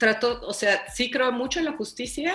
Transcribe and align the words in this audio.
trato, 0.00 0.40
o 0.46 0.54
sea, 0.54 0.90
sí 0.92 1.10
creo 1.10 1.30
mucho 1.30 1.58
en 1.58 1.66
la 1.66 1.72
justicia 1.72 2.34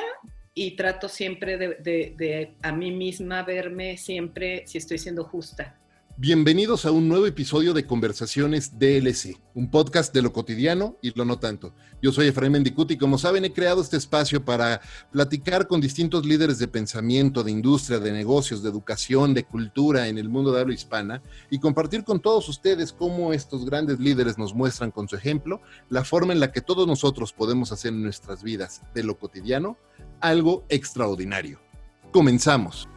y 0.54 0.75
trato 0.75 1.10
siempre 1.10 1.58
de, 1.58 1.76
de 2.15 2.56
a 2.61 2.72
mí 2.72 2.91
misma 2.91 3.41
verme 3.41 3.98
siempre 3.98 4.65
si 4.68 4.78
estoy 4.78 4.99
siendo 4.99 5.23
justa. 5.26 5.76
Bienvenidos 6.18 6.86
a 6.86 6.92
un 6.92 7.10
nuevo 7.10 7.26
episodio 7.26 7.74
de 7.74 7.86
Conversaciones 7.86 8.80
DLC, 8.80 9.38
un 9.54 9.70
podcast 9.70 10.14
de 10.14 10.22
lo 10.22 10.32
cotidiano 10.32 10.96
y 11.02 11.12
lo 11.14 11.26
no 11.26 11.40
tanto. 11.40 11.74
Yo 12.02 12.14
soy 12.14 12.28
Efraín 12.28 12.54
Mendicuti 12.54 12.94
y 12.94 12.98
como 12.98 13.18
saben 13.18 13.44
he 13.44 13.52
creado 13.52 13.81
este 13.81 13.98
espacio 13.98 14.46
para 14.46 14.80
platicar 15.12 15.67
con 15.67 15.81
distintos 15.81 16.25
líderes 16.25 16.57
de 16.57 16.70
pensamiento, 16.70 17.43
de 17.43 17.52
industria, 17.52 17.99
de 17.99 18.13
negocios, 18.13 18.63
de 18.63 18.70
educación, 18.70 19.34
de 19.34 19.43
cultura 19.43 20.07
en 20.07 20.17
el 20.17 20.30
mundo 20.30 20.54
de 20.54 20.62
habla 20.62 20.73
hispana 20.73 21.21
y 21.49 21.59
compartir 21.59 22.05
con 22.05 22.21
todos 22.21 22.47
ustedes 22.47 22.93
cómo 22.93 23.34
estos 23.34 23.66
grandes 23.66 24.00
líderes 24.00 24.38
nos 24.38 24.55
muestran 24.55 24.91
con 24.91 25.09
su 25.09 25.18
ejemplo 25.18 25.59
la 25.89 26.05
forma 26.05 26.32
en 26.32 26.39
la 26.39 26.54
que 26.54 26.61
todos 26.61 26.88
nosotros 26.88 27.34
podemos 27.34 27.73
hacer 27.73 27.91
en 27.91 28.04
nuestras 28.04 28.41
vidas 28.41 28.84
de 28.93 29.04
lo 29.04 29.20
cotidiano 29.20 29.77
algo 30.22 30.63
extraordinario. 30.70 31.59
Comenzamos. 32.13 32.88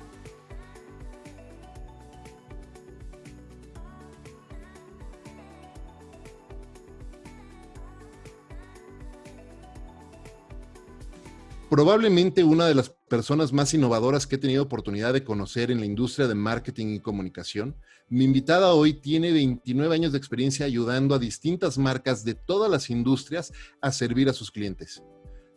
Probablemente 11.69 12.45
una 12.45 12.67
de 12.67 12.75
las 12.75 12.89
personas 12.89 13.53
más 13.53 13.75
innovadoras 13.75 14.27
que 14.27 14.37
he 14.37 14.39
tenido 14.39 14.63
oportunidad 14.63 15.13
de 15.13 15.25
conocer 15.25 15.71
en 15.71 15.81
la 15.81 15.87
industria 15.87 16.27
de 16.27 16.35
marketing 16.35 16.95
y 16.95 17.01
comunicación. 17.01 17.77
Mi 18.09 18.25
invitada 18.25 18.73
hoy 18.73 18.95
tiene 18.95 19.33
29 19.33 19.95
años 19.95 20.13
de 20.13 20.19
experiencia 20.19 20.65
ayudando 20.65 21.15
a 21.15 21.19
distintas 21.19 21.77
marcas 21.77 22.25
de 22.25 22.35
todas 22.35 22.71
las 22.71 22.89
industrias 22.89 23.53
a 23.83 23.93
servir 23.93 24.31
a 24.31 24.33
sus 24.33 24.51
clientes. 24.51 25.03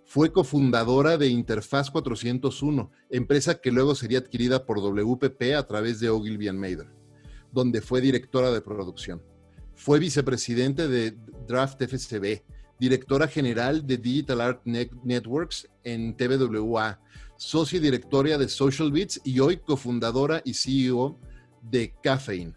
Fue 0.06 0.34
cofundadora 0.34 1.18
de 1.18 1.28
Interfaz 1.28 1.90
401, 1.90 2.92
empresa 3.10 3.62
que 3.62 3.72
luego 3.72 3.96
sería 3.96 4.20
adquirida 4.20 4.66
por 4.66 4.82
WPP 4.82 5.56
a 5.56 5.66
través 5.66 6.02
de 6.02 6.10
Ogilvy 6.10 6.52
Mather, 6.52 6.88
donde 7.54 7.82
fue 7.82 8.02
directora 8.02 8.52
de 8.52 8.60
producción. 8.60 9.24
Fue 9.76 10.00
vicepresidente 10.00 10.90
de 10.90 11.16
Draft 11.48 11.82
FCB, 11.82 12.44
directora 12.82 13.28
general 13.28 13.86
de 13.86 13.96
Digital 13.96 14.42
Art 14.42 14.62
Networks 14.66 15.70
en 15.84 16.18
TVWA, 16.18 17.00
socia 17.38 17.80
directora 17.80 18.40
de 18.40 18.50
Social 18.50 18.92
Beats 18.92 19.22
y 19.24 19.40
hoy 19.40 19.58
cofundadora 19.58 20.42
y 20.44 20.56
CEO 20.56 21.20
de 21.62 21.94
Caffeine. 22.02 22.56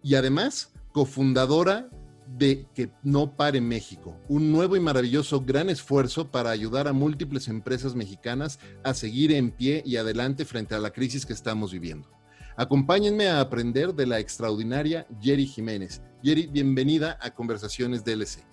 Y 0.00 0.14
además, 0.14 0.72
cofundadora 0.92 1.90
de 2.28 2.68
Que 2.72 2.92
No 3.02 3.34
Pare 3.34 3.60
México, 3.60 4.16
un 4.28 4.52
nuevo 4.52 4.76
y 4.76 4.80
maravilloso 4.80 5.40
gran 5.40 5.70
esfuerzo 5.70 6.30
para 6.30 6.50
ayudar 6.50 6.86
a 6.86 6.92
múltiples 6.92 7.48
empresas 7.48 7.96
mexicanas 7.96 8.60
a 8.84 8.94
seguir 8.94 9.32
en 9.32 9.50
pie 9.50 9.82
y 9.84 9.96
adelante 9.96 10.44
frente 10.44 10.76
a 10.76 10.78
la 10.78 10.92
crisis 10.92 11.26
que 11.26 11.32
estamos 11.32 11.72
viviendo. 11.72 12.08
Acompáñenme 12.56 13.26
a 13.26 13.40
aprender 13.40 13.92
de 13.92 14.06
la 14.06 14.20
extraordinaria 14.20 15.04
Jerry 15.20 15.46
Jiménez. 15.46 16.00
Jerry, 16.22 16.46
bienvenida 16.46 17.18
a 17.20 17.34
Conversaciones 17.34 18.04
DLC. 18.04 18.51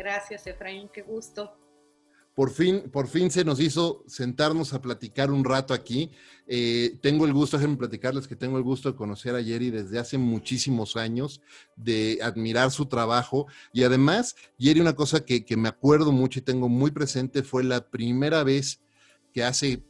Gracias, 0.00 0.46
Efraín, 0.46 0.88
qué 0.88 1.02
gusto. 1.02 1.54
Por 2.34 2.50
fin, 2.50 2.88
por 2.90 3.06
fin 3.06 3.30
se 3.30 3.44
nos 3.44 3.60
hizo 3.60 4.02
sentarnos 4.06 4.72
a 4.72 4.80
platicar 4.80 5.30
un 5.30 5.44
rato 5.44 5.74
aquí. 5.74 6.10
Eh, 6.46 6.96
tengo 7.02 7.26
el 7.26 7.34
gusto, 7.34 7.58
déjenme 7.58 7.76
platicarles 7.76 8.26
que 8.26 8.34
tengo 8.34 8.56
el 8.56 8.62
gusto 8.62 8.90
de 8.90 8.96
conocer 8.96 9.34
a 9.34 9.44
Jerry 9.44 9.68
desde 9.68 9.98
hace 9.98 10.16
muchísimos 10.16 10.96
años, 10.96 11.42
de 11.76 12.18
admirar 12.22 12.70
su 12.70 12.86
trabajo. 12.86 13.46
Y 13.74 13.82
además, 13.82 14.36
Jerry, 14.58 14.80
una 14.80 14.96
cosa 14.96 15.22
que, 15.22 15.44
me 15.58 15.68
acuerdo 15.68 16.12
mucho 16.12 16.38
y 16.38 16.42
tengo 16.42 16.70
muy 16.70 16.92
presente 16.92 17.42
fue 17.42 17.62
la 17.62 17.90
primera 17.90 18.42
vez 18.42 18.80
que 19.34 19.44
hace, 19.44 19.84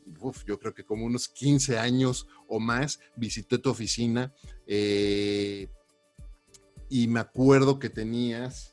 yo 0.45 0.59
creo 0.59 0.75
que 0.75 0.85
como 0.85 1.07
unos 1.07 1.29
15 1.29 1.79
años 1.79 2.27
o 2.49 2.59
más, 2.59 2.99
visité 3.15 3.59
tu 3.59 3.71
oficina. 3.71 4.35
Eh, 4.67 5.69
y 6.89 7.07
me 7.07 7.21
acuerdo 7.21 7.79
que 7.79 7.91
tenías 7.91 8.70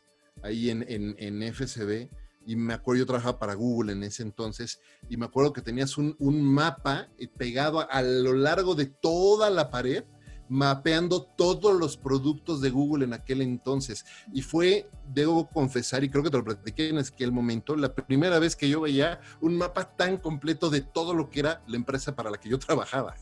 ahí 0.47 0.69
en, 0.69 0.85
en, 0.87 1.53
FCB 1.53 2.09
y 2.45 2.55
me 2.55 2.73
acuerdo, 2.73 2.99
yo 2.99 3.05
trabajaba 3.05 3.39
para 3.39 3.55
Google 3.55 3.91
en 3.91 4.03
ese 4.03 4.23
entonces, 4.23 4.79
y 5.09 5.17
me 5.17 5.25
acuerdo 5.25 5.51
que 5.51 5.61
tenías 5.61 5.97
un, 5.97 6.15
mapa 6.19 7.09
pegado 7.37 7.85
a, 7.91 8.01
lo 8.01 8.33
largo 8.33 8.73
de 8.73 8.85
toda 8.85 9.49
la 9.49 9.69
pared, 9.69 10.05
mapeando 10.47 11.23
todos 11.23 11.77
los 11.77 11.97
productos 11.97 12.61
de 12.61 12.69
Google 12.69 13.03
en 13.03 13.13
aquel 13.13 13.41
entonces. 13.41 14.05
Y 14.33 14.43
fue, 14.43 14.89
debo 15.09 15.49
confesar, 15.49 16.05
y 16.05 16.09
creo 16.09 16.23
que 16.23 16.29
te 16.29 16.37
lo 16.37 16.45
platiqué 16.45 16.87
en 16.87 16.99
aquel 16.99 17.33
momento, 17.33 17.75
la 17.75 17.93
primera 17.93 18.39
vez 18.39 18.55
que 18.55 18.69
yo 18.69 18.79
veía 18.79 19.19
un 19.41 19.57
mapa 19.57 19.97
tan 19.97 20.15
completo 20.15 20.69
de 20.69 20.79
todo 20.79 21.13
lo 21.13 21.29
que 21.29 21.41
era 21.41 21.61
la 21.67 21.75
empresa 21.75 22.15
para 22.15 22.31
la 22.31 22.37
que 22.37 22.47
yo 22.47 22.57
trabajaba. 22.59 23.15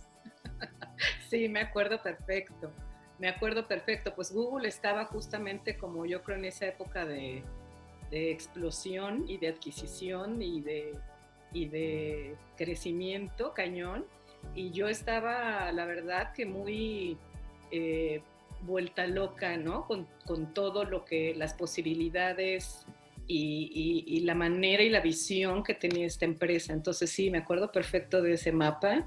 Sí, 1.32 1.50
me 1.50 1.62
acuerdo 1.62 2.02
perfecto 2.02 2.72
me 3.20 3.30
acuerdo 3.30 3.68
perfecto, 3.68 4.14
pues 4.14 4.34
Google 4.34 4.68
estaba 4.68 5.06
justamente 5.06 5.78
como 5.78 6.06
yo 6.06 6.22
creo 6.24 6.38
en 6.38 6.46
esa 6.46 6.68
época 6.68 7.06
de, 7.06 7.44
explosión 8.12 9.26
y 9.28 9.38
de 9.38 9.50
adquisición 9.50 10.42
y 10.42 10.62
de, 10.62 10.94
y 11.52 11.68
de 11.68 12.36
crecimiento 12.56 13.54
cañón. 13.54 14.06
Y 14.54 14.72
yo 14.72 14.88
estaba, 14.88 15.72
la 15.74 15.86
verdad, 15.86 16.32
que 16.34 16.46
muy 16.46 17.18
eh, 17.72 18.22
vuelta 18.62 19.06
loca, 19.08 19.58
¿no? 19.58 19.86
Con, 19.86 20.08
todo 20.54 20.86
lo 20.86 21.04
que, 21.04 21.36
las 21.36 21.54
posibilidades 21.54 22.86
y, 23.28 24.04
y, 24.08 24.20
la 24.22 24.36
manera 24.36 24.84
y 24.84 24.90
la 24.90 25.02
visión 25.02 25.64
que 25.64 25.74
tenía 25.74 26.06
esta 26.06 26.26
empresa. 26.26 26.74
Entonces 26.74 27.10
sí, 27.10 27.30
me 27.30 27.40
acuerdo 27.40 27.72
perfecto 27.72 28.22
de 28.22 28.34
ese 28.34 28.52
mapa 28.52 29.06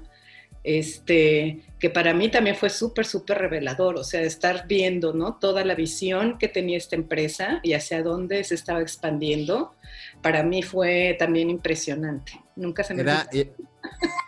este, 0.63 1.63
que 1.79 1.89
para 1.89 2.13
mí 2.13 2.29
también 2.29 2.55
fue 2.55 2.69
súper, 2.69 3.05
súper 3.05 3.37
revelador, 3.37 3.95
o 3.97 4.03
sea, 4.03 4.21
estar 4.21 4.67
viendo, 4.67 5.13
¿no? 5.13 5.35
Toda 5.35 5.63
la 5.63 5.75
visión 5.75 6.37
que 6.37 6.47
tenía 6.47 6.77
esta 6.77 6.95
empresa 6.95 7.59
y 7.63 7.73
hacia 7.73 8.03
dónde 8.03 8.43
se 8.43 8.55
estaba 8.55 8.81
expandiendo, 8.81 9.73
para 10.21 10.43
mí 10.43 10.61
fue 10.61 11.15
también 11.17 11.49
impresionante. 11.49 12.33
Nunca 12.55 12.83
se 12.83 12.93
me... 12.93 13.03
Eh, 13.31 13.53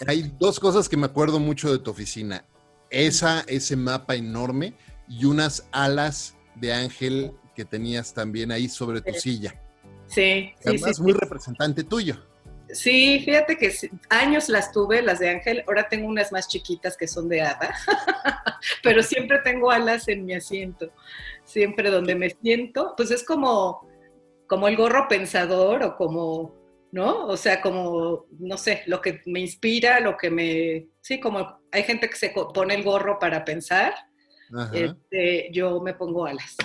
hay 0.07 0.31
dos 0.39 0.59
cosas 0.59 0.87
que 0.87 0.97
me 0.97 1.05
acuerdo 1.05 1.39
mucho 1.39 1.71
de 1.71 1.79
tu 1.79 1.91
oficina. 1.91 2.45
Esa, 2.89 3.43
ese 3.47 3.75
mapa 3.75 4.15
enorme 4.15 4.73
y 5.07 5.25
unas 5.25 5.67
alas 5.71 6.35
de 6.55 6.73
ángel 6.73 7.31
que 7.55 7.65
tenías 7.65 8.13
también 8.13 8.51
ahí 8.51 8.69
sobre 8.69 9.01
tu 9.01 9.13
silla. 9.13 9.55
Sí, 10.07 10.51
sí, 10.59 10.69
Además, 10.69 10.99
muy 10.99 11.13
representante 11.13 11.83
tuyo. 11.83 12.17
Sí, 12.73 13.21
fíjate 13.23 13.57
que 13.57 13.71
años 14.09 14.49
las 14.49 14.71
tuve, 14.71 15.01
las 15.01 15.19
de 15.19 15.29
Ángel, 15.29 15.63
ahora 15.67 15.87
tengo 15.89 16.07
unas 16.07 16.31
más 16.31 16.47
chiquitas 16.47 16.95
que 16.95 17.07
son 17.07 17.27
de 17.27 17.41
hada, 17.41 17.73
pero 18.83 19.03
siempre 19.03 19.39
tengo 19.43 19.71
alas 19.71 20.07
en 20.07 20.25
mi 20.25 20.33
asiento, 20.33 20.91
siempre 21.43 21.89
donde 21.89 22.15
me 22.15 22.29
siento, 22.29 22.93
pues 22.95 23.11
es 23.11 23.23
como, 23.25 23.87
como 24.47 24.67
el 24.67 24.77
gorro 24.77 25.07
pensador 25.07 25.83
o 25.83 25.95
como, 25.95 26.55
¿no? 26.91 27.25
O 27.27 27.37
sea, 27.37 27.61
como, 27.61 28.25
no 28.39 28.57
sé, 28.57 28.83
lo 28.87 29.01
que 29.01 29.21
me 29.25 29.39
inspira, 29.39 29.99
lo 29.99 30.17
que 30.17 30.29
me, 30.29 30.87
sí, 31.01 31.19
como 31.19 31.59
hay 31.71 31.83
gente 31.83 32.09
que 32.09 32.15
se 32.15 32.33
pone 32.53 32.75
el 32.75 32.83
gorro 32.83 33.19
para 33.19 33.43
pensar, 33.43 33.93
este, 34.73 35.49
yo 35.51 35.79
me 35.81 35.93
pongo 35.93 36.25
alas. 36.25 36.55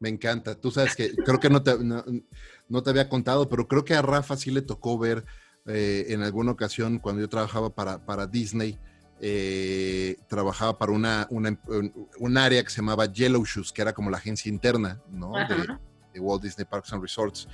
Me 0.00 0.08
encanta. 0.08 0.54
Tú 0.54 0.70
sabes 0.70 0.96
que 0.96 1.14
creo 1.14 1.38
que 1.38 1.50
no 1.50 1.62
te, 1.62 1.76
no, 1.78 2.82
te 2.82 2.90
había 2.90 3.08
contado, 3.08 3.48
pero 3.50 3.68
creo 3.68 3.84
que 3.84 3.94
a 3.94 4.02
Rafa 4.02 4.34
sí 4.36 4.50
le 4.50 4.62
tocó 4.62 4.98
ver 4.98 5.26
eh, 5.66 6.06
en 6.08 6.22
alguna 6.22 6.52
ocasión 6.52 6.98
cuando 6.98 7.20
yo 7.20 7.28
trabajaba 7.28 7.74
para, 7.74 8.04
para 8.04 8.26
Disney. 8.26 8.78
Eh, 9.22 10.16
trabajaba 10.28 10.78
para 10.78 10.92
una, 10.92 11.28
un 11.30 12.38
área 12.38 12.64
que 12.64 12.70
se 12.70 12.76
llamaba 12.76 13.04
Yellow 13.04 13.44
Shoes, 13.44 13.70
que 13.70 13.82
era 13.82 13.92
como 13.92 14.08
la 14.08 14.16
agencia 14.16 14.48
interna 14.48 15.02
¿no? 15.10 15.32
de, 15.34 16.18
Walt 16.18 16.42
Disney 16.42 16.64
Parks 16.64 16.94
and 16.94 17.02
Resorts. 17.02 17.46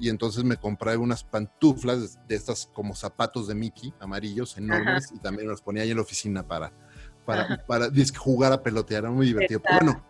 Y 0.00 0.08
entonces 0.08 0.42
me 0.42 0.56
compré 0.56 0.96
unas 0.96 1.22
pantuflas 1.22 2.18
de 2.26 2.34
estas 2.34 2.70
como 2.72 2.94
zapatos 2.94 3.46
de 3.46 3.54
Mickey, 3.54 3.92
amarillos, 4.00 4.56
enormes, 4.56 5.12
y 5.14 5.18
también 5.18 5.48
los 5.48 5.60
ponía 5.60 5.82
ahí 5.82 5.90
en 5.90 5.96
la 5.96 6.02
oficina 6.02 6.48
para, 6.48 6.72
para, 7.26 7.62
para, 7.66 7.90
jugar 8.16 8.54
a 8.54 8.62
pelotear. 8.62 9.04
Era 9.04 9.10
muy 9.10 9.26
divertido. 9.26 9.60
bueno, 9.70 10.02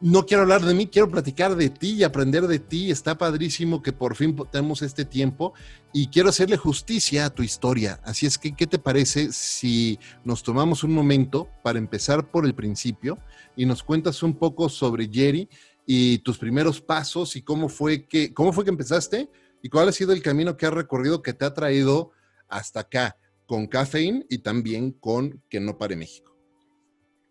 no 0.00 0.26
quiero 0.26 0.42
hablar 0.42 0.62
de 0.62 0.74
mí, 0.74 0.86
quiero 0.86 1.08
platicar 1.08 1.56
de 1.56 1.70
ti 1.70 1.92
y 1.92 2.04
aprender 2.04 2.46
de 2.46 2.58
ti. 2.58 2.90
Está 2.90 3.16
padrísimo 3.16 3.82
que 3.82 3.92
por 3.92 4.16
fin 4.16 4.36
tenemos 4.50 4.82
este 4.82 5.04
tiempo 5.04 5.54
y 5.92 6.08
quiero 6.08 6.28
hacerle 6.28 6.56
justicia 6.56 7.26
a 7.26 7.30
tu 7.30 7.42
historia. 7.42 8.00
Así 8.04 8.26
es 8.26 8.36
que, 8.36 8.54
¿qué 8.54 8.66
te 8.66 8.78
parece 8.78 9.32
si 9.32 9.98
nos 10.24 10.42
tomamos 10.42 10.84
un 10.84 10.92
momento 10.92 11.48
para 11.62 11.78
empezar 11.78 12.30
por 12.30 12.44
el 12.44 12.54
principio 12.54 13.18
y 13.56 13.66
nos 13.66 13.82
cuentas 13.82 14.22
un 14.22 14.34
poco 14.34 14.68
sobre 14.68 15.08
Jerry 15.10 15.48
y 15.86 16.18
tus 16.18 16.38
primeros 16.38 16.80
pasos 16.80 17.36
y 17.36 17.42
cómo 17.42 17.68
fue 17.68 18.06
que, 18.06 18.34
cómo 18.34 18.52
fue 18.52 18.64
que 18.64 18.70
empezaste 18.70 19.30
y 19.62 19.68
cuál 19.68 19.88
ha 19.88 19.92
sido 19.92 20.12
el 20.12 20.22
camino 20.22 20.56
que 20.56 20.66
has 20.66 20.74
recorrido 20.74 21.22
que 21.22 21.32
te 21.32 21.44
ha 21.44 21.54
traído 21.54 22.10
hasta 22.48 22.80
acá 22.80 23.16
con 23.46 23.66
Cafeín 23.66 24.26
y 24.28 24.38
también 24.38 24.92
con 24.92 25.42
Que 25.48 25.60
no 25.60 25.78
pare 25.78 25.96
México? 25.96 26.33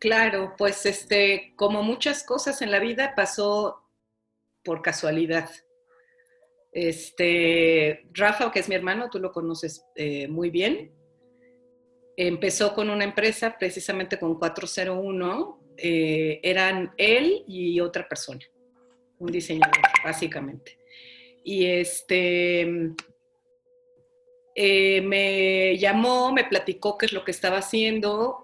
Claro, 0.03 0.53
pues 0.57 0.85
este, 0.85 1.53
como 1.55 1.81
muchas 1.81 2.25
cosas 2.25 2.61
en 2.61 2.71
la 2.71 2.79
vida 2.79 3.13
pasó 3.15 3.89
por 4.61 4.81
casualidad. 4.81 5.49
Este, 6.73 8.05
Rafa, 8.11 8.51
que 8.51 8.59
es 8.59 8.67
mi 8.67 8.75
hermano, 8.75 9.09
tú 9.09 9.19
lo 9.19 9.31
conoces 9.31 9.85
eh, 9.95 10.27
muy 10.27 10.49
bien, 10.49 10.91
empezó 12.17 12.73
con 12.73 12.89
una 12.89 13.05
empresa 13.05 13.55
precisamente 13.57 14.19
con 14.19 14.37
401, 14.37 15.73
eh, 15.77 16.41
eran 16.43 16.93
él 16.97 17.45
y 17.47 17.79
otra 17.79 18.05
persona, 18.05 18.41
un 19.19 19.31
diseñador, 19.31 19.79
básicamente. 20.03 20.79
Y 21.45 21.65
este, 21.65 22.93
eh, 24.53 25.01
me 25.01 25.77
llamó, 25.77 26.33
me 26.33 26.43
platicó 26.43 26.97
qué 26.97 27.05
es 27.05 27.13
lo 27.13 27.23
que 27.23 27.31
estaba 27.31 27.59
haciendo. 27.59 28.42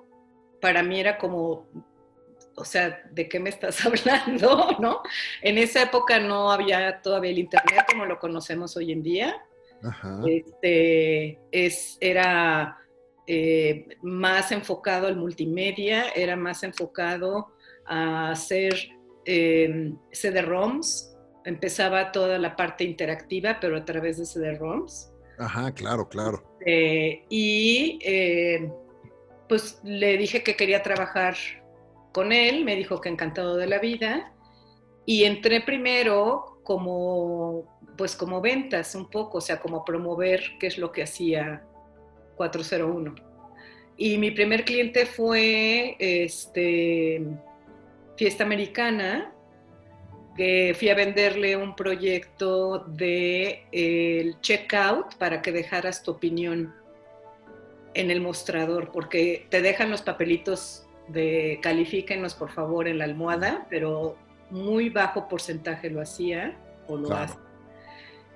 Para 0.62 0.84
mí 0.84 1.00
era 1.00 1.18
como, 1.18 1.68
o 2.56 2.66
sea, 2.66 3.02
¿de 3.12 3.28
qué 3.30 3.40
me 3.40 3.50
estás 3.50 3.86
hablando? 3.86 4.78
¿No? 4.80 5.02
En 5.42 5.58
esa 5.58 5.84
época 5.84 6.20
no 6.20 6.52
había 6.52 7.02
todavía 7.02 7.32
el 7.32 7.40
Internet 7.40 7.86
como 7.90 8.06
lo 8.06 8.20
conocemos 8.20 8.76
hoy 8.78 8.92
en 8.92 9.04
día. 9.04 9.44
Este, 10.28 11.40
es, 11.52 11.98
era 12.02 12.78
eh, 13.26 13.88
más 14.02 14.52
enfocado 14.52 15.08
al 15.08 15.16
multimedia, 15.16 16.10
era 16.10 16.36
más 16.36 16.64
enfocado 16.64 17.54
a 17.86 18.32
hacer 18.32 18.74
eh, 19.26 19.94
CD-ROMs. 20.12 21.16
Empezaba 21.46 22.12
toda 22.12 22.38
la 22.38 22.56
parte 22.56 22.84
interactiva, 22.84 23.60
pero 23.62 23.78
a 23.78 23.86
través 23.86 24.18
de 24.18 24.26
CD-ROMs. 24.26 25.14
Ajá, 25.40 25.74
claro, 25.74 26.10
claro. 26.10 26.44
Eh, 26.66 27.24
y 27.30 28.00
eh, 28.04 28.70
pues 29.50 29.81
le 29.84 30.16
dije 30.18 30.44
que 30.44 30.56
quería 30.56 30.84
trabajar 30.84 31.36
con 32.13 32.31
él, 32.31 32.63
me 32.63 32.75
dijo 32.75 33.01
que 33.01 33.10
encantado 33.10 33.57
de 33.57 33.68
la 33.68 33.80
vida. 33.80 34.31
Y 35.06 35.24
entré 35.24 35.62
primero 35.62 36.62
como, 36.63 37.66
pues 37.98 38.16
como 38.16 38.42
ventas 38.42 38.94
un 38.94 39.10
poco, 39.10 39.40
o 39.40 39.42
sea, 39.42 39.60
como 39.60 39.84
promover 39.84 40.44
qué 40.60 40.68
es 40.68 40.78
lo 40.78 40.92
que 40.92 41.01
hacía 41.01 41.63
401. 42.36 43.16
Y 43.98 44.19
mi 44.19 44.31
primer 44.31 44.63
cliente 44.63 45.07
fue 45.07 45.95
este, 46.00 47.22
Fiesta 48.16 48.44
Americana, 48.44 49.34
que 50.38 50.75
fui 50.78 50.90
a 50.90 50.95
venderle 50.95 51.57
un 51.57 51.75
proyecto 51.75 52.86
de 52.88 53.66
el 53.72 54.40
checkout 54.42 55.16
para 55.16 55.42
que 55.42 55.52
dejaras 55.52 56.04
tu 56.04 56.12
opinión 56.12 56.74
en 57.94 58.12
el 58.12 58.22
mostrador, 58.22 58.92
porque 58.92 59.48
te 59.50 59.62
dejan 59.62 59.90
los 59.90 60.02
papelitos 60.02 60.86
de 61.08 61.60
califíquenos 61.62 62.36
por 62.36 62.52
favor 62.52 62.88
en 62.88 63.00
la 63.00 63.06
almohada, 63.06 63.68
pero 63.70 64.16
muy 64.50 64.90
bajo 64.90 65.28
porcentaje 65.28 65.90
lo 65.90 66.02
hacía 66.02 66.58
o 66.88 66.98
lo 66.98 67.14
hace. 67.14 67.38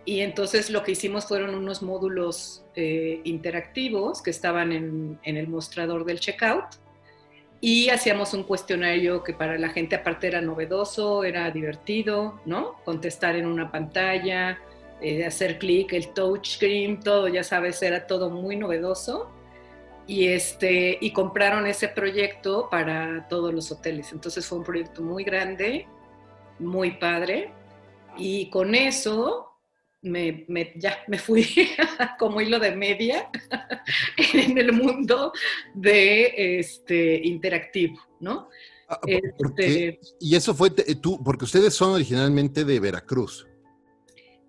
Y 0.05 0.19
entonces 0.19 0.69
lo 0.69 0.83
que 0.83 0.91
hicimos 0.91 1.27
fueron 1.27 1.55
unos 1.55 1.81
módulos 1.81 2.65
eh, 2.75 3.21
interactivos 3.23 4.21
que 4.21 4.31
estaban 4.31 4.71
en, 4.71 5.19
en 5.23 5.37
el 5.37 5.47
mostrador 5.47 6.03
del 6.03 6.19
checkout 6.19 6.65
y 7.65 7.87
hacíamos 7.87 8.33
un 8.33 8.43
cuestionario 8.43 9.23
que 9.23 9.33
para 9.33 9.57
la 9.57 9.69
gente 9.69 9.95
aparte 9.95 10.27
era 10.27 10.41
novedoso, 10.41 11.23
era 11.23 11.49
divertido, 11.49 12.41
¿no? 12.45 12.73
Contestar 12.83 13.37
en 13.37 13.45
una 13.45 13.71
pantalla, 13.71 14.59
eh, 15.01 15.25
hacer 15.25 15.59
clic, 15.59 15.93
el 15.93 16.09
touchscreen, 16.09 16.99
todo, 16.99 17.29
ya 17.29 17.41
sabes, 17.41 17.81
era 17.81 18.05
todo 18.05 18.29
muy 18.29 18.57
novedoso. 18.57 19.31
Y, 20.05 20.27
este, 20.27 20.97
y 20.99 21.11
compraron 21.13 21.65
ese 21.65 21.87
proyecto 21.87 22.67
para 22.69 23.27
todos 23.29 23.53
los 23.53 23.71
hoteles. 23.71 24.11
Entonces 24.11 24.45
fue 24.45 24.57
un 24.57 24.63
proyecto 24.63 25.01
muy 25.01 25.23
grande, 25.23 25.87
muy 26.59 26.91
padre. 26.91 27.53
Y 28.17 28.49
con 28.49 28.75
eso 28.75 29.53
me, 30.03 30.45
ya 30.75 30.99
me 31.07 31.17
fui 31.17 31.45
como 32.19 32.41
hilo 32.41 32.59
de 32.59 32.75
media 32.75 33.29
en 34.33 34.57
el 34.57 34.73
mundo 34.73 35.31
de 35.73 36.59
este 36.59 37.25
interactivo, 37.25 37.99
¿no? 38.19 38.49
Ah, 38.89 38.99
este, 39.07 39.99
y 40.19 40.35
eso 40.35 40.53
fue 40.53 40.69
tú, 40.69 41.23
porque 41.23 41.45
ustedes 41.45 41.73
son 41.73 41.93
originalmente 41.93 42.65
de 42.65 42.79
Veracruz. 42.79 43.47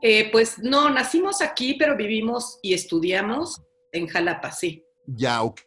Eh, 0.03 0.29
pues 0.31 0.59
no, 0.59 0.91
nacimos 0.91 1.41
aquí, 1.41 1.77
pero 1.79 1.97
vivimos 1.97 2.59
y 2.61 2.75
estudiamos 2.75 3.63
en 3.93 4.07
Jalapa, 4.07 4.51
sí. 4.51 4.84
Ya, 5.07 5.43
ok. 5.43 5.61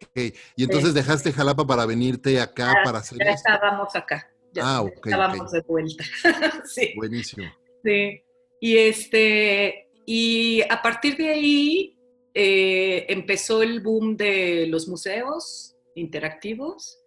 Y 0.56 0.64
entonces 0.64 0.94
dejaste 0.94 1.32
Jalapa 1.32 1.66
para 1.66 1.86
venirte 1.86 2.40
acá 2.40 2.74
para 2.84 2.98
hacer. 2.98 3.18
Ya 3.18 3.32
estábamos 3.32 3.94
acá. 3.94 4.28
Ya 4.52 4.62
ah, 4.64 4.82
ok. 4.82 5.06
Estábamos 5.06 5.52
de 5.52 5.60
vuelta. 5.62 6.04
sí. 6.64 6.92
Buenísimo. 6.96 7.46
Sí. 7.84 8.22
Y, 8.60 8.76
este, 8.76 9.88
y 10.06 10.62
a 10.68 10.82
partir 10.82 11.16
de 11.16 11.28
ahí 11.28 11.98
eh, 12.34 13.06
empezó 13.08 13.62
el 13.62 13.80
boom 13.80 14.16
de 14.16 14.66
los 14.68 14.88
museos 14.88 15.76
interactivos. 15.94 16.98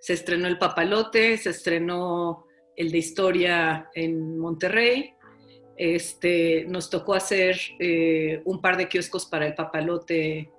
Se 0.00 0.12
estrenó 0.12 0.48
el 0.48 0.58
Papalote, 0.58 1.36
se 1.38 1.50
estrenó 1.50 2.46
el 2.76 2.90
de 2.90 2.98
historia 2.98 3.90
en 3.94 4.38
Monterrey. 4.38 5.14
Este, 5.76 6.64
nos 6.68 6.90
tocó 6.90 7.14
hacer 7.14 7.58
eh, 7.80 8.40
un 8.44 8.60
par 8.60 8.76
de 8.76 8.88
kioscos 8.88 9.26
para 9.26 9.46
el 9.46 9.54
Papalote 9.54 10.50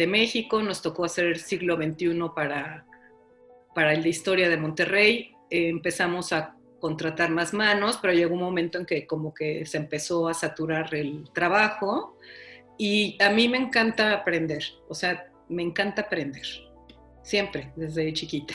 de 0.00 0.06
México, 0.06 0.62
nos 0.62 0.80
tocó 0.80 1.04
hacer 1.04 1.38
siglo 1.38 1.76
XXI 1.76 2.18
para, 2.34 2.86
para 3.74 3.92
el 3.92 4.02
de 4.02 4.08
historia 4.08 4.48
de 4.48 4.56
Monterrey. 4.56 5.34
empezamos 5.50 6.32
a 6.32 6.56
contratar 6.80 7.28
más 7.28 7.52
manos, 7.52 7.98
pero 8.00 8.14
llegó 8.14 8.32
un 8.32 8.40
momento 8.40 8.78
en 8.78 8.86
que 8.86 9.06
como 9.06 9.34
que 9.34 9.66
se 9.66 9.76
empezó 9.76 10.26
a 10.26 10.32
saturar 10.32 10.94
el 10.94 11.30
trabajo 11.34 12.16
y 12.78 13.22
a 13.22 13.28
mí 13.28 13.46
me 13.50 13.58
encanta 13.58 14.14
aprender, 14.14 14.64
o 14.88 14.94
sea, 14.94 15.30
me 15.50 15.62
encanta 15.62 16.02
aprender, 16.02 16.46
siempre, 17.22 17.70
desde 17.76 18.10
chiquita. 18.14 18.54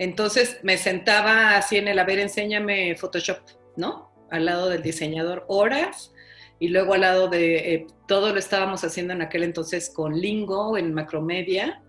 Entonces 0.00 0.58
me 0.64 0.78
sentaba 0.78 1.56
así 1.56 1.76
en 1.76 1.86
el, 1.86 2.00
a 2.00 2.04
ver, 2.04 2.18
enséñame 2.18 2.96
Photoshop, 2.96 3.38
¿no? 3.76 4.10
Al 4.32 4.46
lado 4.46 4.68
del 4.68 4.82
diseñador 4.82 5.44
horas 5.46 6.12
y 6.58 6.68
luego 6.68 6.94
al 6.94 7.02
lado 7.02 7.28
de, 7.28 7.74
eh, 7.74 7.86
todo 8.06 8.32
lo 8.32 8.38
estábamos 8.38 8.84
haciendo 8.84 9.12
en 9.12 9.22
aquel 9.22 9.42
entonces 9.42 9.90
con 9.90 10.18
Lingo, 10.18 10.78
en 10.78 10.94
Macromedia, 10.94 11.82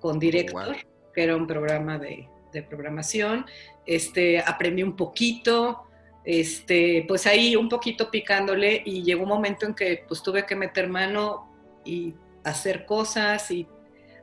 con 0.00 0.18
Director, 0.18 0.76
que 1.14 1.22
era 1.22 1.36
un 1.36 1.46
programa 1.46 1.98
de, 1.98 2.28
de 2.52 2.62
programación, 2.62 3.46
este, 3.86 4.38
aprendí 4.38 4.82
un 4.82 4.96
poquito, 4.96 5.84
este, 6.24 7.04
pues 7.06 7.26
ahí 7.26 7.56
un 7.56 7.68
poquito 7.68 8.10
picándole 8.10 8.82
y 8.84 9.02
llegó 9.02 9.24
un 9.24 9.28
momento 9.28 9.66
en 9.66 9.74
que 9.74 10.04
pues 10.08 10.22
tuve 10.22 10.46
que 10.46 10.56
meter 10.56 10.88
mano 10.88 11.50
y 11.84 12.14
hacer 12.44 12.86
cosas 12.86 13.50
y 13.50 13.66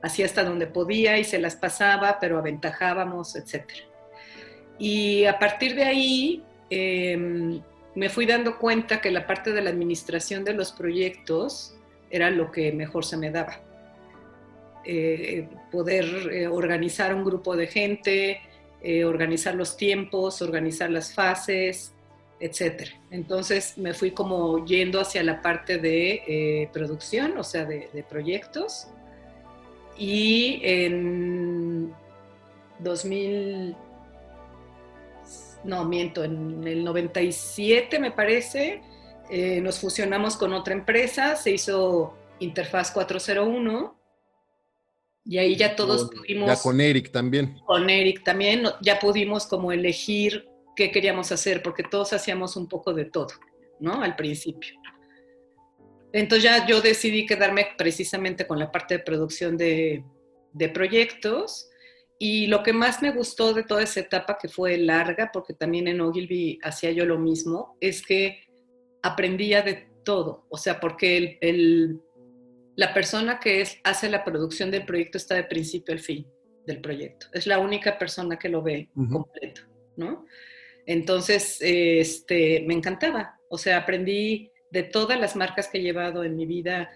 hacía 0.01 0.25
hasta 0.25 0.43
donde 0.43 0.65
podía 0.65 1.19
y 1.19 1.23
se 1.23 1.39
las 1.39 1.55
pasaba, 1.55 2.17
pero 2.19 2.39
aventajábamos, 2.39 3.35
etc. 3.35 3.65
Y 4.79 5.25
a 5.25 5.37
partir 5.37 5.75
de 5.75 5.83
ahí 5.83 6.43
em, 6.69 7.61
me 7.95 8.09
fui 8.09 8.25
dando 8.25 8.57
cuenta 8.57 9.01
que 9.01 9.11
la 9.11 9.27
parte 9.27 9.51
de 9.51 9.61
la 9.61 9.69
administración 9.69 10.43
de 10.43 10.53
los 10.53 10.71
proyectos 10.71 11.75
era 12.09 12.29
lo 12.29 12.51
que 12.51 12.71
mejor 12.71 13.05
se 13.05 13.17
me 13.17 13.31
daba. 13.31 13.59
Eh, 14.83 15.47
poder 15.71 16.05
eh, 16.31 16.47
organizar 16.47 17.13
un 17.13 17.23
grupo 17.23 17.55
de 17.55 17.67
gente, 17.67 18.41
eh, 18.81 19.05
organizar 19.05 19.53
los 19.53 19.77
tiempos, 19.77 20.41
organizar 20.41 20.89
las 20.89 21.13
fases, 21.13 21.93
etc. 22.39 22.89
Entonces 23.11 23.77
me 23.77 23.93
fui 23.93 24.11
como 24.11 24.65
yendo 24.65 24.99
hacia 24.99 25.21
la 25.23 25.41
parte 25.41 25.77
de 25.77 26.69
producción, 26.73 27.37
o 27.37 27.43
sea, 27.43 27.65
de, 27.65 27.89
de, 27.93 28.03
proyectos. 28.03 28.87
Y 29.97 30.59
en 30.63 31.93
2000, 32.79 33.75
no 35.63 35.85
miento, 35.85 36.23
en 36.23 36.65
el 36.67 36.83
97 36.83 37.99
me 37.99 38.11
parece, 38.11 38.81
nos 39.61 39.79
fusionamos 39.79 40.35
con 40.35 40.53
otra 40.53 40.73
empresa, 40.73 41.35
se 41.35 41.51
hizo 41.51 42.17
Interfaz 42.39 42.91
401 42.91 44.01
y 45.25 45.37
ahí 45.37 45.55
ya 45.55 45.75
todos 45.75 46.09
pudimos... 46.09 46.49
Ya 46.49 46.61
con 46.61 46.81
Eric 46.81 47.11
también. 47.11 47.59
Con 47.65 47.89
Eric 47.89 48.23
también, 48.23 48.63
ya 48.81 48.99
pudimos 48.99 49.45
como 49.45 49.71
elegir 49.71 50.47
qué 50.75 50.91
queríamos 50.91 51.31
hacer, 51.31 51.61
porque 51.61 51.83
todos 51.83 52.13
hacíamos 52.13 52.55
un 52.55 52.67
poco 52.67 52.93
de 52.93 53.05
todo, 53.05 53.29
¿no? 53.79 54.01
Al 54.01 54.15
principio. 54.15 54.73
Entonces 56.13 56.43
ya 56.43 56.65
yo 56.65 56.81
decidí 56.81 57.25
quedarme 57.25 57.67
precisamente 57.77 58.47
con 58.47 58.59
la 58.59 58.71
parte 58.71 58.97
de 58.97 59.03
producción 59.03 59.57
de, 59.57 60.03
de 60.53 60.69
proyectos. 60.69 61.69
Y 62.23 62.45
lo 62.45 62.61
que 62.61 62.71
más 62.71 63.01
me 63.01 63.09
gustó 63.09 63.51
de 63.51 63.63
toda 63.63 63.81
esa 63.81 63.99
etapa, 63.99 64.37
que 64.39 64.47
fue 64.47 64.77
larga, 64.77 65.31
porque 65.33 65.55
también 65.55 65.87
en 65.87 66.01
Ogilvy 66.01 66.59
hacía 66.61 66.91
yo 66.91 67.03
lo 67.03 67.17
mismo, 67.17 67.75
es 67.81 68.05
que 68.05 68.43
aprendía 69.01 69.63
de 69.63 69.87
todo. 70.05 70.45
O 70.49 70.55
sea, 70.55 70.79
porque 70.79 71.17
el, 71.17 71.37
el 71.41 71.99
la 72.75 72.93
persona 72.93 73.39
que 73.39 73.61
es, 73.61 73.79
hace 73.83 74.07
la 74.07 74.23
producción 74.23 74.69
del 74.69 74.85
proyecto 74.85 75.17
está 75.17 75.33
de 75.33 75.45
principio 75.45 75.95
al 75.95 75.99
fin 75.99 76.27
del 76.67 76.79
proyecto. 76.79 77.25
Es 77.33 77.47
la 77.47 77.57
única 77.57 77.97
persona 77.97 78.37
que 78.37 78.49
lo 78.49 78.61
ve 78.61 78.89
completo, 78.93 79.61
¿no? 79.97 80.27
Entonces, 80.85 81.57
este, 81.59 82.63
me 82.67 82.75
encantaba. 82.75 83.39
O 83.49 83.57
sea, 83.57 83.77
aprendí 83.77 84.51
de 84.69 84.83
todas 84.83 85.19
las 85.19 85.35
marcas 85.35 85.69
que 85.69 85.79
he 85.79 85.81
llevado 85.81 86.23
en 86.23 86.35
mi 86.35 86.45
vida, 86.45 86.91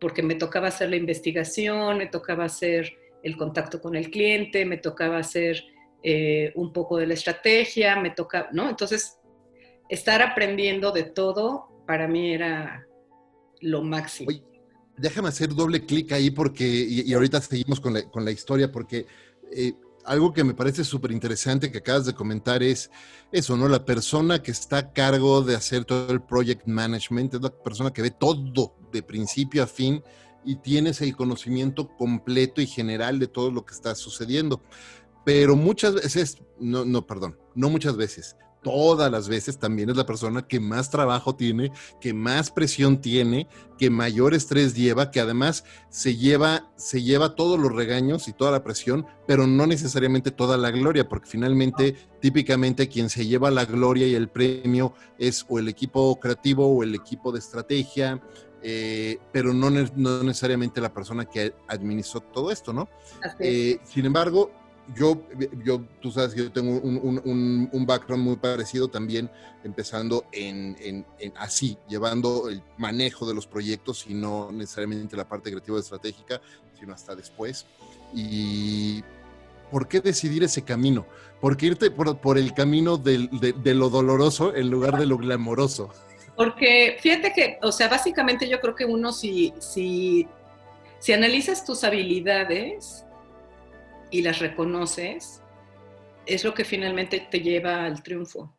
porque 0.00 0.22
me 0.22 0.36
tocaba 0.36 0.68
hacer 0.68 0.88
la 0.88 0.96
investigación, 0.96 1.98
me 1.98 2.06
tocaba 2.06 2.46
hacer 2.46 2.96
el 3.22 3.36
contacto 3.36 3.80
con 3.80 3.96
el 3.96 4.10
cliente, 4.10 4.64
me 4.64 4.78
tocaba 4.78 5.18
hacer 5.18 5.62
eh, 6.02 6.52
un 6.54 6.72
poco 6.72 6.96
de 6.96 7.06
la 7.06 7.14
estrategia, 7.14 8.00
me 8.00 8.10
tocaba, 8.10 8.48
¿no? 8.52 8.68
Entonces, 8.68 9.18
estar 9.88 10.22
aprendiendo 10.22 10.92
de 10.92 11.04
todo 11.04 11.82
para 11.86 12.08
mí 12.08 12.32
era 12.32 12.86
lo 13.60 13.82
máximo. 13.82 14.30
déjame 14.96 15.28
hacer 15.28 15.54
doble 15.54 15.84
clic 15.84 16.12
ahí 16.12 16.30
porque, 16.30 16.64
y, 16.64 17.12
ahorita 17.12 17.40
seguimos 17.40 17.80
con 17.80 17.92
la, 17.94 18.30
historia, 18.30 18.70
porque 18.70 19.06
eh, 19.52 19.74
algo 20.04 20.32
que 20.32 20.44
me 20.44 20.54
parece 20.54 20.84
súper 20.84 21.12
interesante 21.12 21.70
que 21.70 21.78
acabas 21.78 22.06
de 22.06 22.14
comentar 22.14 22.62
es 22.62 22.90
eso, 23.32 23.56
¿no? 23.56 23.68
La 23.68 23.84
persona 23.84 24.42
que 24.42 24.50
está 24.50 24.78
a 24.78 24.92
cargo 24.92 25.42
de 25.42 25.56
hacer 25.56 25.84
todo 25.84 26.10
el 26.10 26.22
project 26.22 26.66
management 26.66 27.34
es 27.34 27.40
la 27.42 27.50
persona 27.50 27.92
que 27.92 28.02
ve 28.02 28.10
todo 28.10 28.74
de 28.92 29.02
principio 29.02 29.62
a 29.62 29.66
fin 29.66 30.02
y 30.44 30.56
tienes 30.56 31.00
el 31.00 31.16
conocimiento 31.16 31.88
completo 31.96 32.60
y 32.60 32.66
general 32.66 33.18
de 33.18 33.26
todo 33.26 33.50
lo 33.50 33.64
que 33.64 33.74
está 33.74 33.94
sucediendo. 33.94 34.60
Pero 35.24 35.56
muchas 35.56 35.94
veces, 35.94 36.38
no, 36.58 36.84
no, 36.84 37.06
perdón, 37.06 37.38
no 37.54 37.68
muchas 37.68 37.96
veces, 37.96 38.36
todas 38.62 39.10
las 39.10 39.28
veces 39.28 39.58
también 39.58 39.90
es 39.90 39.96
la 39.96 40.06
persona 40.06 40.46
que 40.46 40.60
más 40.60 40.90
trabajo 40.90 41.34
tiene, 41.34 41.72
que 42.00 42.12
más 42.12 42.50
presión 42.50 43.00
tiene, 43.00 43.48
que 43.78 43.90
mayor 43.90 44.34
estrés 44.34 44.74
lleva, 44.74 45.10
que 45.10 45.20
además 45.20 45.64
se 45.88 46.16
lleva, 46.16 46.70
se 46.76 47.02
lleva 47.02 47.34
todos 47.34 47.58
los 47.58 47.72
regaños 47.72 48.28
y 48.28 48.32
toda 48.32 48.50
la 48.50 48.62
presión, 48.62 49.06
pero 49.26 49.46
no 49.46 49.66
necesariamente 49.66 50.30
toda 50.30 50.56
la 50.56 50.70
gloria, 50.70 51.08
porque 51.08 51.28
finalmente, 51.28 51.96
típicamente 52.20 52.88
quien 52.88 53.08
se 53.08 53.26
lleva 53.26 53.50
la 53.50 53.64
gloria 53.64 54.06
y 54.06 54.14
el 54.14 54.28
premio 54.28 54.92
es 55.18 55.44
o 55.48 55.58
el 55.58 55.68
equipo 55.68 56.18
creativo 56.20 56.66
o 56.66 56.82
el 56.82 56.94
equipo 56.94 57.32
de 57.32 57.38
estrategia, 57.38 58.20
eh, 58.62 59.18
pero 59.32 59.52
no, 59.52 59.70
no, 59.70 60.22
necesariamente 60.22 60.80
la 60.80 60.92
persona 60.92 61.24
que 61.24 61.54
administró 61.68 62.20
todo 62.20 62.50
esto, 62.50 62.72
¿no? 62.72 62.88
Eh, 63.38 63.78
sin 63.84 64.06
embargo, 64.06 64.50
yo, 64.94 65.22
yo, 65.64 65.82
tú 66.00 66.10
sabes 66.10 66.34
que 66.34 66.44
yo 66.44 66.52
tengo 66.52 66.72
un, 66.80 67.84
background 67.86 68.24
muy 68.24 68.36
parecido 68.36 68.88
también, 68.88 69.30
empezando 69.64 70.24
en, 70.32 71.04
así, 71.36 71.78
llevando 71.88 72.48
el 72.48 72.62
manejo 72.78 73.26
de 73.26 73.34
los 73.34 73.46
proyectos 73.46 74.06
y 74.08 74.14
no 74.14 74.50
necesariamente 74.52 75.16
la 75.16 75.28
parte 75.28 75.50
creativa 75.50 75.76
y 75.76 75.80
estratégica, 75.80 76.40
sino 76.78 76.92
hasta 76.92 77.14
después. 77.14 77.66
Y 78.14 79.02
¿por 79.70 79.86
qué 79.86 80.00
decidir 80.00 80.42
ese 80.42 80.62
camino? 80.62 81.06
¿Por 81.40 81.56
qué 81.56 81.66
irte 81.66 81.90
por, 81.90 82.38
el 82.38 82.52
camino 82.52 82.96
de, 82.98 83.74
lo 83.74 83.90
doloroso 83.90 84.54
en 84.54 84.70
lugar 84.70 84.98
de 84.98 85.06
lo 85.06 85.16
glamoroso? 85.16 85.90
Porque 86.40 86.96
fíjate 86.98 87.34
que, 87.34 87.58
o 87.60 87.70
sea, 87.70 87.88
básicamente 87.88 88.48
yo 88.48 88.60
creo 88.60 88.74
que 88.74 88.86
uno 88.86 89.12
si, 89.12 89.52
si, 89.58 90.26
si 90.98 91.12
analizas 91.12 91.66
tus 91.66 91.84
habilidades, 91.84 93.04
y 94.10 94.22
las 94.22 94.38
reconoces, 94.38 95.42
es 96.24 96.42
lo 96.42 96.54
que 96.54 96.64
finalmente 96.64 97.28
te 97.30 97.40
lleva 97.40 97.84
al 97.84 98.02
triunfo. 98.02 98.56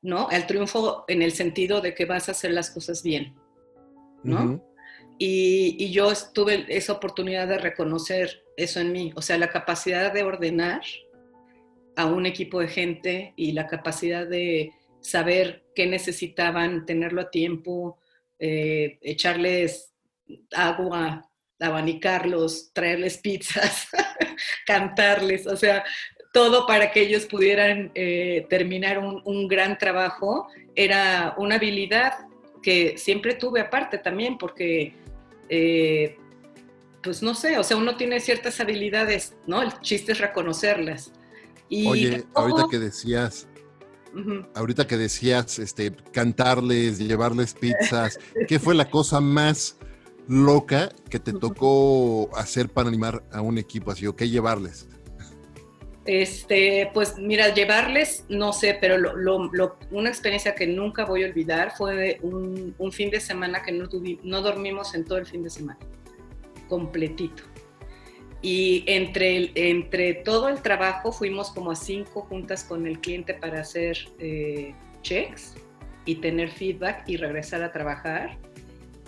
¿No? 0.00 0.26
Al 0.30 0.46
triunfo 0.46 1.04
en 1.06 1.20
el 1.20 1.32
sentido 1.32 1.82
de 1.82 1.94
que 1.94 2.06
vas 2.06 2.30
a 2.30 2.32
hacer 2.32 2.52
las 2.52 2.70
cosas 2.70 3.02
bien. 3.02 3.34
¿No? 4.22 4.64
y, 5.18 5.76
y, 5.78 5.92
yo 5.92 6.10
tuve 6.32 6.64
esa 6.68 6.94
oportunidad 6.94 7.46
de 7.46 7.58
reconocer 7.58 8.42
eso 8.56 8.80
en 8.80 8.90
mí, 8.90 9.12
o 9.16 9.20
sea, 9.20 9.36
la 9.36 9.50
capacidad 9.50 10.14
de 10.14 10.22
ordenar 10.22 10.80
a 11.94 12.06
un 12.06 12.24
equipo 12.24 12.60
de 12.60 12.68
gente 12.68 13.34
y 13.36 13.52
la 13.52 13.66
capacidad 13.66 14.26
de 14.26 14.72
saber 15.04 15.66
qué 15.74 15.86
necesitaban, 15.86 16.86
tenerlo 16.86 17.20
a 17.20 17.30
tiempo, 17.30 17.98
eh, 18.38 18.98
echarles 19.02 19.92
agua, 20.52 21.30
abanicarlos, 21.60 22.72
traerles 22.72 23.18
pizzas, 23.18 23.88
cantarles, 24.66 25.46
o 25.46 25.56
sea, 25.56 25.84
todo 26.32 26.66
para 26.66 26.90
que 26.90 27.02
ellos 27.02 27.26
pudieran 27.26 27.92
eh, 27.94 28.46
terminar 28.48 28.98
un, 28.98 29.46
gran 29.46 29.78
trabajo, 29.78 30.48
era 30.74 31.34
una 31.36 31.56
habilidad 31.56 32.14
que 32.62 32.96
siempre 32.96 33.34
tuve 33.34 33.60
aparte 33.60 33.98
también, 33.98 34.38
porque, 34.38 34.94
eh, 35.50 36.16
pues 37.02 37.22
no 37.22 37.34
sé, 37.34 37.58
o 37.58 37.62
sea, 37.62 37.76
uno 37.76 37.96
tiene 37.96 38.18
ciertas 38.20 38.58
habilidades, 38.58 39.36
¿no? 39.46 39.62
El 39.62 39.78
chiste 39.80 40.12
es 40.12 40.18
reconocerlas. 40.18 41.12
Y 41.68 41.86
Oye, 41.86 42.24
ahorita 42.34 42.66
que 42.70 42.78
decías, 42.78 43.46
ahorita 44.54 44.86
que 44.86 44.96
decías, 44.96 45.58
este, 45.58 45.94
cantarles, 46.12 46.98
llevarles 46.98 47.54
pizzas, 47.54 48.18
¿qué 48.48 48.58
fue 48.58 48.74
la 48.74 48.90
cosa 48.90 49.20
más 49.20 49.76
loca 50.28 50.90
que 51.10 51.18
te 51.18 51.32
tocó 51.32 52.30
hacer 52.36 52.68
para 52.68 52.88
animar 52.88 53.24
a 53.32 53.40
un 53.42 53.58
equipo 53.58 53.90
así 53.90 54.06
o 54.06 54.16
qué 54.16 54.28
llevarles? 54.28 54.88
Este, 56.06 56.90
pues 56.92 57.16
mira, 57.18 57.54
llevarles, 57.54 58.24
no 58.28 58.52
sé, 58.52 58.76
pero 58.78 58.96
una 59.90 60.08
experiencia 60.10 60.54
que 60.54 60.66
nunca 60.66 61.06
voy 61.06 61.24
a 61.24 61.26
olvidar 61.26 61.74
fue 61.74 62.18
un, 62.20 62.92
fin 62.92 63.10
de 63.10 63.20
semana 63.20 63.62
que 63.62 63.72
no, 63.72 63.88
no 64.22 64.42
dormimos 64.42 64.94
en 64.94 65.04
todo 65.06 65.18
el 65.18 65.26
fin 65.26 65.42
de 65.42 65.50
semana, 65.50 65.78
completito. 66.68 67.53
Y 68.44 68.84
entre, 68.86 69.52
entre 69.54 70.12
todo 70.12 70.50
el 70.50 70.60
trabajo 70.60 71.12
fuimos 71.12 71.50
como 71.50 71.70
a 71.70 71.76
cinco 71.76 72.26
juntas 72.28 72.62
con 72.62 72.86
el 72.86 73.00
cliente 73.00 73.32
para 73.32 73.62
hacer 73.62 73.96
eh, 74.18 74.74
checks 75.00 75.54
y 76.04 76.16
tener 76.16 76.50
feedback 76.50 77.04
y 77.08 77.16
regresar 77.16 77.62
a 77.62 77.72
trabajar 77.72 78.36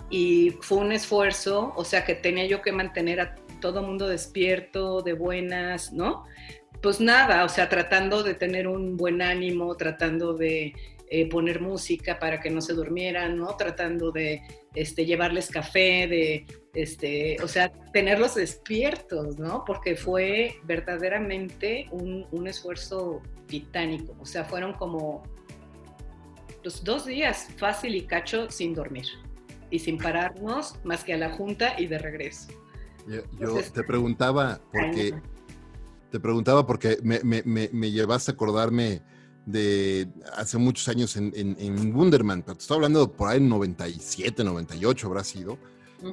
y 0.09 0.51
fue 0.61 0.79
un 0.79 0.91
esfuerzo, 0.91 1.73
o 1.75 1.83
sea 1.83 2.05
que 2.05 2.15
tenía 2.15 2.45
yo 2.45 2.61
que 2.61 2.71
mantener 2.71 3.19
a 3.19 3.35
todo 3.59 3.83
mundo 3.83 4.07
despierto, 4.07 5.01
de 5.01 5.13
buenas, 5.13 5.91
¿no? 5.91 6.23
Pues 6.81 6.99
nada, 7.01 7.43
o 7.43 7.49
sea, 7.49 7.69
tratando 7.69 8.23
de 8.23 8.35
tener 8.35 8.67
un 8.67 8.97
buen 8.97 9.21
ánimo, 9.21 9.75
tratando 9.75 10.33
de 10.33 10.73
eh, 11.09 11.29
poner 11.29 11.61
música 11.61 12.19
para 12.19 12.39
que 12.39 12.49
no 12.49 12.61
se 12.61 12.73
durmieran, 12.73 13.37
¿no? 13.37 13.55
Tratando 13.55 14.11
de 14.11 14.41
este, 14.75 15.05
llevarles 15.05 15.49
café, 15.49 16.07
de, 16.07 16.45
este, 16.73 17.37
o 17.41 17.47
sea, 17.47 17.71
tenerlos 17.93 18.35
despiertos, 18.35 19.39
¿no? 19.39 19.63
Porque 19.65 19.95
fue 19.95 20.55
verdaderamente 20.63 21.87
un, 21.91 22.27
un 22.31 22.47
esfuerzo 22.47 23.21
titánico, 23.47 24.15
o 24.19 24.25
sea, 24.25 24.43
fueron 24.43 24.73
como 24.73 25.23
los 26.63 26.83
dos 26.83 27.05
días 27.05 27.47
fácil 27.57 27.95
y 27.95 28.01
cacho 28.01 28.51
sin 28.51 28.73
dormir 28.73 29.05
y 29.69 29.79
sin 29.79 29.97
pararnos 29.97 30.75
más 30.83 31.03
que 31.03 31.13
a 31.13 31.17
la 31.17 31.31
junta 31.31 31.79
y 31.79 31.87
de 31.87 31.97
regreso. 31.97 32.49
Yo, 33.07 33.61
te 33.73 33.83
preguntaba 33.83 34.59
porque 34.71 35.13
te 36.11 36.19
preguntaba 36.19 36.65
porque 36.65 36.97
me, 37.03 37.21
me, 37.23 37.41
me, 37.71 37.91
llevaste 37.91 38.31
a 38.31 38.33
acordarme 38.33 39.01
de 39.47 40.09
hace 40.35 40.57
muchos 40.57 40.87
años 40.89 41.15
en, 41.15 41.31
en, 41.33 41.55
en 41.59 41.95
Wunderman, 41.95 42.43
pero 42.43 42.57
te 42.57 42.61
estoy 42.61 42.75
hablando 42.75 43.11
por 43.11 43.29
ahí 43.29 43.37
en 43.37 43.49
97, 43.49 44.43
98 44.43 45.07
habrá 45.07 45.23
sido. 45.23 45.57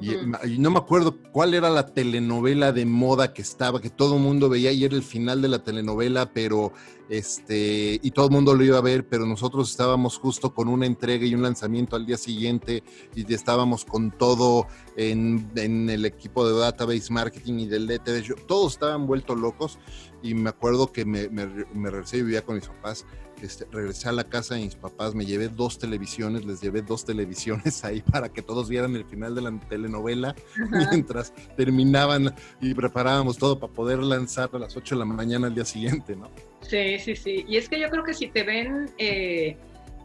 Y, 0.01 0.57
no 0.57 0.71
me 0.71 0.79
acuerdo 0.79 1.15
cuál 1.31 1.53
era 1.53 1.69
la 1.69 1.85
telenovela 1.85 2.71
de 2.71 2.85
moda 2.85 3.33
que 3.33 3.43
estaba, 3.43 3.79
que 3.79 3.91
todo 3.91 4.15
el 4.15 4.21
mundo 4.21 4.49
veía 4.49 4.71
y 4.71 4.83
era 4.83 4.95
el 4.95 5.03
final 5.03 5.43
de 5.43 5.47
la 5.47 5.63
telenovela, 5.63 6.31
pero 6.33 6.73
este, 7.07 7.99
y 8.01 8.11
todo 8.11 8.25
el 8.25 8.31
mundo 8.31 8.55
lo 8.55 8.63
iba 8.63 8.79
a 8.79 8.81
ver, 8.81 9.07
pero 9.07 9.27
nosotros 9.27 9.69
estábamos 9.69 10.17
justo 10.17 10.55
con 10.55 10.69
una 10.69 10.87
entrega 10.87 11.25
y 11.25 11.35
un 11.35 11.43
lanzamiento 11.43 11.95
al 11.95 12.07
día 12.07 12.17
siguiente 12.17 12.83
y 13.13 13.31
estábamos 13.31 13.85
con 13.85 14.09
todo 14.09 14.65
en, 14.97 15.51
el 15.55 16.05
equipo 16.05 16.47
de 16.47 16.57
database 16.57 17.13
marketing 17.13 17.59
y 17.59 17.67
del 17.67 17.85
DTV, 17.85 18.47
todos 18.47 18.73
estaban 18.73 19.05
vueltos 19.05 19.37
locos 19.37 19.77
y 20.23 20.33
me 20.33 20.49
acuerdo 20.49 20.91
que 20.91 21.05
me, 21.05 21.29
me, 21.29 21.45
me 21.45 21.91
regresé 21.91 22.17
y 22.17 22.21
vivía 22.23 22.43
con 22.43 22.55
mis 22.55 22.67
papás 22.67 23.05
este, 23.41 23.65
regresé 23.71 24.09
a 24.09 24.11
la 24.11 24.23
casa 24.23 24.55
de 24.55 24.61
mis 24.61 24.75
papás, 24.75 25.15
me 25.15 25.25
llevé 25.25 25.49
dos 25.49 25.77
televisiones, 25.79 26.45
les 26.45 26.61
llevé 26.61 26.81
dos 26.81 27.05
televisiones 27.05 27.83
ahí 27.85 28.01
para 28.01 28.29
que 28.29 28.41
todos 28.41 28.69
vieran 28.69 28.95
el 28.95 29.05
final 29.05 29.35
de 29.35 29.41
la 29.41 29.59
telenovela 29.69 30.35
mientras 30.71 31.33
terminaban 31.55 32.33
y 32.61 32.73
preparábamos 32.73 33.37
todo 33.37 33.59
para 33.59 33.73
poder 33.73 33.99
lanzar 33.99 34.49
a 34.53 34.59
las 34.59 34.75
8 34.75 34.95
de 34.95 34.99
la 34.99 35.05
mañana 35.05 35.47
al 35.47 35.55
día 35.55 35.65
siguiente, 35.65 36.15
¿no? 36.15 36.29
Sí, 36.61 36.99
sí, 36.99 37.15
sí. 37.15 37.45
Y 37.47 37.57
es 37.57 37.69
que 37.69 37.79
yo 37.79 37.89
creo 37.89 38.03
que 38.03 38.13
si 38.13 38.27
te 38.27 38.43
ven, 38.43 38.91
eh, 38.97 39.57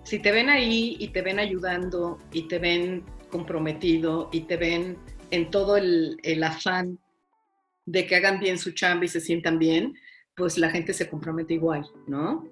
si 0.03 0.19
te 0.19 0.33
ven 0.33 0.49
ahí 0.49 0.97
y 0.99 1.09
te 1.09 1.23
ven 1.23 1.39
ayudando 1.39 2.19
y 2.33 2.49
te 2.49 2.59
ven 2.59 3.05
comprometido 3.31 4.29
y 4.33 4.43
te 4.43 4.57
ven 4.57 4.99
en 5.31 5.51
todo 5.51 5.77
el, 5.77 6.19
el 6.23 6.43
afán 6.43 6.99
de 7.87 8.07
que 8.07 8.17
hagan 8.17 8.41
bien 8.41 8.59
su 8.59 8.73
chamba 8.73 9.05
y 9.05 9.09
se 9.09 9.21
sientan 9.21 9.59
bien, 9.59 9.95
pues 10.37 10.59
la 10.59 10.71
gente 10.71 10.93
se 10.93 11.09
compromete 11.09 11.55
igual, 11.55 11.87
¿no? 12.07 12.45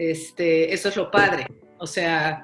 Este, 0.00 0.72
eso 0.72 0.88
es 0.88 0.96
lo 0.96 1.10
padre. 1.10 1.46
O 1.76 1.86
sea, 1.86 2.42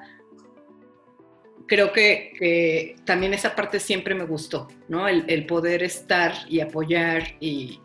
creo 1.65 1.91
que, 1.91 2.95
también 3.03 3.33
esa 3.33 3.55
parte 3.55 3.79
siempre 3.79 4.13
me 4.13 4.25
gustó, 4.25 4.67
¿no? 4.87 5.07
El, 5.07 5.45
poder 5.47 5.81
estar 5.81 6.33
y 6.47 6.59
apoyar 6.59 7.23
y, 7.39 7.79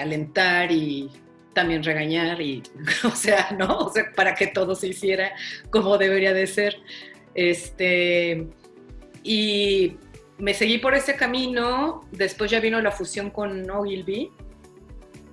alentar 0.00 0.72
y 0.72 1.10
también 1.54 1.84
regañar 1.84 2.40
y, 2.40 2.64
o 3.04 3.14
sea, 3.14 3.54
¿no? 3.56 3.78
O 3.78 3.92
sea, 3.92 4.12
para 4.16 4.34
que 4.34 4.48
todo 4.48 4.74
se 4.74 4.88
hiciera 4.88 5.32
como 5.70 5.96
debería 5.96 6.34
de 6.34 6.48
ser. 6.48 6.78
Este, 7.36 8.48
y 9.22 9.96
me 10.38 10.54
seguí 10.54 10.78
por 10.78 10.96
ese 10.96 11.14
camino, 11.14 12.00
después 12.10 12.50
ya 12.50 12.58
vino 12.58 12.80
la 12.80 12.90
fusión 12.90 13.30
con 13.30 13.70
Ogilvy, 13.70 14.32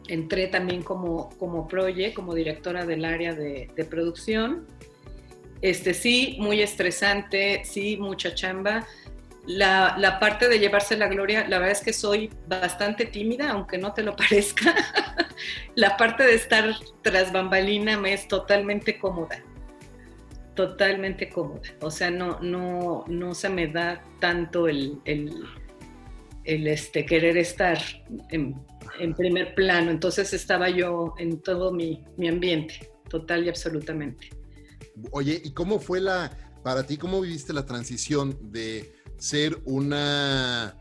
entré 0.10 0.48
también 0.48 0.84
como, 0.84 1.30
como 1.38 1.68
proye, 1.68 2.14
como 2.14 2.34
directora 2.34 2.86
del 2.86 3.06
área 3.06 3.34
de, 3.34 3.70
de 3.76 3.86
producción. 3.86 4.68
Este, 5.62 5.94
sí, 5.94 6.38
muy 6.40 6.62
estresante, 6.62 7.62
sí, 7.64 7.98
mucha 7.98 8.34
chamba. 8.34 8.86
La, 9.46 9.96
la, 9.98 10.20
parte 10.20 10.48
de 10.48 10.60
llevarse 10.60 10.98
la 10.98 11.08
gloria, 11.08 11.48
la 11.48 11.58
verdad 11.58 11.72
es 11.72 11.82
que 11.82 11.94
soy 11.94 12.30
bastante 12.48 13.06
tímida, 13.06 13.52
aunque 13.52 13.78
no 13.78 13.94
te 13.94 14.04
lo 14.04 14.16
parezca. 14.18 14.76
la 15.76 15.98
parte 15.98 16.24
de 16.24 16.36
estar 16.36 16.76
tras 17.02 17.32
bambalina 17.32 17.98
me 17.98 18.14
es 18.14 18.28
totalmente 18.28 19.00
cómoda 19.00 19.44
totalmente 20.60 21.30
cómoda. 21.30 21.62
O 21.80 21.90
sea, 21.90 22.12
no, 22.12 22.38
no, 22.42 23.06
no 23.08 23.34
se 23.34 23.48
me 23.48 23.68
da 23.68 24.04
tanto 24.20 24.68
el, 24.68 25.00
el, 25.06 25.48
este, 26.44 27.06
querer 27.06 27.38
estar 27.38 27.78
en, 28.30 28.56
primer 29.16 29.56
plano. 29.56 29.92
Entonces 29.92 30.34
estaba 30.34 30.70
yo 30.70 31.14
en 31.18 31.42
todo 31.42 31.72
mi, 31.72 32.04
mi 32.18 32.28
ambiente, 32.28 32.92
total 33.10 33.46
y 33.46 33.50
absolutamente. 33.50 34.30
Oye, 35.12 35.42
¿y 35.44 35.52
cómo 35.52 35.80
fue 35.80 36.02
la, 36.02 36.32
para 36.64 36.86
ti, 36.86 36.98
cómo 36.98 37.22
viviste 37.22 37.54
la 37.54 37.66
transición 37.66 38.38
de 38.52 38.94
ser 39.18 39.62
una, 39.66 40.78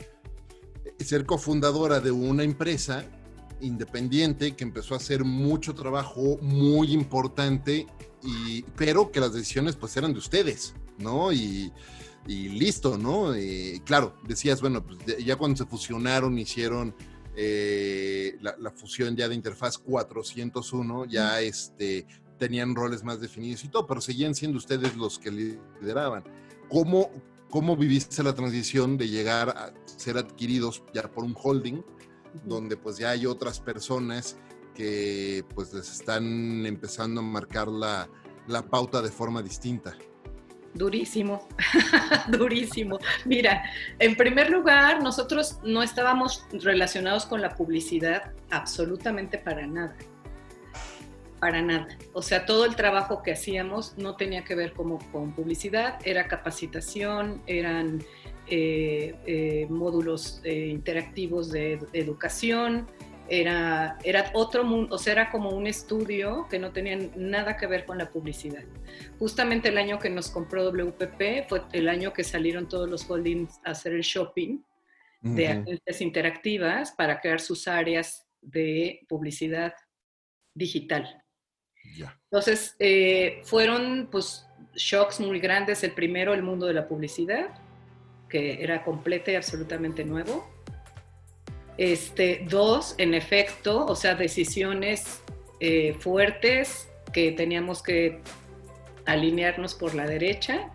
ser 0.98 1.26
cofundadora 1.26 2.00
de 2.00 2.10
una 2.10 2.42
empresa 2.42 3.04
independiente 3.60 4.54
que 4.54 4.64
empezó 4.64 4.94
a 4.94 4.98
hacer 4.98 5.24
mucho 5.24 5.74
trabajo 5.74 6.38
muy 6.40 6.92
importante 6.92 7.86
y, 8.22 8.62
pero 8.76 9.10
que 9.10 9.20
las 9.20 9.32
decisiones 9.32 9.76
pues 9.76 9.96
eran 9.96 10.12
de 10.12 10.18
ustedes, 10.18 10.74
¿no? 10.98 11.32
Y, 11.32 11.72
listo, 12.26 12.98
¿no? 12.98 13.34
Eh, 13.34 13.80
claro, 13.86 14.14
decías, 14.26 14.60
bueno, 14.60 14.84
pues 14.84 14.98
ya 15.24 15.36
cuando 15.36 15.56
se 15.56 15.64
fusionaron, 15.64 16.38
hicieron 16.38 16.94
eh, 17.40 18.36
la, 18.40 18.70
fusión 18.72 19.14
ya 19.14 19.28
de 19.28 19.36
interfaz 19.36 19.78
401, 19.78 21.04
ya 21.04 21.40
este, 21.40 22.04
tenían 22.36 22.74
roles 22.74 23.04
más 23.04 23.20
definidos 23.20 23.62
y 23.62 23.68
todo, 23.68 23.86
pero 23.86 24.00
seguían 24.00 24.34
siendo 24.34 24.58
ustedes 24.58 24.96
los 24.96 25.20
que 25.20 25.30
lideraban. 25.30 26.24
¿Cómo, 26.68 27.12
cómo 27.48 27.76
viviste 27.76 28.24
la 28.24 28.34
transición 28.34 28.98
de 28.98 29.08
llegar 29.08 29.50
a 29.50 29.72
ser 29.84 30.18
adquiridos 30.18 30.82
ya 30.92 31.02
por 31.12 31.22
un 31.22 31.36
holding, 31.40 31.80
donde 32.44 32.76
pues 32.76 32.98
ya 32.98 33.10
hay 33.10 33.24
otras 33.24 33.60
personas 33.60 34.36
que 34.74 35.44
pues 35.54 35.72
les 35.72 35.92
están 35.92 36.66
empezando 36.66 37.20
a 37.20 37.24
marcar 37.24 37.68
la, 37.68 38.10
la 38.48 38.68
pauta 38.68 39.00
de 39.00 39.12
forma 39.12 39.42
distinta. 39.42 39.96
Durísimo, 40.78 41.48
durísimo. 42.28 43.00
Mira, 43.24 43.64
en 43.98 44.14
primer 44.14 44.48
lugar, 44.48 45.02
nosotros 45.02 45.58
no 45.64 45.82
estábamos 45.82 46.46
relacionados 46.52 47.26
con 47.26 47.42
la 47.42 47.56
publicidad 47.56 48.32
absolutamente 48.50 49.38
para 49.38 49.66
nada. 49.66 49.96
Para 51.40 51.62
nada. 51.62 51.88
O 52.12 52.22
sea, 52.22 52.46
todo 52.46 52.64
el 52.64 52.76
trabajo 52.76 53.24
que 53.24 53.32
hacíamos 53.32 53.98
no 53.98 54.14
tenía 54.14 54.44
que 54.44 54.54
ver 54.54 54.72
como 54.72 55.00
con 55.10 55.32
publicidad, 55.32 55.98
era 56.04 56.28
capacitación, 56.28 57.42
eran 57.48 58.04
eh, 58.46 59.16
eh, 59.26 59.66
módulos 59.68 60.40
eh, 60.44 60.68
interactivos 60.68 61.50
de 61.50 61.80
educación, 61.92 62.86
era, 63.28 63.98
era 64.04 64.30
otro 64.34 64.64
mundo, 64.64 64.94
o 64.94 64.98
sea, 64.98 65.12
era 65.12 65.30
como 65.30 65.50
un 65.50 65.66
estudio 65.66 66.46
que 66.48 66.58
no 66.58 66.72
tenía 66.72 66.96
nada 67.16 67.56
que 67.56 67.66
ver 67.66 67.84
con 67.84 67.98
la 67.98 68.10
publicidad. 68.10 68.64
Justamente 69.18 69.68
el 69.68 69.78
año 69.78 69.98
que 69.98 70.10
nos 70.10 70.30
compró 70.30 70.64
WPP 70.70 71.48
fue 71.48 71.62
el 71.72 71.88
año 71.88 72.12
que 72.12 72.24
salieron 72.24 72.68
todos 72.68 72.88
los 72.88 73.08
holdings 73.08 73.60
a 73.64 73.70
hacer 73.70 73.92
el 73.92 74.02
shopping 74.02 74.62
de 75.20 75.48
agencias 75.48 76.00
interactivas 76.00 76.92
para 76.92 77.20
crear 77.20 77.40
sus 77.40 77.66
áreas 77.66 78.26
de 78.40 79.00
publicidad 79.08 79.74
digital. 80.54 81.22
Entonces, 82.30 82.76
eh, 82.78 83.40
fueron 83.44 84.08
pues 84.10 84.46
shocks 84.74 85.20
muy 85.20 85.40
grandes. 85.40 85.82
El 85.82 85.92
primero, 85.92 86.34
el 86.34 86.42
mundo 86.42 86.66
de 86.66 86.74
la 86.74 86.86
publicidad, 86.86 87.48
que 88.28 88.62
era 88.62 88.84
completo 88.84 89.30
y 89.30 89.34
absolutamente 89.34 90.04
nuevo 90.04 90.57
este, 91.78 92.44
dos, 92.48 92.96
en 92.98 93.14
efecto, 93.14 93.86
o 93.86 93.94
sea, 93.94 94.16
decisiones 94.16 95.22
eh, 95.60 95.94
fuertes 96.00 96.88
que 97.12 97.32
teníamos 97.32 97.82
que 97.82 98.20
alinearnos 99.06 99.74
por 99.74 99.94
la 99.94 100.04
derecha. 100.06 100.72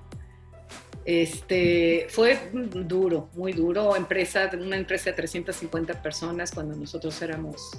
Este, 1.05 2.07
fue 2.09 2.39
duro, 2.53 3.29
muy 3.33 3.51
duro. 3.51 3.95
Empresa, 3.97 4.49
una 4.53 4.77
empresa 4.77 5.09
de 5.09 5.17
350 5.17 6.01
personas 6.01 6.51
cuando 6.51 6.75
nosotros 6.75 7.21
éramos, 7.21 7.71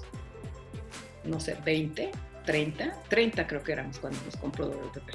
no 1.24 1.40
sé, 1.40 1.56
20, 1.64 2.10
30, 2.44 3.02
30 3.08 3.46
creo 3.46 3.62
que 3.62 3.72
éramos 3.72 3.98
cuando 3.98 4.18
nos 4.26 4.36
compró 4.36 4.66
WPP. 4.66 5.14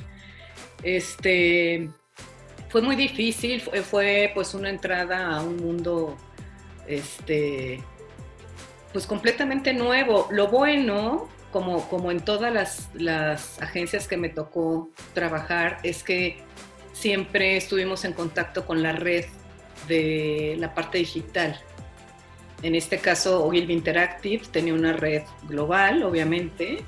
Este, 0.81 1.89
fue 2.69 2.81
muy 2.81 2.95
difícil, 2.95 3.61
fue, 3.61 3.83
fue 3.83 4.31
pues 4.33 4.55
una 4.55 4.69
entrada 4.69 5.35
a 5.35 5.43
un 5.43 5.57
mundo 5.57 6.17
este, 6.87 7.83
pues 8.91 9.05
completamente 9.05 9.73
nuevo. 9.73 10.27
Lo 10.31 10.47
bueno, 10.47 11.29
como, 11.51 11.87
como 11.89 12.11
en 12.11 12.19
todas 12.21 12.53
las, 12.53 12.89
las 12.93 13.61
agencias 13.61 14.07
que 14.07 14.17
me 14.17 14.29
tocó 14.29 14.89
trabajar, 15.13 15.79
es 15.83 16.03
que 16.03 16.37
siempre 16.93 17.57
estuvimos 17.57 18.03
en 18.05 18.13
contacto 18.13 18.65
con 18.65 18.83
la 18.83 18.93
red 18.93 19.25
de 19.87 20.55
la 20.59 20.73
parte 20.73 20.97
digital. 20.97 21.59
En 22.61 22.75
este 22.75 22.97
caso, 22.97 23.45
Ogilvy 23.45 23.73
Interactive 23.73 24.43
tenía 24.51 24.73
una 24.73 24.93
red 24.93 25.23
global, 25.47 26.03
obviamente, 26.03 26.83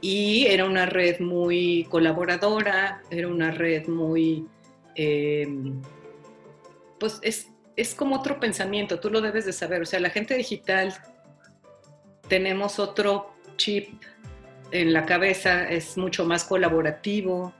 y 0.00 0.46
era 0.46 0.64
una 0.64 0.86
red 0.86 1.20
muy 1.20 1.86
colaboradora, 1.90 3.02
era 3.10 3.28
una 3.28 3.50
red 3.50 3.86
muy, 3.86 4.46
eh, 4.94 5.46
pues 6.98 7.18
es, 7.22 7.48
es 7.76 7.94
como 7.94 8.16
otro 8.16 8.40
pensamiento, 8.40 8.98
tú 8.98 9.10
lo 9.10 9.20
debes 9.20 9.44
de 9.44 9.52
saber, 9.52 9.82
o 9.82 9.86
sea, 9.86 10.00
la 10.00 10.10
gente 10.10 10.34
digital 10.36 10.94
tenemos 12.28 12.78
otro 12.78 13.34
chip 13.56 14.02
en 14.70 14.92
la 14.92 15.06
cabeza, 15.06 15.68
es 15.68 15.96
mucho 15.96 16.24
más 16.24 16.44
colaborativo, 16.44 17.52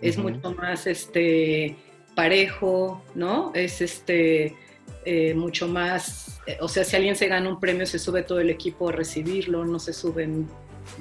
es 0.00 0.16
mucho 0.16 0.52
más 0.52 0.86
este, 0.86 1.76
parejo, 2.14 3.02
¿no? 3.14 3.52
Es 3.54 3.80
este, 3.80 4.56
eh, 5.04 5.34
mucho 5.34 5.68
más, 5.68 6.40
eh, 6.46 6.58
o 6.60 6.68
sea, 6.68 6.84
si 6.84 6.96
alguien 6.96 7.16
se 7.16 7.28
gana 7.28 7.48
un 7.48 7.60
premio, 7.60 7.86
se 7.86 7.98
sube 7.98 8.22
todo 8.22 8.40
el 8.40 8.50
equipo 8.50 8.88
a 8.88 8.92
recibirlo, 8.92 9.64
no 9.64 9.78
se 9.78 9.92
suben 9.92 10.48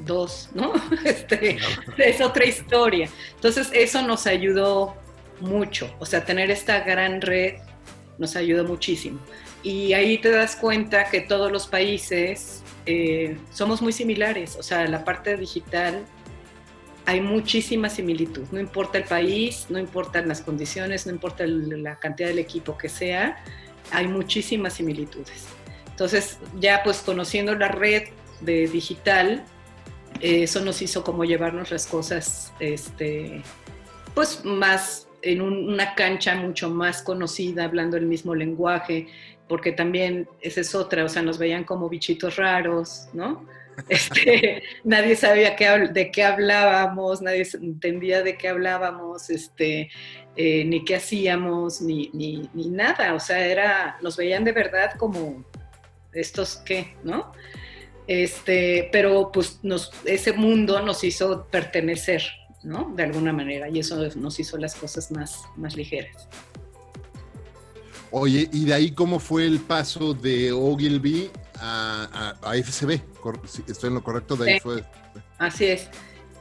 dos, 0.05 0.49
¿no? 0.53 0.73
Este, 1.05 1.57
es 1.97 2.21
otra 2.21 2.45
historia. 2.45 3.09
Entonces, 3.35 3.69
eso 3.73 4.01
nos 4.01 4.27
ayudó 4.27 4.95
mucho, 5.39 5.93
o 5.99 6.05
sea, 6.05 6.25
tener 6.25 6.51
esta 6.51 6.81
gran 6.81 7.21
red 7.21 7.55
nos 8.17 8.35
ayudó 8.35 8.63
muchísimo. 8.63 9.19
Y 9.63 9.93
ahí 9.93 10.17
te 10.17 10.31
das 10.31 10.55
cuenta 10.55 11.09
que 11.09 11.21
todos 11.21 11.51
los 11.51 11.67
países 11.67 12.63
eh, 12.87 13.37
somos 13.51 13.81
muy 13.81 13.91
similares, 13.91 14.55
o 14.55 14.63
sea, 14.63 14.87
la 14.87 15.03
parte 15.03 15.35
digital 15.35 16.05
hay 17.05 17.21
muchísima 17.21 17.89
similitud, 17.89 18.45
no 18.51 18.59
importa 18.59 18.97
el 18.97 19.03
país, 19.03 19.67
no 19.69 19.77
importan 19.77 20.27
las 20.27 20.41
condiciones, 20.41 21.05
no 21.05 21.11
importa 21.13 21.45
la 21.45 21.99
cantidad 21.99 22.29
del 22.29 22.39
equipo 22.39 22.77
que 22.77 22.89
sea, 22.89 23.43
hay 23.91 24.07
muchísimas 24.07 24.73
similitudes. 24.73 25.47
Entonces, 25.89 26.39
ya 26.59 26.81
pues 26.83 26.99
conociendo 26.99 27.55
la 27.55 27.69
red 27.69 28.09
de 28.41 28.67
digital, 28.67 29.43
eh, 30.21 30.43
eso 30.43 30.61
nos 30.63 30.81
hizo 30.81 31.03
como 31.03 31.25
llevarnos 31.25 31.71
las 31.71 31.87
cosas, 31.87 32.53
este, 32.59 33.41
pues 34.13 34.43
más 34.45 35.07
en 35.21 35.41
una 35.41 35.95
cancha 35.95 36.35
mucho 36.35 36.69
más 36.69 37.01
conocida, 37.01 37.65
hablando 37.65 37.97
el 37.97 38.05
mismo 38.05 38.35
lenguaje, 38.35 39.07
porque 39.47 39.71
también 39.71 40.27
esa 40.41 40.61
es 40.61 40.75
otra, 40.75 41.03
o 41.03 41.09
sea, 41.09 41.21
nos 41.21 41.37
veían 41.37 41.63
como 41.63 41.89
bichitos 41.89 42.35
raros, 42.35 43.07
¿no? 43.13 43.45
Este, 43.89 44.63
nadie 44.83 45.15
sabía 45.15 45.55
qué, 45.55 45.67
de 45.91 46.09
qué 46.09 46.23
hablábamos, 46.23 47.21
nadie 47.21 47.47
entendía 47.53 48.23
de 48.23 48.35
qué 48.35 48.47
hablábamos, 48.47 49.29
este, 49.29 49.91
eh, 50.35 50.65
ni 50.65 50.83
qué 50.83 50.95
hacíamos, 50.95 51.81
ni, 51.81 52.09
ni, 52.11 52.49
ni, 52.55 52.69
nada, 52.69 53.13
o 53.13 53.19
sea, 53.19 53.45
era, 53.45 53.97
nos 54.01 54.17
veían 54.17 54.43
de 54.43 54.51
verdad 54.51 54.93
como 54.97 55.45
estos 56.11 56.57
qué, 56.57 56.95
¿no? 57.03 57.31
Este, 58.07 58.89
pero 58.91 59.31
pues 59.31 59.59
nos, 59.63 59.91
ese 60.05 60.33
mundo 60.33 60.81
nos 60.81 61.03
hizo 61.03 61.45
pertenecer, 61.51 62.23
¿no? 62.63 62.93
De 62.95 63.03
alguna 63.03 63.33
manera, 63.33 63.69
y 63.69 63.79
eso 63.79 63.97
nos 64.15 64.39
hizo 64.39 64.57
las 64.57 64.75
cosas 64.75 65.11
más, 65.11 65.43
más 65.55 65.75
ligeras. 65.75 66.27
Oye, 68.11 68.49
y 68.53 68.65
de 68.65 68.73
ahí 68.73 68.91
cómo 68.91 69.19
fue 69.19 69.45
el 69.45 69.59
paso 69.59 70.13
de 70.13 70.51
Ogilvy 70.51 71.29
a, 71.59 72.35
a, 72.41 72.53
FCB, 72.55 73.01
estoy 73.67 73.89
en 73.89 73.95
lo 73.95 74.03
correcto, 74.03 74.35
de 74.35 74.53
ahí 74.53 74.59
fue. 74.59 74.83
Así 75.37 75.65
es. 75.65 75.89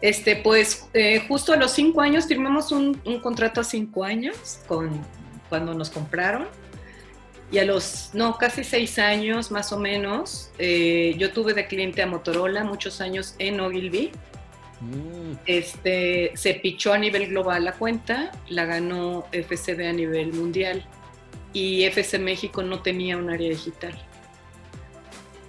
Este, 0.00 0.36
pues 0.36 0.88
eh, 0.92 1.24
justo 1.26 1.52
a 1.52 1.56
los 1.56 1.72
cinco 1.72 2.02
años 2.02 2.26
firmamos 2.26 2.70
un, 2.70 3.00
un, 3.04 3.20
contrato 3.20 3.62
a 3.62 3.64
cinco 3.64 4.04
años 4.04 4.60
con, 4.68 4.90
cuando 5.48 5.74
nos 5.74 5.90
compraron. 5.90 6.46
Y 7.50 7.58
a 7.58 7.64
los, 7.64 8.10
no, 8.12 8.36
casi 8.38 8.64
seis 8.64 8.98
años 8.98 9.50
más 9.50 9.72
o 9.72 9.78
menos, 9.78 10.50
eh, 10.58 11.14
yo 11.16 11.32
tuve 11.32 11.54
de 11.54 11.66
cliente 11.66 12.02
a 12.02 12.06
Motorola 12.06 12.64
muchos 12.64 13.00
años 13.00 13.34
en 13.38 13.60
Ogilvy. 13.60 14.10
Mm. 14.80 15.38
Este, 15.46 16.32
se 16.34 16.54
pichó 16.54 16.92
a 16.92 16.98
nivel 16.98 17.28
global 17.28 17.64
la 17.64 17.72
cuenta, 17.72 18.32
la 18.48 18.66
ganó 18.66 19.26
FCB 19.32 19.88
a 19.88 19.92
nivel 19.92 20.32
mundial 20.32 20.86
y 21.52 21.84
FC 21.84 22.18
México 22.18 22.62
no 22.62 22.82
tenía 22.82 23.16
un 23.16 23.30
área 23.30 23.48
digital 23.48 23.94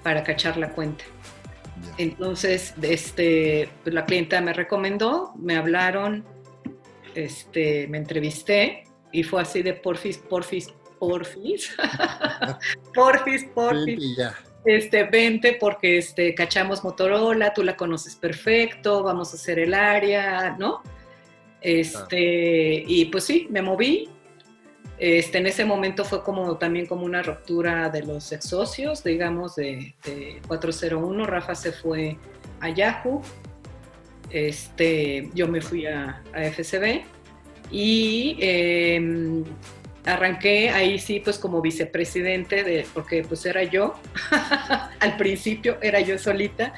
para 0.04 0.24
cachar 0.24 0.58
la 0.58 0.70
cuenta. 0.70 1.04
Entonces, 1.98 2.74
este, 2.82 3.70
pues, 3.84 3.94
la 3.94 4.06
clienta 4.06 4.40
me 4.42 4.54
recomendó, 4.54 5.34
me 5.38 5.56
hablaron, 5.56 6.24
este, 7.16 7.88
me 7.88 7.98
entrevisté 7.98 8.84
y 9.12 9.24
fue 9.24 9.42
así 9.42 9.62
de 9.62 9.74
porfis, 9.74 10.18
porfis, 10.18 10.74
porfis, 11.00 11.76
porfis, 12.94 13.46
porfis. 13.54 14.20
Este, 14.66 15.04
vente 15.04 15.58
porque 15.60 15.98
este, 15.98 16.36
cachamos 16.36 16.84
Motorola, 16.84 17.54
tú 17.54 17.64
la 17.64 17.78
conoces 17.78 18.16
perfecto, 18.16 19.02
vamos 19.02 19.32
a 19.34 19.38
hacer 19.38 19.60
el 19.60 19.74
área, 19.74 20.56
¿no? 20.60 20.82
Este, 21.62 22.84
y 22.86 23.06
pues 23.06 23.24
sí, 23.24 23.48
me 23.50 23.62
moví, 23.62 24.10
este, 25.00 25.38
en 25.38 25.46
ese 25.48 25.64
momento 25.64 26.04
fue 26.04 26.24
como 26.24 26.58
también 26.58 26.88
como 26.88 27.06
una 27.06 27.22
ruptura 27.22 27.90
de 27.90 28.04
los 28.04 28.32
ex 28.32 28.46
socios, 28.46 29.04
digamos, 29.04 29.56
de, 29.56 29.94
401. 30.48 31.26
Rafa 31.26 31.54
se 31.54 31.72
fue 31.72 32.18
a 32.60 32.70
Yahoo, 32.70 33.22
este, 34.32 35.30
yo 35.34 35.48
me 35.48 35.62
fui 35.62 35.86
a, 35.86 36.24
FCB 36.34 37.04
y 37.72 38.38
em, 38.40 39.44
arranqué 40.06 40.70
ahí 40.70 40.98
sí 40.98 41.20
pues 41.20 41.38
como 41.38 41.62
vicepresidente, 41.62 42.64
de, 42.64 42.88
porque 42.94 43.24
pues 43.24 43.46
era 43.46 43.64
yo, 43.64 43.94
al 45.00 45.18
principio 45.18 45.78
era 45.82 46.00
yo 46.00 46.18
solita, 46.18 46.74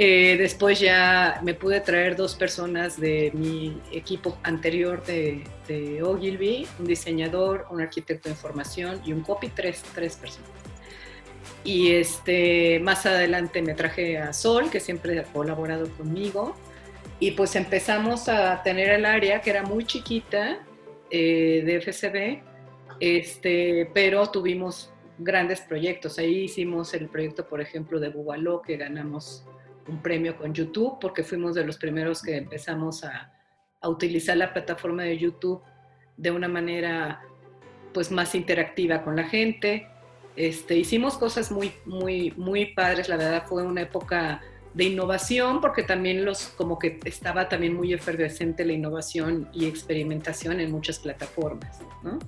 eh, 0.00 0.36
después 0.38 0.78
ya 0.78 1.40
me 1.42 1.54
pude 1.54 1.80
traer 1.80 2.14
dos 2.14 2.36
personas 2.36 3.00
de 3.00 3.32
mi 3.34 3.82
equipo 3.90 4.38
anterior 4.44 5.04
de, 5.04 5.42
Ogilvy, 6.00 6.68
un 6.78 6.86
diseñador, 6.86 7.66
un 7.70 7.80
arquitecto 7.80 8.28
de 8.28 8.34
información 8.36 9.02
y 9.04 9.12
un 9.12 9.22
copy, 9.22 9.48
tres, 9.48 9.82
tres 9.96 10.14
personas. 10.14 10.48
Y 11.64 11.90
este, 11.90 12.78
más 12.78 13.06
adelante 13.06 13.60
me 13.60 13.74
traje 13.74 14.18
a 14.18 14.32
Sol, 14.32 14.70
que 14.70 14.78
siempre 14.78 15.18
ha 15.18 15.24
colaborado 15.24 15.90
conmigo, 15.96 16.54
y 17.18 17.32
pues 17.32 17.56
empezamos 17.56 18.28
a 18.28 18.62
tener 18.62 18.90
el 18.90 19.04
área 19.04 19.40
que 19.40 19.50
era 19.50 19.64
muy 19.64 19.84
chiquita 19.84 20.60
eh, 21.10 21.62
de 21.66 21.80
FCB, 21.80 22.40
este, 23.00 23.90
pero 23.92 24.30
tuvimos 24.30 24.92
grandes 25.18 25.60
proyectos. 25.60 26.20
Ahí 26.20 26.44
hicimos 26.44 26.94
el 26.94 27.08
proyecto, 27.08 27.48
por 27.48 27.60
ejemplo, 27.60 27.98
de 27.98 28.10
Bubaló, 28.10 28.62
que 28.62 28.76
ganamos 28.76 29.44
un 29.88 30.02
premio 30.02 30.36
con 30.36 30.54
YouTube 30.54 30.98
porque 31.00 31.24
fuimos 31.24 31.54
de 31.54 31.64
los 31.64 31.76
primeros 31.78 32.22
que 32.22 32.36
empezamos 32.36 33.04
a, 33.04 33.32
a, 33.80 33.88
utilizar 33.88 34.36
la 34.36 34.52
plataforma 34.52 35.02
de 35.02 35.18
YouTube 35.18 35.62
de 36.16 36.30
una 36.30 36.48
manera 36.48 37.22
pues 37.92 38.10
más 38.10 38.34
interactiva 38.34 39.02
con 39.02 39.16
la 39.16 39.24
gente. 39.24 39.88
Este, 40.36 40.76
hicimos 40.76 41.18
cosas 41.18 41.50
muy, 41.50 41.72
muy, 41.84 42.32
muy 42.36 42.66
padres, 42.66 43.08
la 43.08 43.16
verdad 43.16 43.44
fue 43.46 43.64
una 43.64 43.82
época 43.82 44.40
de 44.74 44.84
innovación 44.84 45.60
porque 45.60 45.82
también 45.82 46.24
los, 46.24 46.48
como 46.56 46.78
que 46.78 47.00
estaba 47.04 47.48
también 47.48 47.74
muy 47.74 47.92
efervescente 47.92 48.64
la 48.64 48.72
innovación 48.72 49.48
y 49.52 49.66
experimentación 49.66 50.60
en 50.60 50.70
muchas 50.70 50.98
plataformas, 50.98 51.80
¿no? 52.02 52.18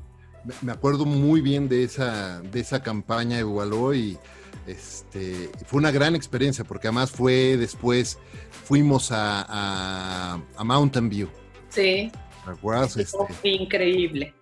Me 0.62 0.72
acuerdo 0.72 1.04
muy 1.04 1.42
bien 1.42 1.68
de 1.68 1.84
esa, 1.84 2.40
de 2.40 2.60
esa 2.60 2.82
campaña 2.82 3.36
de 3.36 3.44
Ubaló 3.44 3.92
y 3.92 4.18
este, 4.66 5.50
fue 5.66 5.78
una 5.78 5.90
gran 5.90 6.14
experiencia 6.14 6.64
porque 6.64 6.88
además 6.88 7.10
fue 7.10 7.56
después, 7.56 8.18
fuimos 8.64 9.08
a, 9.12 10.40
Mountain 10.62 11.08
View. 11.08 11.28
Sí. 11.68 12.10
¿Te 12.44 12.50
acuerdas? 12.50 12.96
Este, 12.96 13.18
increíble. 13.42 14.34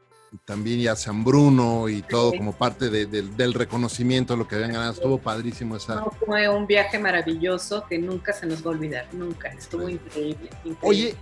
También 0.44 0.80
ya 0.80 0.94
San 0.94 1.24
Bruno 1.24 1.88
y 1.88 2.02
todo 2.02 2.32
como 2.32 2.52
parte 2.52 2.90
del 2.90 3.54
reconocimiento 3.54 4.34
de 4.34 4.38
lo 4.38 4.46
que 4.46 4.56
habían 4.56 4.72
ganado. 4.72 4.92
Estuvo 4.92 5.18
padrísimo 5.18 5.76
esa. 5.76 6.04
fue 6.26 6.48
un 6.48 6.66
viaje 6.66 6.98
maravilloso 6.98 7.84
que 7.88 7.98
nunca 7.98 8.34
se 8.34 8.44
nos 8.46 8.62
va 8.64 8.66
a 8.66 8.74
olvidar, 8.74 9.08
nunca. 9.12 9.48
Estuvo 9.48 9.88
increíble, 9.88 10.50
Oye, 10.82 11.14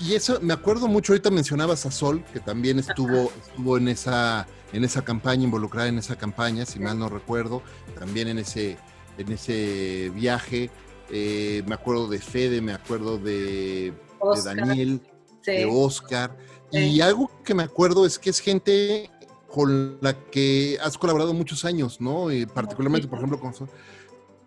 y 0.00 0.14
eso 0.14 0.38
me 0.40 0.54
acuerdo 0.54 0.88
mucho, 0.88 1.12
ahorita 1.12 1.30
mencionabas 1.30 1.84
a 1.84 1.90
Sol, 1.90 2.24
que 2.32 2.40
también 2.40 2.78
estuvo, 2.78 3.30
estuvo 3.46 3.76
en 3.76 3.88
esa 3.88 4.46
en 4.74 4.82
esa 4.82 5.02
campaña, 5.02 5.44
involucrada 5.44 5.88
en 5.88 5.98
esa 5.98 6.16
campaña, 6.16 6.66
si 6.66 6.80
mal 6.80 6.98
no 6.98 7.08
recuerdo, 7.08 7.62
también 7.98 8.28
en 8.28 8.38
ese, 8.38 8.76
en 9.18 9.32
ese 9.32 10.10
viaje. 10.14 10.70
Eh, 11.10 11.62
me 11.66 11.74
acuerdo 11.74 12.08
de 12.08 12.18
Fede, 12.18 12.60
me 12.60 12.72
acuerdo 12.72 13.18
de, 13.18 13.92
Daniel, 14.44 15.00
de 15.44 15.66
Oscar. 15.70 16.36
Y 16.72 17.00
algo 17.00 17.30
que 17.44 17.54
me 17.54 17.62
acuerdo 17.62 18.06
es 18.06 18.18
que 18.18 18.30
es 18.30 18.40
gente 18.40 19.10
con 19.48 19.98
la 20.00 20.14
que 20.14 20.78
has 20.82 20.98
colaborado 20.98 21.32
muchos 21.32 21.64
años, 21.64 22.00
¿no? 22.00 22.32
Y 22.32 22.46
particularmente, 22.46 23.06
por 23.06 23.18
ejemplo, 23.18 23.38
con... 23.38 23.52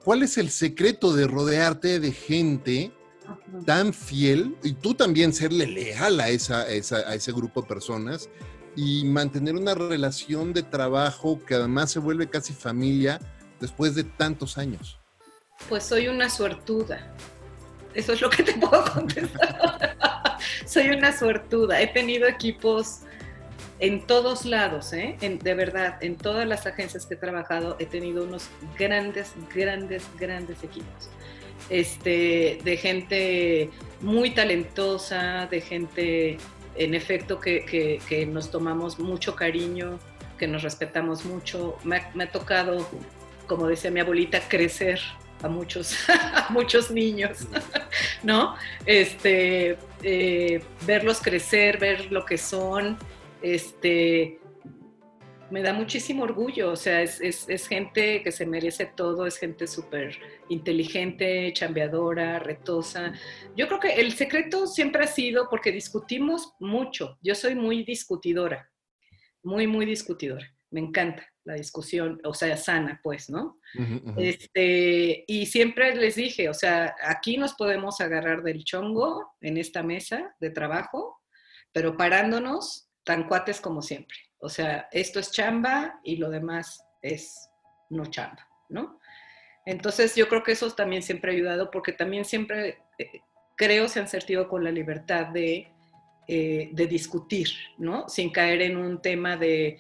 ¿Cuál 0.04 0.24
es 0.24 0.38
el 0.38 0.50
secreto 0.50 1.14
de 1.14 1.28
rodearte 1.28 2.00
de 2.00 2.12
gente 2.12 2.92
tan 3.66 3.94
fiel 3.94 4.56
y 4.64 4.74
tú 4.74 4.94
también 4.94 5.34
serle 5.34 5.68
leal 5.68 6.20
a, 6.20 6.30
esa, 6.30 6.62
a 6.62 7.16
ese 7.16 7.32
grupo 7.32 7.62
de 7.62 7.68
personas 7.68 8.30
y 8.76 9.04
mantener 9.06 9.56
una 9.56 9.74
relación 9.74 10.54
de 10.54 10.64
trabajo 10.64 11.40
que 11.46 11.56
además 11.56 11.92
se 11.92 12.00
vuelve 12.00 12.30
casi 12.30 12.54
familia 12.54 13.20
después 13.60 13.96
de 13.96 14.04
tantos 14.04 14.58
años? 14.58 14.98
Pues 15.70 15.84
soy 15.84 16.08
una 16.08 16.30
suertuda. 16.30 17.13
Eso 17.93 18.13
es 18.13 18.22
lo 18.22 18.30
que 18.30 18.43
te 18.43 18.54
puedo 18.54 18.84
contestar. 18.93 20.38
soy 20.65 20.89
una 20.89 21.17
suertuda. 21.17 21.82
He 21.82 21.88
tenido 21.88 22.28
equipos 22.28 23.02
en 23.80 24.06
todos 24.08 24.46
lados, 24.46 24.91
¿eh? 24.93 25.17
de 25.20 25.54
verdad, 25.54 26.04
en 26.04 26.15
todas 26.15 26.48
las 26.48 26.65
agencias 26.65 27.06
que 27.06 27.13
he 27.13 27.17
trabajado 27.17 27.76
he 27.80 27.86
tenido 27.86 28.24
unos 28.24 28.50
grandes, 28.78 29.34
grandes, 29.54 30.04
grandes 30.20 30.63
equipos. 30.63 31.10
Este, 31.70 32.60
de 32.63 32.78
gente 32.78 33.70
muy 34.02 34.32
talentosa, 34.32 35.48
de 35.48 35.62
gente 35.62 36.38
en 36.76 36.93
efecto 36.96 37.39
que, 37.39 38.28
nos 38.32 38.50
tomamos 38.50 39.00
mucho 39.00 39.36
cariño, 39.36 40.00
que 40.38 40.48
nos 40.48 40.63
respetamos 40.63 41.26
mucho. 41.26 41.78
Me 41.84 41.98
ha, 41.98 42.32
tocado, 42.32 42.88
como 43.48 43.68
decía 43.68 43.92
mi 43.92 44.00
abuelita, 44.00 44.40
crecer 44.48 45.00
a 45.42 45.48
muchos, 45.48 45.96
muchos 46.50 46.92
niños, 46.92 47.48
¿no? 48.24 48.56
Este, 48.86 49.78
eh, 50.04 50.62
verlos 50.86 51.22
crecer, 51.22 51.80
ver 51.80 52.12
lo 52.12 52.26
que 52.26 52.38
son, 52.38 52.98
este, 53.42 54.40
me 55.50 55.62
da 55.62 55.74
muchísimo 55.74 56.24
orgullo, 56.24 56.72
o 56.72 56.76
sea, 56.76 57.02
es, 57.02 57.68
gente 57.68 58.22
que 58.22 58.32
se 58.32 58.46
merece 58.46 58.86
todo, 58.86 59.26
es 59.26 59.38
gente 59.38 59.68
súper 59.68 60.18
inteligente, 60.50 61.54
chambeadora, 61.54 62.40
retosa. 62.40 63.14
Yo 63.56 63.68
creo 63.68 63.80
que 63.80 63.94
el 63.94 64.12
secreto 64.14 64.68
siempre 64.68 65.04
ha 65.04 65.08
sido 65.08 65.48
porque 65.50 65.72
discutimos 65.72 66.54
mucho, 66.60 67.18
yo 67.22 67.34
soy 67.34 67.56
muy 67.56 67.84
discutidora, 67.84 68.70
muy, 69.42 69.68
muy 69.68 69.86
discutidora, 69.86 70.54
me 70.70 70.82
encanta 70.82 71.26
la 71.48 71.54
discusión, 71.54 72.20
o 72.26 72.34
sea, 72.34 72.58
sana, 72.58 73.00
pues, 73.02 73.30
¿no? 73.30 73.58
Este, 74.18 75.24
y 75.26 75.46
siempre 75.46 75.96
les 75.96 76.16
dije, 76.16 76.50
o 76.50 76.54
sea, 76.54 76.94
aquí 77.02 77.38
nos 77.38 77.54
podemos 77.54 78.02
agarrar 78.02 78.44
del 78.44 78.66
chongo 78.66 79.34
en 79.40 79.58
esta 79.58 79.82
mesa 79.82 80.36
de 80.42 80.50
trabajo, 80.50 81.22
pero 81.72 81.96
parándonos 81.96 82.90
tan 83.06 83.30
cuates 83.30 83.62
como 83.62 83.82
siempre. 83.82 84.18
O 84.40 84.50
sea, 84.50 84.90
esto 84.92 85.22
es 85.22 85.32
chamba 85.32 86.02
y 86.04 86.18
lo 86.18 86.30
demás 86.30 86.84
es 87.02 87.50
no 87.90 88.06
chamba, 88.08 88.46
¿no? 88.68 89.00
Entonces 89.66 90.16
yo 90.16 90.28
creo 90.28 90.44
que 90.44 90.52
eso 90.52 90.70
también 90.72 91.02
siempre 91.02 91.32
ha 91.32 91.36
ayudado 91.36 91.72
porque 91.72 91.94
también 91.94 92.26
siempre 92.26 92.80
eh, 93.00 93.22
creo 93.56 93.88
se 93.88 94.02
han 94.02 94.10
sentido 94.10 94.50
con 94.50 94.66
la 94.66 94.72
libertad 94.72 95.28
de, 95.28 95.72
eh, 96.28 96.70
de, 96.74 96.88
discutir, 96.88 97.48
¿no? 97.78 98.10
Sin 98.10 98.32
caer 98.32 98.64
en 98.64 98.76
un 98.76 99.02
tema 99.02 99.38
de 99.38 99.80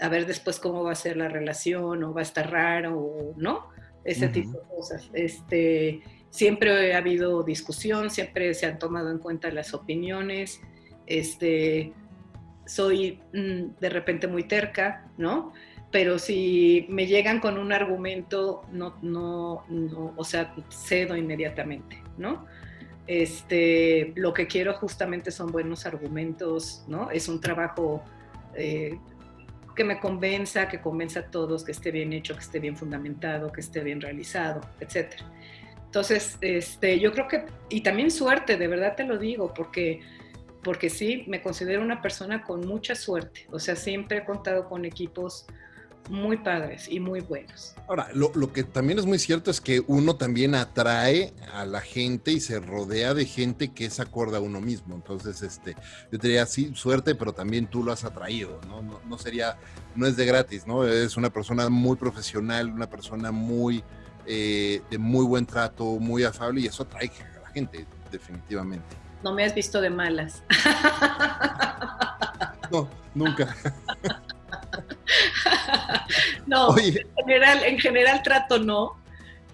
a 0.00 0.08
ver 0.08 0.26
después 0.26 0.58
cómo 0.58 0.82
va 0.82 0.92
a 0.92 0.96
ser 0.96 1.16
la 1.16 1.28
relación 1.28 2.02
o 2.04 2.12
va 2.12 2.20
a 2.20 2.24
estar 2.24 2.50
raro 2.50 2.98
o 2.98 3.34
no, 3.36 3.68
ese 4.04 4.28
tipo 4.28 4.52
de 4.52 4.68
cosas. 4.68 5.10
Este, 5.12 6.02
siempre 6.30 6.94
ha 6.94 6.98
habido 6.98 7.42
discusión, 7.42 8.10
siempre 8.10 8.52
se 8.54 8.66
han 8.66 8.78
tomado 8.78 9.10
en 9.10 9.18
cuenta 9.18 9.50
las 9.50 9.72
opiniones, 9.74 10.60
este, 11.06 11.92
soy 12.66 13.20
mm, 13.32 13.80
de 13.80 13.88
repente 13.88 14.26
muy 14.26 14.44
terca, 14.44 15.06
¿no? 15.16 15.52
pero 15.94 16.18
si 16.18 16.86
me 16.88 17.06
llegan 17.06 17.38
con 17.38 17.56
un 17.56 17.72
argumento, 17.72 18.62
no, 18.72 18.96
no, 19.00 19.64
no, 19.68 20.12
o 20.16 20.24
sea, 20.24 20.52
cedo 20.68 21.16
inmediatamente, 21.16 22.02
¿no? 22.18 22.46
Este, 23.06 24.12
lo 24.16 24.32
que 24.34 24.48
quiero 24.48 24.74
justamente 24.74 25.30
son 25.30 25.52
buenos 25.52 25.86
argumentos, 25.86 26.84
¿no? 26.88 27.12
Es 27.12 27.28
un 27.28 27.40
trabajo 27.40 28.02
eh, 28.56 28.98
que 29.74 29.84
me 29.84 29.98
convenza, 30.00 30.68
que 30.68 30.80
convenza 30.80 31.20
a 31.20 31.30
todos, 31.30 31.64
que 31.64 31.72
esté 31.72 31.90
bien 31.90 32.12
hecho, 32.12 32.34
que 32.34 32.40
esté 32.40 32.60
bien 32.60 32.76
fundamentado, 32.76 33.52
que 33.52 33.60
esté 33.60 33.80
bien 33.80 34.00
realizado, 34.00 34.60
etc. 34.80 35.14
Entonces, 35.84 36.38
este, 36.40 36.98
yo 36.98 37.12
creo 37.12 37.28
que, 37.28 37.44
y 37.68 37.82
también 37.82 38.10
suerte, 38.10 38.56
de 38.56 38.66
verdad 38.68 38.96
te 38.96 39.04
lo 39.04 39.18
digo, 39.18 39.52
porque 39.54 40.00
porque 40.64 40.90
sí, 40.90 41.24
me 41.28 41.42
considero 41.42 41.82
una 41.82 42.02
persona 42.02 42.42
con 42.42 42.66
mucha 42.66 42.96
suerte. 42.96 43.46
O 43.52 43.60
sea, 43.60 43.76
siempre 43.76 44.18
he 44.18 44.24
contado 44.24 44.68
con 44.68 44.84
equipos 44.84 45.46
muy 46.08 46.36
padres 46.36 46.88
y 46.88 47.00
muy 47.00 47.20
buenos. 47.20 47.74
Ahora, 47.88 48.08
lo, 48.14 48.52
que 48.52 48.64
también 48.64 48.98
es 48.98 49.06
muy 49.06 49.18
cierto 49.18 49.50
es 49.50 49.60
que 49.60 49.82
uno 49.86 50.16
también 50.16 50.54
atrae 50.54 51.32
a 51.52 51.64
la 51.64 51.80
gente 51.80 52.32
y 52.32 52.40
se 52.40 52.60
rodea 52.60 53.14
de 53.14 53.24
gente 53.24 53.72
que 53.72 53.86
es 53.86 54.00
acorde 54.00 54.36
a 54.36 54.40
uno 54.40 54.60
mismo. 54.60 54.94
Entonces, 54.94 55.42
este, 55.42 55.74
yo 56.10 56.18
te 56.18 56.28
diría, 56.28 56.46
sí, 56.46 56.72
suerte, 56.74 57.14
pero 57.14 57.32
también 57.32 57.66
tú 57.66 57.82
lo 57.82 57.92
has 57.92 58.04
atraído, 58.04 58.60
¿no? 58.68 59.00
No, 59.06 59.18
sería, 59.18 59.56
no 59.94 60.06
es 60.06 60.16
de 60.16 60.26
gratis, 60.26 60.66
¿no? 60.66 60.86
Es 60.86 61.16
una 61.16 61.30
persona 61.30 61.68
muy 61.68 61.96
profesional, 61.96 62.70
una 62.70 62.88
persona 62.88 63.32
muy, 63.32 63.82
eh, 64.26 64.82
de 64.90 64.98
muy 64.98 65.24
buen 65.24 65.46
trato, 65.46 65.84
muy 65.98 66.24
afable 66.24 66.60
y 66.60 66.66
eso 66.66 66.82
atrae 66.82 67.10
a 67.36 67.40
la 67.40 67.48
gente, 67.50 67.86
definitivamente. 68.10 68.96
No 69.22 69.32
me 69.32 69.44
has 69.44 69.54
visto 69.54 69.80
de 69.80 69.90
malas. 69.90 70.42
No, 72.70 72.88
nunca. 73.14 73.54
no, 76.46 76.76
en 76.78 76.94
general, 77.16 77.64
en 77.64 77.78
general 77.78 78.22
trato 78.22 78.58
no. 78.58 78.96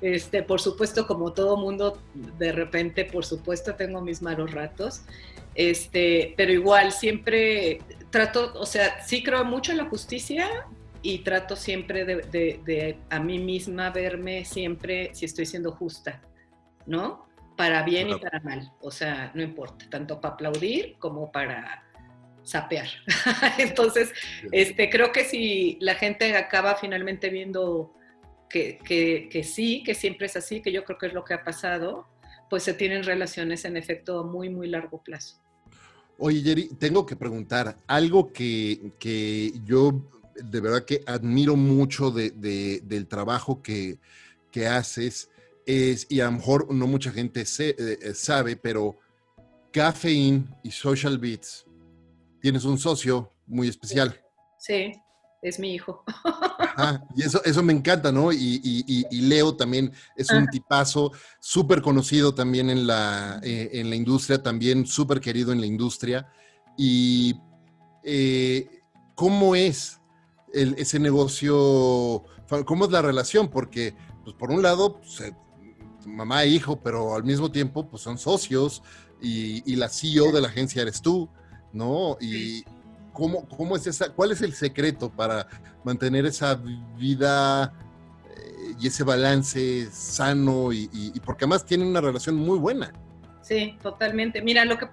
Este, 0.00 0.42
por 0.42 0.61
supuesto, 0.61 1.06
como 1.06 1.33
todo 1.33 1.56
mundo, 1.56 2.00
de 2.14 2.52
repente, 2.52 3.04
por 3.04 3.24
supuesto, 3.24 3.74
tengo 3.74 4.00
mis 4.00 4.22
malos 4.22 4.52
ratos. 4.52 5.02
Este, 5.54 6.35
pero 6.37 6.52
igual, 6.52 6.92
siempre 6.92 7.80
trato, 8.11 8.52
o 8.54 8.66
sea, 8.66 9.02
sí 9.04 9.22
creo 9.22 9.44
mucho 9.44 9.72
en 9.72 9.78
la 9.78 9.85
justicia 9.85 10.48
y 11.02 11.18
trato 11.18 11.56
siempre 11.56 12.04
de, 12.04 12.16
de 12.22 12.98
a 13.11 13.20
mí 13.20 13.38
misma 13.38 13.90
verme 13.90 14.44
siempre 14.44 15.14
si 15.14 15.24
estoy 15.24 15.46
siendo 15.46 15.72
justa, 15.72 16.22
¿no? 16.87 17.26
Para 17.56 17.83
bien 17.83 18.09
y 18.09 18.14
para 18.14 18.40
mal. 18.40 18.72
O 18.80 18.90
sea, 18.90 19.33
no 19.35 19.42
importa, 19.42 19.85
tanto 19.90 20.20
para 20.20 20.35
aplaudir 20.35 20.96
como 20.98 21.30
para 21.30 21.85
sapear. 22.42 22.88
Entonces, 23.59 24.12
este, 24.53 24.90
creo 24.90 25.12
que 25.12 25.24
si 25.24 25.79
la 25.81 25.94
gente 25.94 26.35
acaba 26.37 26.76
finalmente 26.76 27.31
viendo 27.31 27.94
que, 28.48 28.79
que, 29.31 29.44
sí, 29.44 29.83
que 29.85 29.94
siempre 29.94 30.26
es 30.26 30.37
así, 30.37 30.61
que 30.61 30.72
yo 30.72 30.85
creo 30.85 30.98
que 30.98 31.07
es 31.07 31.14
lo 31.14 31.24
que 31.24 31.35
ha 31.35 31.44
pasado, 31.44 32.09
pues 32.48 32.64
se 32.64 32.74
tienen 32.74 33.05
relaciones 33.05 33.64
en 33.64 33.76
efecto 33.76 34.20
a 34.20 34.24
muy, 34.24 34.48
muy 34.48 34.68
largo 34.68 35.03
plazo. 35.03 35.40
Oye, 36.18 36.42
Jerry, 36.42 36.68
tengo 36.79 37.07
que 37.07 37.16
preguntar, 37.16 37.79
algo 37.87 38.33
que, 38.33 38.92
que 38.98 39.53
yo 39.64 40.11
de 40.35 40.61
verdad 40.61 40.85
que 40.85 41.03
admiro 41.07 41.57
mucho 41.57 42.11
de, 42.11 42.31
del 42.83 43.07
trabajo 43.07 43.62
que, 43.62 43.98
que, 44.50 44.66
haces 44.66 45.31
es, 45.64 46.07
y 46.11 46.20
a 46.20 46.26
lo 46.26 46.33
mejor 46.33 46.74
no 46.74 46.87
mucha 46.87 47.12
gente 47.12 47.44
eh, 47.59 48.14
sabe, 48.14 48.57
pero 48.57 48.98
Caffeine 49.72 50.46
y 50.62 50.70
Social 50.72 51.18
Beats 51.18 51.66
tienes 52.40 52.64
un 52.64 52.79
socio 52.79 53.33
muy 53.46 53.68
especial. 53.68 54.20
Sí, 54.59 54.92
es 55.42 55.59
mi 55.59 55.74
hijo. 55.74 56.05
y 57.16 57.22
eso, 57.22 57.42
eso 57.44 57.62
me 57.62 57.72
encanta, 57.72 58.12
¿no? 58.12 58.33
Y, 58.33 59.07
Leo 59.11 59.57
también 59.57 59.92
es 60.16 60.31
un 60.31 60.46
tipazo 60.48 61.12
súper 61.40 61.83
conocido 61.83 62.35
también 62.35 62.70
en 62.70 62.87
la, 62.87 63.40
eh, 63.42 63.70
en 63.74 63.90
la 63.90 63.96
industria, 63.96 64.42
también 64.42 64.87
súper 64.87 65.20
querido 65.20 65.53
en 65.53 65.61
la 65.61 65.66
industria. 65.66 66.31
Y 66.76 67.37
eh, 68.03 68.68
¿cómo 69.14 69.55
es 69.55 70.00
ese 70.53 70.98
negocio? 70.98 72.24
¿Cómo 72.66 72.85
es 72.85 72.90
la 72.90 73.03
relación? 73.03 73.48
Porque, 73.48 73.94
pues, 74.24 74.35
por 74.37 74.50
un 74.50 74.62
lado, 74.62 74.96
pues, 74.96 75.20
eh, 75.20 75.35
mamá 76.07 76.44
e 76.44 76.48
hijo, 76.48 76.81
pero 76.81 77.14
al 77.14 77.24
mismo 77.24 77.50
tiempo, 77.50 77.88
pues 77.88 78.03
son 78.03 78.18
socios 78.18 78.83
y, 79.22 79.62
y 79.70 79.76
la 79.76 79.88
CEO 79.88 80.33
de 80.33 80.40
la 80.40 80.48
agencia 80.48 80.83
eres 80.83 81.00
tú. 81.00 81.29
¿No? 81.72 82.16
Y 82.20 82.64
cómo, 83.12 83.46
cómo 83.48 83.76
es 83.76 83.87
esa, 83.87 84.11
cuál 84.11 84.33
es 84.33 84.42
el 84.42 84.54
secreto 84.54 85.11
para 85.11 85.46
mantener 85.85 86.26
esa 86.26 86.54
vida 86.54 87.72
eh, 88.28 88.74
y 88.80 88.87
ese 88.87 89.04
balance 89.04 89.90
sano 89.90 90.72
y, 90.72 91.12
porque 91.24 91.44
además 91.44 91.64
tienen 91.64 91.88
una 91.88 92.00
relación 92.00 92.37
muy 92.37 92.59
buena. 92.59 92.92
Sí, 93.42 93.76
totalmente. 93.83 94.42
Mira, 94.42 94.64
lo 94.64 94.78
que, 94.78 94.88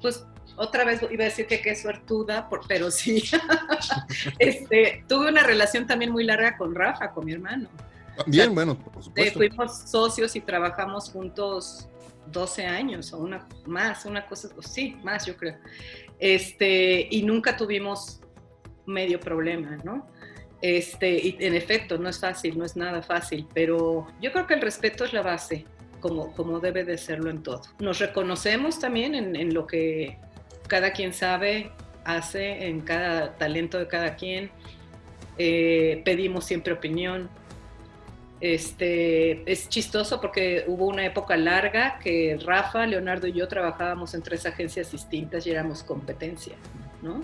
pues 0.00 0.24
otra 0.56 0.84
vez 0.84 1.02
iba 1.10 1.24
a 1.24 1.28
decir 1.28 1.46
que 1.46 1.60
qué 1.60 1.74
suertuda, 1.74 2.48
pero 2.68 2.90
sí, 2.90 3.22
este, 4.38 5.04
tuve 5.08 5.28
una 5.28 5.42
relación 5.42 5.86
también 5.86 6.12
muy 6.12 6.24
larga 6.24 6.56
con 6.56 6.74
Rafa, 6.74 7.12
con 7.12 7.26
mi 7.26 7.32
hermano. 7.32 7.68
Bien, 8.26 8.54
bueno, 8.54 8.78
por 8.78 9.02
supuesto. 9.02 9.38
fuimos 9.38 9.78
socios 9.90 10.34
y 10.36 10.40
trabajamos 10.40 11.10
juntos 11.10 11.88
12 12.32 12.64
años 12.64 13.12
o 13.12 13.18
una 13.18 13.46
más, 13.66 14.06
una 14.06 14.26
cosa, 14.26 14.48
sí, 14.60 14.96
más 15.02 15.26
yo 15.26 15.36
creo 15.36 15.56
este, 16.18 17.08
y 17.10 17.22
nunca 17.22 17.56
tuvimos 17.56 18.20
medio 18.86 19.20
problema, 19.20 19.78
¿no? 19.84 20.06
Este, 20.62 21.10
y 21.10 21.36
en 21.40 21.54
efecto, 21.54 21.98
no 21.98 22.08
es 22.08 22.18
fácil, 22.18 22.58
no 22.58 22.64
es 22.64 22.76
nada 22.76 23.02
fácil, 23.02 23.46
pero 23.52 24.06
yo 24.20 24.32
creo 24.32 24.46
que 24.46 24.54
el 24.54 24.62
respeto 24.62 25.04
es 25.04 25.12
la 25.12 25.22
base, 25.22 25.66
como, 26.00 26.32
como 26.34 26.60
debe 26.60 26.84
de 26.84 26.96
serlo 26.96 27.30
en 27.30 27.42
todo. 27.42 27.62
Nos 27.78 27.98
reconocemos 27.98 28.78
también 28.78 29.14
en, 29.14 29.54
lo 29.54 29.66
que 29.66 30.18
cada 30.66 30.92
quien 30.92 31.12
sabe, 31.12 31.70
hace, 32.04 32.66
en 32.66 32.80
cada 32.80 33.36
talento 33.36 33.78
de 33.78 33.86
cada 33.86 34.16
quien. 34.16 34.50
Eh, 35.38 36.00
pedimos 36.04 36.46
siempre 36.46 36.72
opinión, 36.72 37.28
este, 38.40 39.50
es 39.50 39.68
chistoso 39.68 40.20
porque 40.20 40.64
hubo 40.66 40.86
una 40.86 41.06
época 41.06 41.36
larga 41.36 41.98
que 41.98 42.38
Rafa, 42.44 42.86
Leonardo 42.86 43.26
y 43.26 43.32
yo 43.32 43.48
trabajábamos 43.48 44.14
en 44.14 44.22
tres 44.22 44.44
agencias 44.44 44.92
distintas 44.92 45.46
y 45.46 45.50
éramos 45.50 45.82
competencia, 45.82 46.54
¿no? 47.02 47.20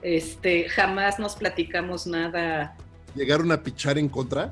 Este, 0.00 0.68
jamás 0.68 1.18
nos 1.18 1.34
platicamos 1.36 2.06
nada. 2.06 2.76
¿Llegaron 3.14 3.50
a 3.52 3.62
pichar 3.62 3.98
en 3.98 4.08
contra? 4.08 4.50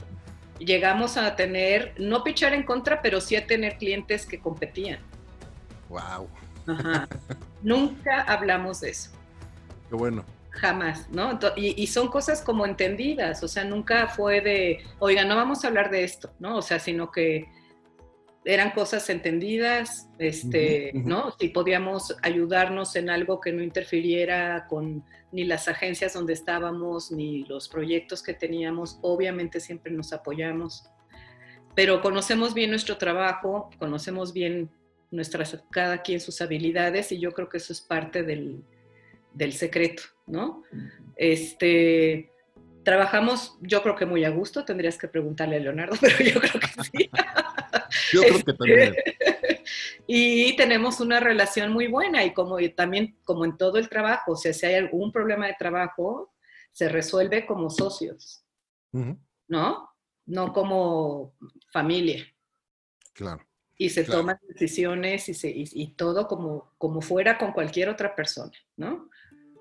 Llegamos 0.59 1.17
a 1.17 1.37
tener, 1.37 1.95
no 1.99 2.23
pichar 2.25 2.53
en 2.53 2.65
contra, 2.65 3.01
pero 3.01 3.21
sí 3.21 3.37
a 3.37 3.47
tener 3.47 3.79
clientes 3.79 4.27
que 4.27 4.41
competían. 4.41 4.99
Wow. 5.89 6.29
Nunca 7.63 8.23
hablamos 8.23 8.81
de 8.81 8.91
eso. 8.91 9.11
Qué 9.89 9.97
bueno 9.97 10.25
jamás, 10.51 11.09
¿no? 11.11 11.39
Y, 11.57 11.87
son 11.87 12.09
cosas 12.09 12.43
como 12.43 12.67
entendidas, 12.67 13.43
o 13.43 13.49
sea, 13.49 13.65
nunca 13.65 14.09
fue 14.09 14.41
de, 14.41 14.81
oiga, 14.99 15.25
no 15.25 15.37
vamos 15.37 15.65
a 15.65 15.69
hablar 15.69 15.91
de 15.91 16.05
esto, 16.05 16.33
¿no? 16.39 16.59
O 16.59 16.63
sea, 16.63 16.79
sino 16.79 17.11
que 17.11 17.49
eran 18.45 18.71
cosas 18.73 19.09
entendidas, 19.11 20.09
este, 20.19 20.93
¿no? 20.95 21.33
Si 21.39 21.49
podíamos 21.49 22.17
ayudarnos 22.23 22.97
en 22.97 23.11
algo 23.11 23.41
que 23.41 23.53
no 23.53 23.63
interfiriera 23.63 24.67
con 24.69 25.05
ni 25.31 25.45
las 25.45 25.69
agencias 25.69 26.15
donde 26.15 26.33
estábamos, 26.33 27.13
ni 27.13 27.45
los 27.45 27.69
proyectos 27.69 28.23
que 28.23 28.35
teníamos, 28.35 28.99
obviamente 29.03 29.61
siempre 29.61 29.93
nos 29.93 30.13
apoyamos, 30.13 30.85
pero 31.77 32.01
conocemos 32.01 32.55
bien 32.55 32.71
nuestro 32.71 32.99
trabajo, 32.99 33.71
conocemos 33.79 34.33
bien 34.33 34.71
nuestras, 35.13 35.63
cada 35.71 36.03
quien 36.03 36.21
sus 36.21 36.41
habilidades 36.41 37.13
y 37.13 37.21
yo 37.21 37.33
creo 37.33 37.49
que 37.49 37.59
eso 37.59 37.73
es 37.73 37.81
parte 37.81 38.23
del, 38.23 38.65
del 39.33 39.53
secreto, 39.53 40.03
¿no? 40.27 40.63
Este, 41.17 42.31
trabajamos, 42.83 43.59
yo 43.61 43.83
creo 43.83 43.97
que 43.97 44.07
muy 44.07 44.25
a 44.25 44.31
gusto, 44.31 44.65
tendrías 44.65 44.99
que 44.99 45.09
preguntarle 45.09 45.57
a 45.57 45.61
Leonardo, 45.61 45.97
pero 46.01 46.19
yo 46.19 46.41
creo 46.41 46.61
que 46.61 46.85
sí. 46.85 47.11
yo 48.13 48.23
creo 48.23 48.45
que 48.45 48.53
también. 48.53 48.95
y 50.07 50.57
tenemos 50.57 51.01
una 51.01 51.21
relación 51.21 51.73
muy 51.73 51.87
buena 51.87 52.25
y 52.25 52.33
como 52.33 52.57
también, 52.75 53.17
como 53.25 53.45
en 53.45 53.57
todo 53.57 53.79
el 53.79 53.89
trabajo, 53.89 54.33
o 54.33 54.37
sea, 54.37 54.53
si 54.53 54.67
hay 54.67 54.75
algún 54.75 55.13
problema 55.13 55.47
de 55.47 55.57
trabajo, 55.59 56.35
se 56.73 56.89
resuelve 56.89 57.47
como 57.47 57.69
socios, 57.69 58.45
¿no? 59.49 59.91
No 60.27 60.53
como 60.53 61.35
familia. 61.73 62.25
Claro. 63.13 63.45
Y 63.77 63.91
se 63.91 64.05
toman 64.05 64.39
decisiones 64.47 65.29
y, 65.29 65.35
se, 65.35 65.51
y, 65.55 65.95
todo 65.95 66.29
como, 66.29 66.75
como 66.77 67.01
fuera 67.01 67.39
con 67.39 67.53
cualquier 67.53 67.89
otra 67.89 68.15
persona, 68.15 68.53
¿no? 68.77 69.09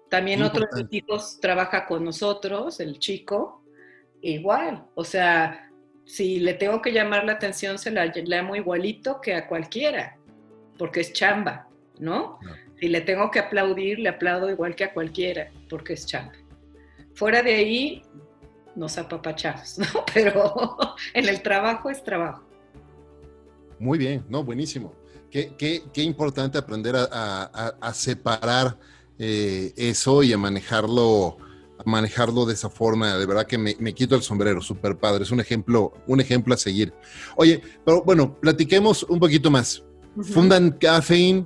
También 0.10 0.42
otro 0.42 0.66
de 0.72 0.84
mis 0.84 0.94
hijos 0.94 1.40
trabaja 1.40 1.86
con 1.86 2.04
nosotros, 2.04 2.80
el 2.80 3.00
chico, 3.00 3.64
igual. 4.22 4.86
O 4.96 5.04
sea, 5.04 5.70
si 6.06 6.40
le 6.40 6.56
tengo 6.56 6.82
que 6.82 6.92
llamar 6.92 7.26
la 7.26 7.34
atención, 7.34 7.78
se 7.78 7.92
la 7.92 8.08
llamo 8.08 8.56
igualito 8.56 9.22
que 9.22 9.36
a 9.36 9.48
cualquiera, 9.48 10.18
porque 10.78 11.02
es 11.02 11.14
chamba, 11.14 11.68
¿no? 12.00 12.40
Si 12.80 12.88
le 12.88 13.02
tengo 13.02 13.30
que 13.30 13.40
aplaudir, 13.40 14.00
le 14.00 14.10
aplaudo 14.10 14.50
igual 14.50 14.76
que 14.76 14.86
a 14.86 14.94
cualquiera, 14.94 15.52
porque 15.70 15.94
es 15.94 16.06
chamba. 16.06 16.34
Fuera 17.14 17.44
de 17.44 17.54
ahí, 17.54 18.04
nos 18.76 18.98
apapachamos, 18.98 19.78
¿no? 19.94 20.06
Pero 20.14 20.78
en 21.14 21.30
el 21.30 21.42
trabajo 21.44 21.90
es 21.90 22.04
trabajo. 22.04 22.44
Muy 23.78 23.98
bien, 23.98 24.26
no, 24.28 24.44
buenísimo. 24.44 24.94
Qué, 25.30 25.54
qué, 25.58 26.02
importante 26.02 26.58
aprender 26.58 26.96
a, 26.98 27.92
separar 27.94 28.78
eh, 29.20 29.74
eso 29.76 30.24
y 30.24 30.32
a 30.32 30.38
manejarlo, 30.38 31.38
a 31.78 31.84
manejarlo 31.90 32.46
de 32.46 32.54
esa 32.54 32.70
forma. 32.70 33.18
De 33.18 33.26
verdad 33.26 33.46
que 33.46 33.58
me, 33.58 33.94
quito 33.94 34.16
el 34.16 34.22
sombrero, 34.22 34.62
súper 34.62 34.98
padre. 34.98 35.24
Es 35.24 35.32
un 35.32 35.42
ejemplo, 35.42 35.94
un 36.08 36.22
ejemplo 36.22 36.54
a 36.54 36.58
seguir. 36.58 36.94
Oye, 37.36 37.62
pero 37.86 38.02
bueno, 38.04 38.40
platiquemos 38.40 39.04
un 39.04 39.20
poquito 39.20 39.52
más. 39.52 39.84
Fundan 40.22 40.72
Caffeine 40.72 41.46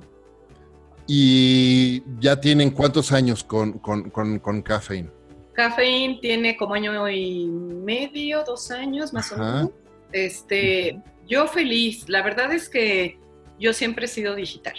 y 1.06 2.02
ya 2.20 2.40
tienen 2.40 2.70
cuántos 2.70 3.12
años 3.12 3.44
con, 3.44 3.74
con, 3.78 4.10
con, 4.10 4.38
con 4.38 4.62
Caffeine. 4.62 5.10
Caffeine 5.52 6.18
tiene 6.20 6.56
como 6.56 6.74
año 6.74 7.08
y 7.08 7.46
medio, 7.46 8.44
dos 8.44 8.70
años 8.70 9.12
más 9.12 9.32
o 9.32 9.38
menos. 9.38 9.70
Este, 10.12 11.00
yo 11.26 11.46
feliz. 11.48 12.08
La 12.08 12.22
verdad 12.22 12.52
es 12.52 12.68
que 12.68 13.18
yo 13.58 13.72
siempre 13.72 14.06
he 14.06 14.08
sido 14.08 14.34
digital. 14.34 14.74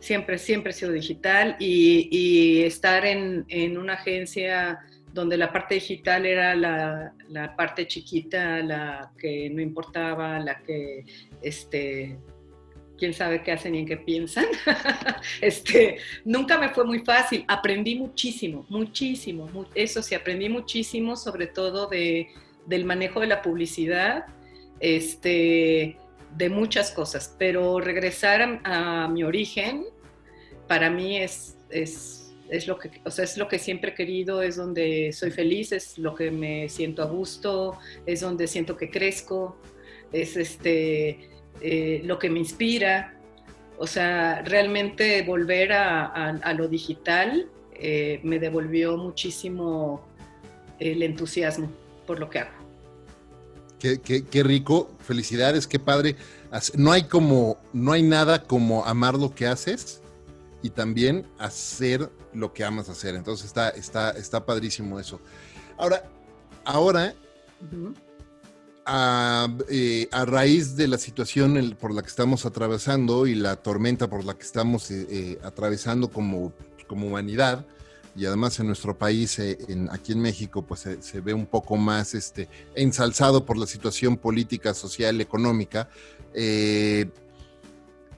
Siempre, 0.00 0.38
siempre 0.38 0.70
he 0.70 0.74
sido 0.74 0.92
digital 0.92 1.56
y, 1.58 2.62
estar 2.62 3.04
en, 3.04 3.78
una 3.78 3.94
agencia 3.94 4.78
donde 5.12 5.36
la 5.36 5.52
parte 5.52 5.74
digital 5.74 6.26
era 6.26 6.54
la, 6.54 7.56
parte 7.56 7.86
chiquita, 7.86 8.62
la 8.62 9.10
que 9.18 9.50
no 9.50 9.60
importaba, 9.60 10.38
la 10.38 10.62
que, 10.62 11.04
este, 11.42 12.16
quién 12.96 13.14
sabe 13.14 13.42
qué 13.42 13.52
hacen 13.52 13.74
y 13.74 13.80
en 13.80 13.86
qué 13.86 13.96
piensan. 13.96 14.46
este, 15.40 15.98
nunca 16.24 16.58
me 16.58 16.68
fue 16.68 16.84
muy 16.84 17.00
fácil. 17.00 17.44
Aprendí 17.48 17.96
muchísimo, 17.96 18.66
muchísimo. 18.68 19.48
eso 19.74 20.02
sí, 20.02 20.14
aprendí 20.14 20.48
muchísimo, 20.48 21.16
sobre 21.16 21.46
todo 21.46 21.88
de, 21.88 22.28
del 22.66 22.84
manejo 22.84 23.20
de 23.20 23.26
la 23.26 23.42
publicidad, 23.42 24.26
este, 24.78 25.96
de 26.36 26.48
muchas 26.48 26.90
cosas, 26.90 27.34
pero 27.38 27.80
regresar 27.80 28.60
a, 28.64 29.08
mi 29.08 29.24
origen 29.24 29.84
para 30.66 30.90
mí 30.90 31.18
es, 31.18 31.56
es, 31.70 32.34
es, 32.50 32.66
lo 32.66 32.78
que, 32.78 33.00
o 33.04 33.10
sea, 33.10 33.24
es 33.24 33.36
lo 33.38 33.48
que 33.48 33.58
siempre 33.58 33.92
he 33.92 33.94
querido, 33.94 34.42
es 34.42 34.56
donde 34.56 35.12
soy 35.12 35.30
feliz, 35.30 35.72
es 35.72 35.98
lo 35.98 36.14
que 36.14 36.30
me 36.30 36.68
siento 36.68 37.02
a 37.02 37.06
gusto, 37.06 37.78
es 38.06 38.20
donde 38.20 38.46
siento 38.46 38.76
que 38.76 38.90
crezco, 38.90 39.56
es 40.12 40.36
este, 40.36 41.30
eh, 41.60 42.02
lo 42.04 42.18
que 42.18 42.30
me 42.30 42.38
inspira. 42.38 43.14
O 43.78 43.86
sea, 43.86 44.42
realmente 44.42 45.22
volver 45.22 45.72
a, 45.72 46.52
lo 46.56 46.66
digital 46.66 47.48
eh, 47.74 48.18
me 48.24 48.40
devolvió 48.40 48.96
muchísimo 48.96 50.04
el 50.80 51.02
entusiasmo 51.02 51.70
por 52.06 52.18
lo 52.18 52.28
que 52.28 52.40
hago. 52.40 52.67
Qué, 53.78 54.42
rico, 54.42 54.90
felicidades, 55.00 55.66
qué 55.66 55.78
padre. 55.78 56.16
No 56.74 56.92
hay 56.92 57.04
como, 57.04 57.58
no 57.72 57.92
hay 57.92 58.02
nada 58.02 58.42
como 58.42 58.84
amar 58.84 59.14
lo 59.14 59.34
que 59.34 59.46
haces 59.46 60.00
y 60.62 60.70
también 60.70 61.26
hacer 61.38 62.10
lo 62.32 62.52
que 62.52 62.64
amas 62.64 62.88
hacer. 62.88 63.14
Entonces 63.14 63.46
está, 63.46 63.70
está, 63.70 64.10
está 64.10 64.44
padrísimo 64.44 64.98
eso. 64.98 65.20
Ahora, 65.76 66.02
ahora, 66.64 67.14
eh, 69.68 70.08
a, 70.10 70.24
raíz 70.24 70.74
de 70.74 70.88
la 70.88 70.96
situación 70.96 71.76
por 71.78 71.92
la 71.92 72.00
que 72.00 72.08
estamos 72.08 72.46
atravesando 72.46 73.26
y 73.26 73.34
la 73.34 73.56
tormenta 73.56 74.08
por 74.08 74.24
la 74.24 74.34
que 74.34 74.44
estamos 74.44 74.90
eh, 74.90 75.06
eh, 75.10 75.38
atravesando 75.42 76.08
como, 76.08 76.52
como 76.86 77.06
humanidad, 77.06 77.66
y 78.18 78.26
además 78.26 78.58
en 78.58 78.66
nuestro 78.66 78.98
país, 78.98 79.38
eh, 79.38 79.56
aquí 79.92 80.10
en 80.10 80.20
México, 80.20 80.62
pues 80.62 80.88
se, 80.98 81.20
ve 81.20 81.32
un 81.32 81.46
poco 81.46 81.76
más 81.76 82.14
este, 82.14 82.48
ensalzado 82.74 83.46
por 83.46 83.56
la 83.56 83.66
situación 83.66 84.16
política, 84.16 84.74
social, 84.74 85.20
económica, 85.20 85.88
eh, 86.34 87.08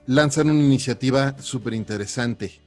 lanzan 0.07 0.49
una 0.49 0.65
iniciativa 0.65 1.37
súper 1.39 1.75
interesante. 1.75 2.63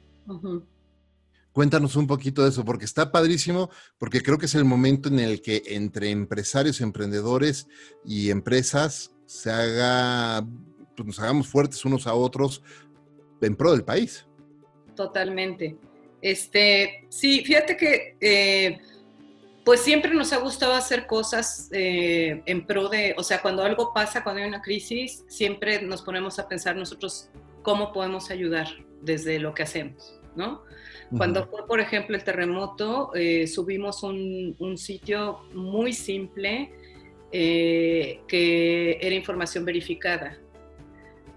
Cuéntanos 1.51 1.95
un 1.95 2.05
poquito 2.05 2.43
de 2.43 2.49
eso, 2.49 2.63
porque 2.63 2.85
está 2.85 3.11
padrísimo, 3.11 3.71
porque 3.97 4.21
creo 4.21 4.37
que 4.37 4.45
es 4.45 4.53
el 4.53 4.65
momento 4.65 5.09
en 5.09 5.17
el 5.17 5.41
que 5.41 5.63
entre 5.65 6.11
empresarios, 6.11 6.81
emprendedores 6.81 7.67
y 8.05 8.29
empresas 8.29 9.11
se 9.25 9.49
haga, 9.49 10.45
pues 10.95 11.07
nos 11.07 11.19
hagamos 11.19 11.47
fuertes 11.47 11.83
unos 11.83 12.05
a 12.05 12.13
otros 12.13 12.61
en 13.41 13.55
pro 13.55 13.71
del 13.71 13.83
país. 13.83 14.27
Totalmente. 14.95 15.79
Este, 16.23 17.05
sí, 17.09 17.43
fíjate 17.43 17.75
que 17.75 18.15
eh, 18.21 18.79
pues 19.65 19.81
siempre 19.81 20.13
nos 20.13 20.31
ha 20.31 20.37
gustado 20.37 20.71
hacer 20.73 21.05
cosas 21.05 21.67
eh, 21.73 22.41
en 22.45 22.65
pro 22.65 22.87
de, 22.87 23.13
o 23.17 23.23
sea, 23.23 23.41
cuando 23.41 23.61
algo 23.61 23.93
pasa, 23.93 24.23
cuando 24.23 24.41
hay 24.41 24.47
una 24.47 24.61
crisis, 24.61 25.25
siempre 25.27 25.81
nos 25.81 26.01
ponemos 26.01 26.39
a 26.39 26.47
pensar 26.47 26.77
nosotros 26.77 27.29
cómo 27.61 27.91
podemos 27.91 28.31
ayudar 28.31 28.67
desde 29.01 29.37
lo 29.37 29.53
que 29.53 29.63
hacemos, 29.63 30.17
¿no? 30.33 30.63
Cuando 31.17 31.45
fue, 31.45 31.67
por 31.67 31.81
ejemplo, 31.81 32.15
el 32.15 32.23
terremoto, 32.23 33.13
eh, 33.13 33.45
subimos 33.45 34.01
un, 34.01 34.55
un, 34.57 34.77
sitio 34.77 35.41
muy 35.53 35.93
simple 35.93 36.71
que 37.31 38.97
era 39.01 39.13
información 39.13 39.65
verificada. 39.65 40.39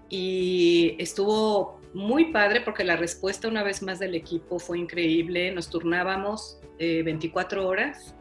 Y 0.09 0.95
estuvo 0.97 1.76
muy 1.97 2.25
padre 2.25 2.61
porque 2.61 2.83
la 2.83 2.95
respuesta 2.95 3.47
una 3.47 3.63
vez 3.63 3.81
más 3.81 3.97
del 3.97 4.13
equipo 4.13 4.59
fue 4.59 4.77
increíble. 4.77 5.51
Nos 5.51 5.69
turnábamos 5.69 6.59
24 6.77 7.61
eh, 7.61 7.65
horas 7.65 8.15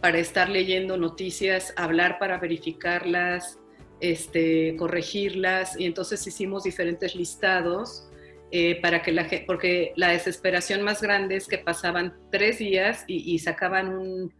para 0.00 0.18
estar 0.18 0.48
leyendo 0.48 0.96
noticias, 0.96 1.72
hablar 1.76 2.18
para 2.18 2.38
verificarlas, 2.38 3.60
este, 4.00 4.74
corregirlas 4.76 5.78
y 5.78 5.84
entonces 5.84 6.26
hicimos 6.26 6.64
diferentes 6.64 7.14
listados 7.14 8.08
eh, 8.50 8.80
para 8.80 9.02
que 9.02 9.12
la 9.12 9.28
porque 9.46 9.92
la 9.94 10.08
desesperación 10.08 10.82
más 10.82 11.00
grande 11.00 11.36
es 11.36 11.46
que 11.46 11.58
pasaban 11.58 12.16
tres 12.32 12.58
días 12.58 13.04
y, 13.06 13.38
sacaban 13.38 13.96
un, 13.96 14.34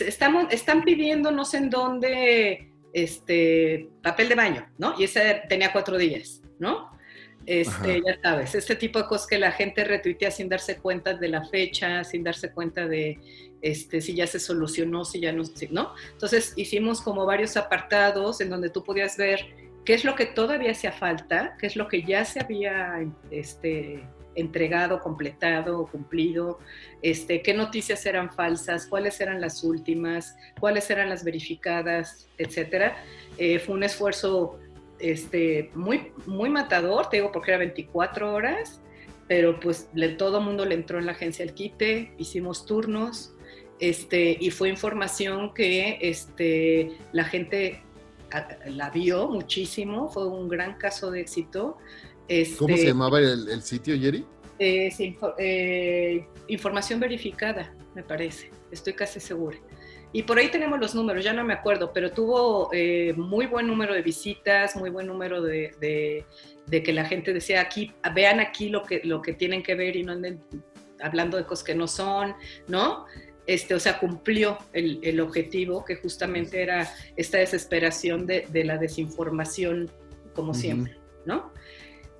estamos, 0.00 0.52
están 0.52 0.82
pidiendo 0.82 1.30
no 1.30 1.44
sé 1.44 1.58
en 1.58 1.70
dónde, 1.70 2.72
este, 2.92 3.88
papel 4.02 4.28
de 4.30 4.34
baño, 4.34 4.68
¿no? 4.78 4.94
Y 4.98 5.04
ese 5.04 5.42
tenía 5.48 5.70
cuatro 5.70 5.96
días, 5.96 6.42
¿no? 6.58 6.97
Este, 7.46 8.02
ya 8.04 8.20
sabes, 8.20 8.54
este 8.54 8.76
tipo 8.76 8.98
de 8.98 9.06
cosas 9.06 9.26
que 9.26 9.38
la 9.38 9.52
gente 9.52 9.82
retuitea 9.82 10.30
sin 10.30 10.50
darse 10.50 10.76
cuenta 10.76 11.14
de 11.14 11.28
la 11.28 11.44
fecha, 11.46 12.04
sin 12.04 12.22
darse 12.22 12.52
cuenta 12.52 12.86
de 12.86 13.18
este, 13.62 14.00
si 14.00 14.14
ya 14.14 14.26
se 14.26 14.38
solucionó, 14.38 15.04
si 15.04 15.20
ya 15.20 15.32
no, 15.32 15.44
¿no? 15.70 15.94
Entonces 16.12 16.52
hicimos 16.56 17.00
como 17.00 17.24
varios 17.24 17.56
apartados 17.56 18.40
en 18.40 18.50
donde 18.50 18.68
tú 18.68 18.84
podías 18.84 19.16
ver 19.16 19.46
qué 19.84 19.94
es 19.94 20.04
lo 20.04 20.14
que 20.14 20.26
todavía 20.26 20.72
hacía 20.72 20.92
falta, 20.92 21.56
qué 21.58 21.66
es 21.66 21.76
lo 21.76 21.88
que 21.88 22.02
ya 22.02 22.24
se 22.24 22.40
había 22.40 23.06
este, 23.30 24.04
entregado, 24.34 25.00
completado, 25.00 25.86
cumplido, 25.86 26.58
este, 27.02 27.42
qué 27.42 27.54
noticias 27.54 28.04
eran 28.06 28.32
falsas, 28.32 28.86
cuáles 28.86 29.20
eran 29.20 29.40
las 29.40 29.64
últimas, 29.64 30.36
cuáles 30.60 30.88
eran 30.90 31.08
las 31.08 31.24
verificadas, 31.24 32.28
etcétera. 32.38 33.02
Eh, 33.36 33.58
fue 33.58 33.74
un 33.74 33.82
esfuerzo 33.82 34.58
este, 34.98 35.70
muy, 35.74 36.12
muy 36.26 36.50
matador, 36.50 37.08
te 37.08 37.18
digo, 37.18 37.32
porque 37.32 37.50
era 37.50 37.58
24 37.58 38.32
horas, 38.32 38.80
pero 39.26 39.60
pues 39.60 39.88
le, 39.94 40.10
todo 40.10 40.38
el 40.38 40.44
mundo 40.44 40.64
le 40.64 40.74
entró 40.74 40.98
en 40.98 41.06
la 41.06 41.12
agencia 41.12 41.44
el 41.44 41.54
quite, 41.54 42.12
hicimos 42.18 42.66
turnos, 42.66 43.32
este, 43.80 44.36
y 44.40 44.50
fue 44.50 44.68
información 44.68 45.54
que 45.54 45.98
este, 46.00 46.96
la 47.12 47.24
gente 47.24 47.82
la 48.66 48.90
vio 48.90 49.28
muchísimo, 49.28 50.08
fue 50.08 50.26
un 50.26 50.48
gran 50.48 50.76
caso 50.78 51.10
de 51.10 51.20
éxito. 51.20 51.76
¿Cómo 52.58 52.68
se 52.68 52.74
este, 52.74 52.86
llamaba 52.86 53.20
el, 53.20 53.62
sitio, 53.62 53.98
Jerry? 53.98 54.24
Eh, 54.58 56.26
información 56.48 57.00
verificada, 57.00 57.72
me 57.94 58.02
parece, 58.02 58.50
estoy 58.70 58.94
casi 58.94 59.20
segura. 59.20 59.58
Y 60.12 60.22
por 60.22 60.38
ahí 60.38 60.50
tenemos 60.50 60.78
los 60.80 60.94
números, 60.94 61.22
ya 61.22 61.32
no 61.32 61.44
me 61.44 61.52
acuerdo, 61.52 61.92
pero 61.92 62.12
tuvo 62.12 62.70
eh, 62.72 63.12
muy 63.16 63.46
buen 63.46 63.66
número 63.66 63.92
de 63.92 64.02
visitas, 64.02 64.74
muy 64.74 64.90
buen 64.90 65.06
número 65.06 65.42
de, 65.42 66.24
de, 66.66 66.82
que 66.82 66.92
la 66.92 67.04
gente 67.04 67.32
decía 67.32 67.60
aquí, 67.60 67.92
vean 68.14 68.40
aquí 68.40 68.70
lo 68.70 68.82
que, 68.84 69.02
lo 69.04 69.20
que 69.20 69.34
tienen 69.34 69.62
que 69.62 69.74
ver 69.74 69.96
y 69.96 70.04
no 70.04 70.12
anden 70.12 70.40
hablando 71.00 71.36
de 71.36 71.44
cosas 71.44 71.64
que 71.64 71.74
no 71.74 71.86
son, 71.86 72.34
¿no? 72.66 73.06
Este, 73.46 73.74
o 73.74 73.80
sea, 73.80 73.98
cumplió 73.98 74.58
el, 74.72 74.98
el 75.02 75.20
objetivo 75.20 75.84
que 75.84 75.96
justamente 75.96 76.62
era 76.62 76.90
esta 77.16 77.38
desesperación 77.38 78.26
de, 78.26 78.46
de 78.50 78.64
la 78.64 78.76
desinformación, 78.78 79.90
como 80.34 80.54
siempre, 80.54 80.96
¿no? 81.24 81.52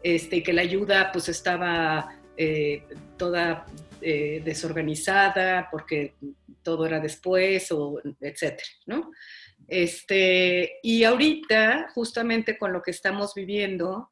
Este, 0.03 0.43
que 0.43 0.53
la 0.53 0.63
ayuda 0.63 1.11
pues 1.13 1.29
estaba 1.29 2.19
eh, 2.37 2.85
toda 3.17 3.67
eh, 4.01 4.43
desorganizada 4.45 5.69
porque 5.71 6.15
todo 6.63 6.87
era 6.87 7.01
después, 7.01 7.71
o 7.73 8.01
etcétera, 8.21 8.69
¿no? 8.87 9.11
Este, 9.67 10.79
y 10.83 11.05
ahorita, 11.05 11.89
justamente 11.95 12.59
con 12.59 12.73
lo 12.73 12.83
que 12.83 12.91
estamos 12.91 13.35
viviendo, 13.35 14.11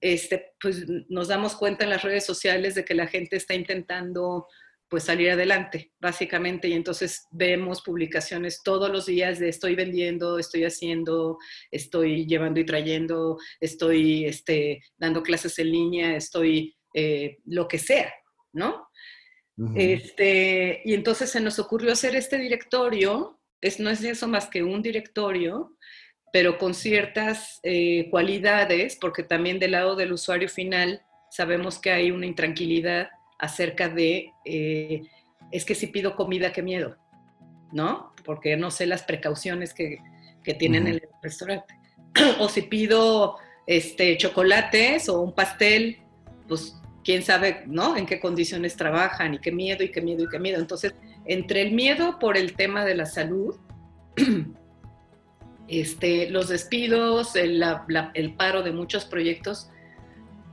este, 0.00 0.54
pues 0.60 0.84
nos 1.08 1.28
damos 1.28 1.56
cuenta 1.56 1.84
en 1.84 1.90
las 1.90 2.02
redes 2.02 2.24
sociales 2.24 2.74
de 2.74 2.84
que 2.84 2.94
la 2.94 3.06
gente 3.06 3.36
está 3.36 3.54
intentando 3.54 4.46
pues 4.88 5.04
salir 5.04 5.30
adelante, 5.30 5.92
básicamente. 5.98 6.68
Y 6.68 6.74
entonces 6.74 7.26
vemos 7.30 7.82
publicaciones 7.82 8.62
todos 8.62 8.90
los 8.90 9.06
días 9.06 9.38
de 9.38 9.48
estoy 9.48 9.74
vendiendo, 9.74 10.38
estoy 10.38 10.64
haciendo, 10.64 11.38
estoy 11.70 12.26
llevando 12.26 12.60
y 12.60 12.66
trayendo, 12.66 13.38
estoy 13.60 14.26
este, 14.26 14.82
dando 14.96 15.22
clases 15.22 15.58
en 15.58 15.72
línea, 15.72 16.16
estoy 16.16 16.76
eh, 16.94 17.38
lo 17.46 17.66
que 17.66 17.78
sea, 17.78 18.12
¿no? 18.56 18.88
este, 19.74 20.82
y 20.84 20.92
entonces 20.92 21.30
se 21.30 21.40
nos 21.40 21.58
ocurrió 21.58 21.92
hacer 21.92 22.14
este 22.14 22.36
directorio, 22.36 23.40
es, 23.62 23.80
no 23.80 23.88
es 23.88 24.04
eso 24.04 24.28
más 24.28 24.48
que 24.48 24.62
un 24.62 24.82
directorio, 24.82 25.76
pero 26.30 26.58
con 26.58 26.74
ciertas 26.74 27.60
eh, 27.62 28.08
cualidades, 28.10 28.98
porque 29.00 29.22
también 29.22 29.58
del 29.58 29.72
lado 29.72 29.96
del 29.96 30.12
usuario 30.12 30.48
final 30.48 31.02
sabemos 31.30 31.78
que 31.78 31.90
hay 31.90 32.10
una 32.10 32.26
intranquilidad 32.26 33.08
acerca 33.38 33.88
de, 33.88 34.30
eh, 34.44 35.02
es 35.50 35.64
que 35.64 35.74
si 35.74 35.86
pido 35.86 36.16
comida, 36.16 36.52
qué 36.52 36.62
miedo, 36.62 36.96
¿no? 37.72 38.14
Porque 38.24 38.56
no 38.56 38.70
sé 38.70 38.86
las 38.86 39.04
precauciones 39.04 39.72
que, 39.72 39.98
que 40.44 40.52
tienen 40.52 40.86
en 40.86 40.94
el 40.94 41.08
restaurante. 41.22 41.74
o 42.40 42.48
si 42.50 42.62
pido 42.62 43.36
este, 43.66 44.18
chocolates 44.18 45.08
o 45.08 45.22
un 45.22 45.34
pastel, 45.34 45.98
pues 46.46 46.76
quién 47.06 47.22
sabe, 47.22 47.62
¿no? 47.68 47.96
En 47.96 48.04
qué 48.04 48.18
condiciones 48.18 48.74
trabajan 48.74 49.34
y 49.34 49.38
qué 49.38 49.52
miedo 49.52 49.84
y 49.84 49.92
qué 49.92 50.00
miedo 50.00 50.24
y 50.24 50.28
qué 50.28 50.40
miedo. 50.40 50.58
Entonces, 50.58 50.92
entre 51.24 51.62
el 51.62 51.70
miedo 51.70 52.18
por 52.18 52.36
el 52.36 52.54
tema 52.54 52.84
de 52.84 52.96
la 52.96 53.06
salud, 53.06 53.54
este, 55.68 56.28
los 56.30 56.48
despidos, 56.48 57.36
el, 57.36 57.64
el 58.14 58.34
paro 58.34 58.64
de 58.64 58.72
muchos 58.72 59.04
proyectos, 59.04 59.70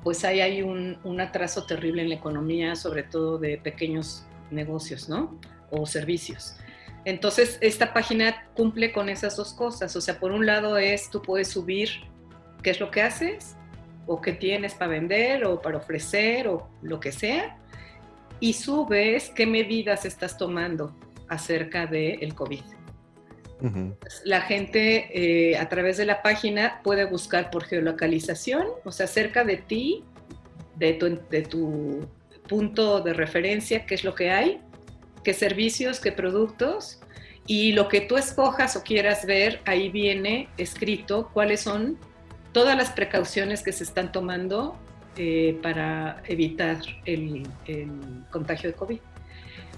pues 0.04 0.24
ahí 0.24 0.42
hay 0.42 0.62
un, 0.62 1.20
atraso 1.20 1.66
terrible 1.66 2.04
en 2.04 2.10
la 2.10 2.16
economía, 2.16 2.76
sobre 2.76 3.02
todo 3.02 3.40
de 3.40 3.58
pequeños 3.58 4.28
negocios, 4.52 5.10
¿no? 5.10 5.40
O 5.72 5.88
servicios. 5.88 6.58
Entonces, 7.04 7.58
esta 7.62 7.96
página 7.96 8.48
cumple 8.54 8.92
con 8.92 9.10
esas 9.10 9.38
dos 9.38 9.54
cosas. 9.54 9.96
O 9.96 10.02
sea, 10.02 10.20
por 10.20 10.32
un 10.32 10.46
lado 10.46 10.78
es, 10.78 11.10
tú 11.10 11.20
puedes 11.20 11.48
subir 11.48 11.90
qué 12.62 12.70
es 12.70 12.80
lo 12.80 12.92
que 12.92 13.02
haces, 13.02 13.56
o 14.06 14.22
qué 14.22 14.34
tienes 14.34 14.74
para 14.74 14.92
vender, 14.92 15.46
o 15.46 15.62
para 15.62 15.78
ofrecer, 15.78 16.48
o 16.48 16.68
lo 16.82 17.00
que 17.00 17.12
sea, 17.12 17.58
y 18.40 18.54
subes 18.54 19.30
qué 19.30 19.46
medidas 19.46 20.06
estás 20.06 20.38
tomando 20.38 20.96
acerca 21.30 21.86
del 21.86 22.22
el 22.22 22.36
COVID. 22.36 22.62
La 24.26 24.42
gente 24.42 25.08
eh, 25.14 25.58
a 25.58 25.70
través 25.70 25.96
de 25.96 26.06
la 26.06 26.22
página 26.22 26.82
puede 26.84 27.06
buscar 27.06 27.50
por 27.50 27.64
geolocalización, 27.64 28.68
o 28.84 28.92
sea, 28.92 29.08
cerca 29.08 29.46
de 29.46 29.56
ti, 29.56 30.04
de 30.76 30.94
tu, 30.94 31.20
de 31.30 31.42
tu 31.44 32.06
punto 32.50 33.00
de 33.00 33.14
referencia, 33.14 33.86
qué 33.86 33.96
es 33.96 34.04
lo 34.04 34.16
que 34.16 34.32
hay, 34.32 34.60
qué 35.24 35.34
servicios, 35.34 36.02
qué 36.02 36.12
productos, 36.12 37.00
y 37.48 37.72
lo 37.74 37.88
que 37.88 38.02
tú 38.02 38.18
escojas 38.18 38.76
o 38.76 38.84
quieras 38.84 39.26
ver, 39.26 39.62
ahí 39.66 39.90
viene 39.90 40.50
escrito 40.58 41.30
cuáles 41.34 41.62
son 41.62 41.98
todas 42.54 42.78
las 42.78 42.92
precauciones 42.92 43.64
que 43.64 43.74
se 43.74 43.84
están 43.84 44.12
tomando 44.12 44.78
eh, 45.18 45.60
para 45.62 46.24
evitar 46.28 46.78
el, 47.06 47.46
contagio 48.32 48.70
de 48.72 48.76
COVID. 48.76 49.00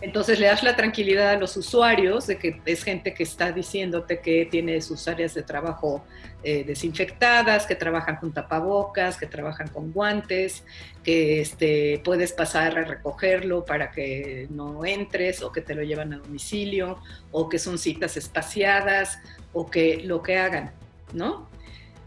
Entonces 0.02 0.40
le 0.40 0.48
das 0.48 0.62
la 0.62 0.76
tranquilidad 0.76 1.32
a 1.32 1.38
los 1.38 1.56
usuarios 1.58 2.28
de 2.28 2.38
que 2.38 2.62
es 2.66 2.84
gente 2.84 3.14
que 3.14 3.24
está 3.24 3.52
diciéndote 3.52 4.20
que 4.20 4.46
tiene 4.46 4.82
sus 4.82 5.08
áreas 5.08 5.34
de 5.34 5.42
trabajo 5.42 6.06
eh, 6.44 6.64
desinfectadas, 6.66 7.66
que 7.66 7.76
trabajan 7.76 8.18
con 8.18 8.34
tapabocas, 8.34 9.18
que 9.18 9.26
trabajan 9.26 9.70
con 9.70 9.92
guantes, 9.92 10.64
que 11.04 11.42
este, 11.42 12.02
puedes 12.04 12.34
pasar 12.34 12.78
a 12.78 12.84
recogerlo 12.84 13.66
para 13.66 13.92
que 13.92 14.48
no 14.52 14.86
entres 14.86 15.42
o 15.42 15.52
que 15.52 15.62
te 15.62 15.74
lo 15.74 15.82
llevan 15.82 16.14
a 16.14 16.18
domicilio 16.18 17.00
o 17.32 17.50
que 17.50 17.58
son 17.58 17.78
citas 17.78 18.16
espaciadas 18.18 19.18
o 19.54 19.70
que 19.70 20.02
lo 20.04 20.22
que 20.22 20.38
hagan, 20.38 20.72
¿no? 21.14 21.50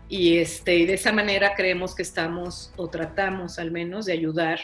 Y, 0.08 0.38
este, 0.38 0.86
de 0.86 0.94
esa 0.94 1.12
manera 1.12 1.54
creemos 1.54 1.94
que 1.94 2.02
estamos 2.02 2.72
o 2.76 2.88
tratamos 2.88 3.58
al 3.58 3.70
menos 3.70 4.06
de 4.06 4.12
ayudar 4.12 4.58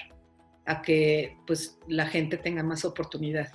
a 0.66 0.80
que 0.80 1.36
pues 1.47 1.78
la 1.86 2.07
gente 2.07 2.38
tenga 2.38 2.62
más 2.62 2.84
oportunidad. 2.84 3.53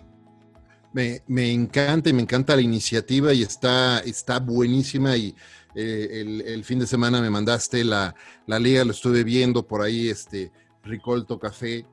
Me, 0.91 1.21
encanta 1.51 2.09
y 2.09 2.13
me 2.13 2.23
encanta 2.23 2.55
la 2.55 2.61
iniciativa 2.61 3.31
y 3.33 3.43
está, 3.43 3.99
está 3.99 4.39
buenísima 4.39 5.15
y 5.15 5.35
eh, 5.75 6.43
el, 6.47 6.63
fin 6.63 6.79
de 6.79 6.87
semana 6.87 7.21
me 7.21 7.29
mandaste 7.29 7.83
la, 7.83 8.15
liga, 8.47 8.83
lo 8.83 8.91
estuve 8.91 9.23
viendo 9.23 9.65
por 9.65 9.81
ahí, 9.81 10.09
este 10.09 10.51
Ricolto 10.83 11.37
Café, 11.37 11.85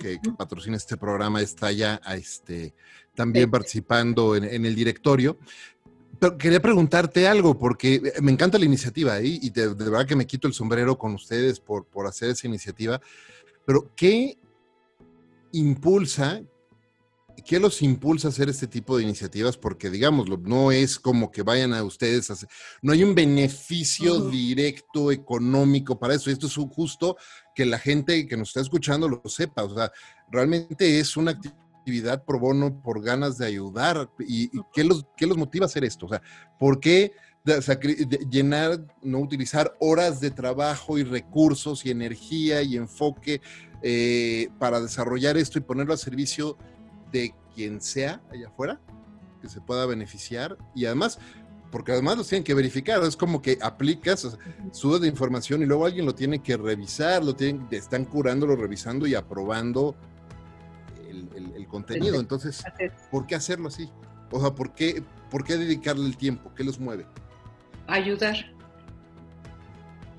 que, 0.00 0.18
patrocina 0.36 0.76
este 0.76 0.96
programa, 0.96 1.42
está 1.42 1.70
ya 1.72 2.00
este, 2.14 2.74
también 3.14 3.50
participando 3.50 4.34
en, 4.34 4.64
el 4.64 4.74
directorio. 4.74 5.38
Pero 6.18 6.36
quería 6.36 6.60
preguntarte 6.60 7.28
algo, 7.28 7.56
porque 7.56 8.12
me 8.20 8.32
encanta 8.32 8.58
la 8.58 8.64
iniciativa 8.64 9.18
¿eh? 9.20 9.38
y 9.40 9.50
de, 9.50 9.68
verdad 9.68 10.06
que 10.06 10.16
me 10.16 10.26
quito 10.26 10.48
el 10.48 10.54
sombrero 10.54 10.98
con 10.98 11.14
ustedes 11.14 11.60
por, 11.60 11.86
por 11.86 12.06
hacer 12.06 12.30
esa 12.30 12.46
iniciativa. 12.46 13.00
Pero, 13.64 13.92
¿qué 13.94 14.36
impulsa, 15.52 16.42
¿qué 17.44 17.60
los 17.60 17.82
impulsa 17.82 18.28
a 18.28 18.30
hacer 18.30 18.48
este 18.48 18.66
tipo 18.66 18.96
de 18.96 19.04
iniciativas? 19.04 19.56
Porque, 19.56 19.90
digámoslo, 19.90 20.38
no 20.38 20.72
es 20.72 20.98
como 20.98 21.30
que 21.30 21.42
vayan 21.42 21.72
a 21.72 21.84
ustedes 21.84 22.30
a 22.30 22.32
hacer, 22.32 22.48
no 22.82 22.92
hay 22.92 23.04
un 23.04 23.14
beneficio 23.14 24.28
directo 24.28 25.12
económico 25.12 25.98
para 25.98 26.14
eso. 26.14 26.30
Esto 26.30 26.48
es 26.48 26.54
justo 26.54 27.16
que 27.54 27.64
la 27.64 27.78
gente 27.78 28.26
que 28.26 28.36
nos 28.36 28.48
está 28.48 28.60
escuchando 28.60 29.08
lo 29.08 29.22
sepa. 29.26 29.62
O 29.62 29.74
sea, 29.74 29.92
realmente 30.32 30.98
es 30.98 31.16
una 31.16 31.32
actividad 31.32 31.67
pro 32.24 32.38
bono 32.38 32.82
por 32.82 33.02
ganas 33.02 33.38
de 33.38 33.46
ayudar. 33.46 34.10
¿Y, 34.20 34.50
qué, 34.72 34.84
los, 34.84 35.06
qué 35.16 35.26
los 35.26 35.36
motiva 35.36 35.64
a 35.64 35.66
hacer 35.66 35.84
esto? 35.84 36.06
O 36.06 36.08
sea, 36.08 36.22
¿por 36.58 36.80
qué? 36.80 37.12
llenar, 38.30 38.84
no 39.02 39.18
utilizar 39.18 39.74
horas 39.80 40.20
de 40.20 40.30
trabajo 40.30 40.98
y 40.98 41.04
recursos 41.04 41.84
y 41.86 41.90
energía 41.90 42.62
y 42.62 42.76
enfoque 42.76 43.40
eh, 43.82 44.48
para 44.58 44.80
desarrollar 44.80 45.36
esto 45.36 45.58
y 45.58 45.62
ponerlo 45.62 45.94
a 45.94 45.96
servicio 45.96 46.56
de 47.12 47.34
quien 47.54 47.80
sea 47.80 48.22
allá 48.30 48.48
afuera, 48.48 48.80
que 49.40 49.48
se 49.48 49.60
pueda 49.60 49.86
beneficiar 49.86 50.58
y 50.74 50.86
además, 50.86 51.18
porque 51.70 51.92
además 51.92 52.18
los 52.18 52.28
tienen 52.28 52.44
que 52.44 52.54
verificar, 52.54 53.02
es 53.02 53.16
como 53.16 53.40
que 53.40 53.58
aplicas, 53.62 54.36
subes 54.72 55.00
de 55.00 55.08
información 55.08 55.62
y 55.62 55.66
luego 55.66 55.86
alguien 55.86 56.06
lo 56.06 56.14
tiene 56.14 56.42
que 56.42 56.56
revisar, 56.56 57.24
lo 57.24 57.34
tienen, 57.34 57.66
están 57.70 58.04
curándolo, 58.04 58.56
revisando 58.56 59.06
y 59.06 59.14
aprobando 59.14 59.96
el, 61.56 61.66
contenido. 61.66 62.20
Entonces, 62.20 62.64
¿por 63.10 63.26
qué 63.26 63.34
hacerlo 63.34 63.68
así? 63.68 63.90
O 64.30 64.40
sea, 64.40 64.54
¿por 64.54 64.74
qué, 64.74 65.02
¿por 65.30 65.44
qué 65.44 65.56
dedicarle 65.56 66.06
el 66.06 66.16
tiempo? 66.16 66.52
¿Qué 66.54 66.64
los 66.64 66.78
mueve? 66.78 67.06
Ayudar. 67.86 68.36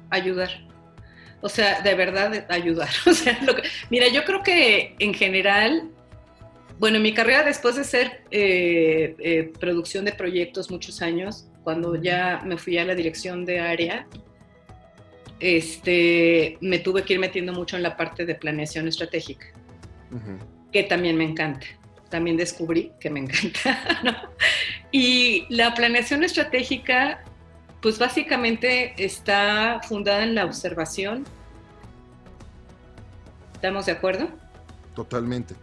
Ayudar 0.09 0.49
o 1.41 1.49
sea, 1.49 1.81
de 1.81 1.95
verdad 1.95 2.45
ayudar. 2.49 2.89
O 3.05 3.13
sea, 3.13 3.39
mira, 3.89 4.07
yo 4.09 4.23
creo 4.25 4.43
que 4.43 4.95
en 4.99 5.13
general, 5.13 5.89
bueno, 6.79 6.97
en 6.97 7.03
mi 7.03 7.13
carrera 7.13 7.43
después 7.43 7.75
de 7.75 7.83
ser 7.83 8.23
eh, 8.31 9.15
eh, 9.19 9.51
producción 9.59 10.05
de 10.05 10.13
proyectos 10.13 10.69
muchos 10.69 11.01
años, 11.01 11.47
cuando 11.63 11.95
ya 11.95 12.41
me 12.45 12.57
fui 12.57 12.77
a 12.77 12.85
la 12.85 12.95
dirección 12.95 13.45
de 13.45 13.59
área, 13.59 14.07
este, 15.39 16.57
me 16.61 16.79
tuve 16.79 17.03
que 17.03 17.13
ir 17.13 17.19
metiendo 17.19 17.53
mucho 17.53 17.77
en 17.77 17.83
la 17.83 17.95
parte 17.95 18.25
de 18.25 18.35
planeación 18.35 18.87
estratégica, 18.87 19.47
que 20.71 20.83
también 20.83 21.17
me 21.17 21.23
encanta. 21.23 21.65
También 22.09 22.37
descubrí 22.37 22.91
que 22.99 23.09
me 23.09 23.21
encanta. 23.21 24.29
Y 24.91 25.45
la 25.49 25.75
planeación 25.75 26.23
estratégica 26.23 27.23
pues 27.81 27.97
básicamente 27.97 28.93
está 28.97 29.79
fundada 29.87 30.23
en 30.23 30.35
la 30.35 30.45
observación. 30.45 31.25
¿Estamos 33.53 33.85
de 33.85 33.91
acuerdo? 33.93 34.29
Totalmente. 34.95 35.55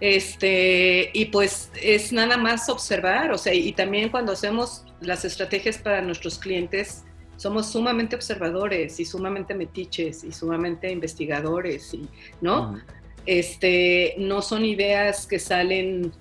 Este, 0.00 1.10
y 1.12 1.26
pues 1.26 1.70
es 1.80 2.12
nada 2.12 2.36
más 2.36 2.68
observar, 2.68 3.30
o 3.30 3.38
sea, 3.38 3.54
y 3.54 3.72
también 3.72 4.08
cuando 4.08 4.32
hacemos 4.32 4.84
las 5.00 5.24
estrategias 5.24 5.78
para 5.78 6.02
nuestros 6.02 6.38
clientes, 6.38 7.04
somos 7.36 7.70
sumamente 7.70 8.16
observadores 8.16 8.98
y 8.98 9.04
sumamente 9.04 9.54
metiches 9.54 10.24
y 10.24 10.32
sumamente 10.32 10.90
investigadores, 10.90 11.94
y, 11.94 12.08
¿no? 12.40 12.80
Este, 13.26 14.14
no 14.18 14.42
son 14.42 14.64
ideas 14.64 15.26
que 15.26 15.38
salen 15.38 16.12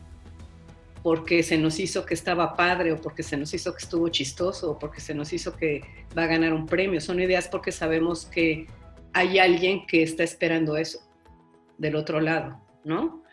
porque 1.03 1.41
se 1.41 1.57
nos 1.57 1.79
hizo 1.79 2.05
que 2.05 2.13
estaba 2.13 2.55
padre 2.55 2.91
o 2.91 3.01
porque 3.01 3.23
se 3.23 3.37
nos 3.37 3.53
hizo 3.53 3.73
que 3.73 3.83
estuvo 3.83 4.07
chistoso 4.09 4.71
o 4.71 4.79
porque 4.79 5.01
se 5.01 5.15
nos 5.15 5.33
hizo 5.33 5.55
que 5.55 5.81
va 6.15 6.23
a 6.23 6.27
ganar 6.27 6.53
un 6.53 6.67
premio. 6.67 7.01
Son 7.01 7.19
ideas 7.19 7.47
porque 7.47 7.71
sabemos 7.71 8.25
que 8.25 8.67
hay 9.13 9.39
alguien 9.39 9.85
que 9.87 10.03
está 10.03 10.23
esperando 10.23 10.77
eso 10.77 10.99
del 11.77 11.95
otro 11.95 12.21
lado, 12.21 12.61
¿no? 12.83 13.23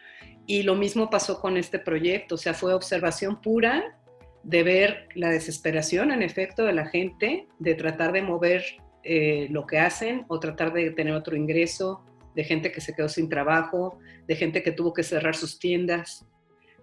Y 0.47 0.63
lo 0.63 0.75
mismo 0.75 1.11
pasó 1.11 1.41
con 1.41 1.59
este 1.59 1.79
proyecto, 1.79 2.37
o 2.37 2.39
sea, 2.39 2.55
fue 2.55 2.73
observación 2.73 3.43
pura 3.43 3.99
de 4.43 4.63
ver 4.63 5.09
la 5.15 5.29
desesperación, 5.29 6.11
en 6.11 6.23
efecto, 6.23 6.65
de 6.65 6.73
la 6.73 6.87
gente, 6.87 7.47
de 7.59 7.75
tratar 7.75 8.13
de 8.13 8.23
mover 8.23 8.65
eh, 9.03 9.47
lo 9.51 9.67
que 9.67 9.79
hacen 9.79 10.25
o 10.29 10.41
tratar 10.41 10.73
de 10.73 10.91
tener 10.93 11.13
otro 11.13 11.37
ingreso, 11.37 12.03
de 12.39 12.45
gente 12.45 12.71
que 12.71 12.81
se 12.81 12.95
quedó 12.95 13.09
sin 13.09 13.29
trabajo, 13.29 13.99
de 14.29 14.37
gente 14.37 14.63
que 14.63 14.71
tuvo 14.71 14.95
que 14.95 15.03
cerrar 15.03 15.35
sus 15.35 15.59
tiendas, 15.59 16.25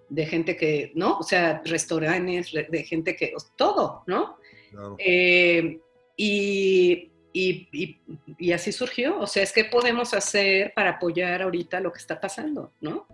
de 0.09 0.25
gente 0.25 0.57
que, 0.57 0.91
¿no? 0.95 1.19
O 1.19 1.23
sea, 1.23 1.61
restaurantes, 1.63 2.51
de 2.51 2.83
gente 2.83 3.15
que, 3.15 3.33
todo, 3.55 4.03
¿no? 4.05 4.37
Eh, 4.97 5.79
y, 6.17 7.09
y, 7.31 7.99
y, 8.37 8.51
así 8.51 8.73
surgió. 8.73 9.17
O 9.17 9.27
sea, 9.27 9.43
es 9.43 9.53
que 9.53 9.63
podemos 9.63 10.13
hacer 10.13 10.73
para 10.75 10.89
apoyar 10.89 11.41
ahorita 11.41 11.79
lo 11.79 11.93
que 11.93 11.99
está 11.99 12.19
pasando, 12.19 12.73
¿no? 12.81 13.07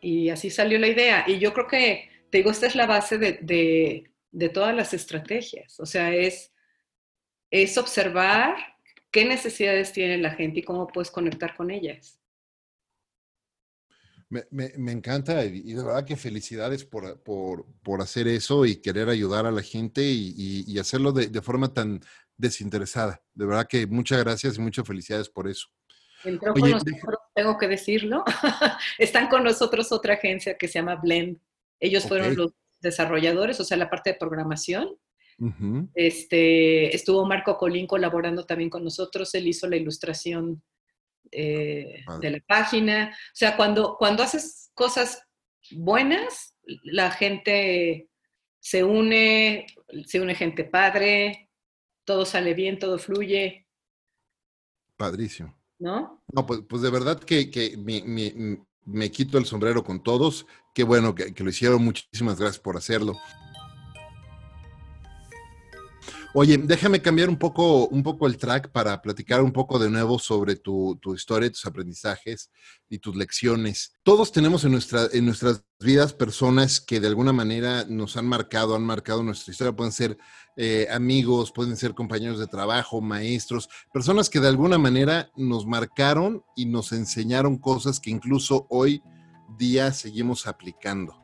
Y 0.00 0.28
así 0.28 0.50
salió 0.50 0.78
la 0.78 0.86
idea. 0.86 1.24
Y 1.26 1.40
yo 1.40 1.52
creo 1.52 1.66
que, 1.66 2.10
te 2.30 2.38
digo, 2.38 2.52
esta 2.52 2.68
es 2.68 2.76
la 2.76 2.86
base 2.86 3.18
de, 3.18 3.40
de, 3.42 4.04
de 4.30 4.48
todas 4.50 4.72
las 4.72 4.94
estrategias. 4.94 5.80
O 5.80 5.86
sea, 5.86 6.14
es, 6.14 6.52
es 7.50 7.76
observar 7.76 8.73
qué 9.14 9.24
necesidades 9.24 9.92
tiene 9.92 10.18
la 10.18 10.32
gente 10.32 10.58
y 10.58 10.62
cómo 10.64 10.88
puedes 10.88 11.08
conectar 11.08 11.56
con 11.56 11.70
ellas. 11.70 12.18
Me, 14.28 14.72
encanta 14.90 15.44
y, 15.44 15.72
de 15.72 15.84
verdad 15.84 16.04
que 16.04 16.16
felicidades 16.16 16.84
por, 16.84 17.22
por, 17.22 18.02
hacer 18.02 18.26
eso 18.26 18.66
y 18.66 18.82
querer 18.82 19.08
ayudar 19.08 19.46
a 19.46 19.52
la 19.52 19.62
gente 19.62 20.02
y, 20.02 20.76
hacerlo 20.80 21.12
de, 21.12 21.40
forma 21.42 21.72
tan 21.72 22.00
desinteresada. 22.36 23.22
De 23.34 23.46
verdad 23.46 23.68
que 23.68 23.86
muchas 23.86 24.18
gracias 24.18 24.58
y 24.58 24.60
muchas 24.60 24.84
felicidades 24.84 25.28
por 25.28 25.48
eso. 25.48 25.68
Entró 26.24 26.52
con 26.52 26.68
nosotros, 26.68 27.18
tengo 27.36 27.56
que 27.56 27.68
decirlo. 27.68 28.24
Están 28.98 29.28
con 29.28 29.44
nosotros 29.44 29.92
otra 29.92 30.14
agencia 30.14 30.58
que 30.58 30.66
se 30.66 30.80
llama 30.80 30.96
Blend. 30.96 31.38
Ellos 31.78 32.08
fueron 32.08 32.34
los 32.34 32.52
desarrolladores, 32.80 33.60
o 33.60 33.64
sea, 33.64 33.76
la 33.76 33.90
parte 33.90 34.10
de 34.10 34.16
programación. 34.16 34.98
Este, 35.94 36.94
estuvo 36.94 37.26
Marco 37.26 37.56
Colín 37.56 37.86
colaborando 37.86 38.44
también 38.44 38.70
con 38.70 38.84
nosotros. 38.84 39.34
Él 39.34 39.48
hizo 39.48 39.66
la 39.66 39.76
ilustración 39.76 40.62
eh, 41.30 42.04
de 42.20 42.30
la 42.30 42.40
página. 42.46 43.10
O 43.10 43.36
sea, 43.36 43.56
cuando, 43.56 43.96
cuando 43.98 44.22
haces 44.22 44.70
cosas 44.74 45.22
buenas, 45.70 46.54
la 46.84 47.10
gente 47.10 48.08
se 48.60 48.84
une, 48.84 49.66
se 50.06 50.20
une 50.20 50.34
gente 50.34 50.64
padre, 50.64 51.50
todo 52.04 52.24
sale 52.24 52.54
bien, 52.54 52.78
todo 52.78 52.98
fluye. 52.98 53.66
Padrísimo. 54.96 55.58
¿No? 55.78 56.22
No, 56.32 56.46
pues, 56.46 56.60
pues 56.68 56.82
de 56.82 56.90
verdad 56.90 57.18
que, 57.18 57.50
que 57.50 57.76
me 57.76 59.10
quito 59.10 59.38
el 59.38 59.44
sombrero 59.44 59.82
con 59.82 60.02
todos. 60.02 60.46
Qué 60.74 60.84
bueno 60.84 61.14
que, 61.14 61.34
que 61.34 61.44
lo 61.44 61.50
hicieron. 61.50 61.84
Muchísimas 61.84 62.38
gracias 62.38 62.60
por 62.60 62.76
hacerlo. 62.76 63.14
Oye, 66.36 66.58
déjame 66.58 67.00
cambiar 67.00 67.28
un 67.28 67.36
poco, 67.36 67.86
un 67.86 68.02
poco 68.02 68.26
el 68.26 68.36
track 68.38 68.72
para 68.72 69.00
platicar 69.00 69.40
un 69.40 69.52
poco 69.52 69.78
de 69.78 69.88
nuevo 69.88 70.18
sobre 70.18 70.56
tu, 70.56 70.98
historia, 71.14 71.48
tus 71.48 71.64
aprendizajes 71.64 72.50
y 72.88 72.98
tus 72.98 73.14
lecciones. 73.14 73.92
Todos 74.02 74.32
tenemos 74.32 74.64
en, 74.64 74.72
nuestra, 74.72 75.06
en 75.12 75.26
nuestras 75.26 75.62
vidas 75.78 76.12
personas 76.12 76.80
que 76.80 76.98
de 76.98 77.06
alguna 77.06 77.32
manera 77.32 77.84
nos 77.88 78.16
han 78.16 78.26
marcado, 78.26 78.74
han 78.74 78.82
marcado 78.82 79.22
nuestra 79.22 79.52
historia. 79.52 79.76
Pueden 79.76 79.92
ser 79.92 80.18
eh, 80.56 80.88
amigos, 80.90 81.52
pueden 81.52 81.76
ser 81.76 81.94
compañeros 81.94 82.40
de 82.40 82.48
trabajo, 82.48 83.00
maestros, 83.00 83.68
personas 83.92 84.28
que 84.28 84.40
de 84.40 84.48
alguna 84.48 84.76
manera 84.76 85.30
nos 85.36 85.66
marcaron 85.66 86.42
y 86.56 86.66
nos 86.66 86.90
enseñaron 86.90 87.58
cosas 87.58 88.00
que 88.00 88.10
incluso 88.10 88.66
hoy 88.70 89.04
día 89.56 89.92
seguimos 89.92 90.48
aplicando. 90.48 91.14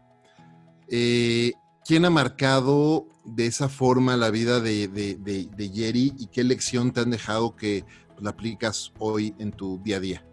Eh, 0.87 1.53
¿Quién 1.91 2.05
ha 2.05 2.11
marcado 2.11 3.09
de 3.25 3.47
esa 3.47 3.69
forma 3.69 4.17
la 4.17 4.31
vida 4.31 4.61
de, 4.61 4.87
de, 4.87 5.71
Jerry 5.75 6.13
y 6.21 6.29
qué 6.29 6.45
lección 6.45 6.93
te 6.93 7.01
han 7.01 7.11
dejado 7.11 7.57
que 7.57 7.83
la 8.21 8.31
aplicas 8.31 8.93
hoy 9.01 9.35
en 9.41 9.51
tu 9.51 9.83
día 9.83 9.97
a 9.97 10.01
día? 10.01 10.25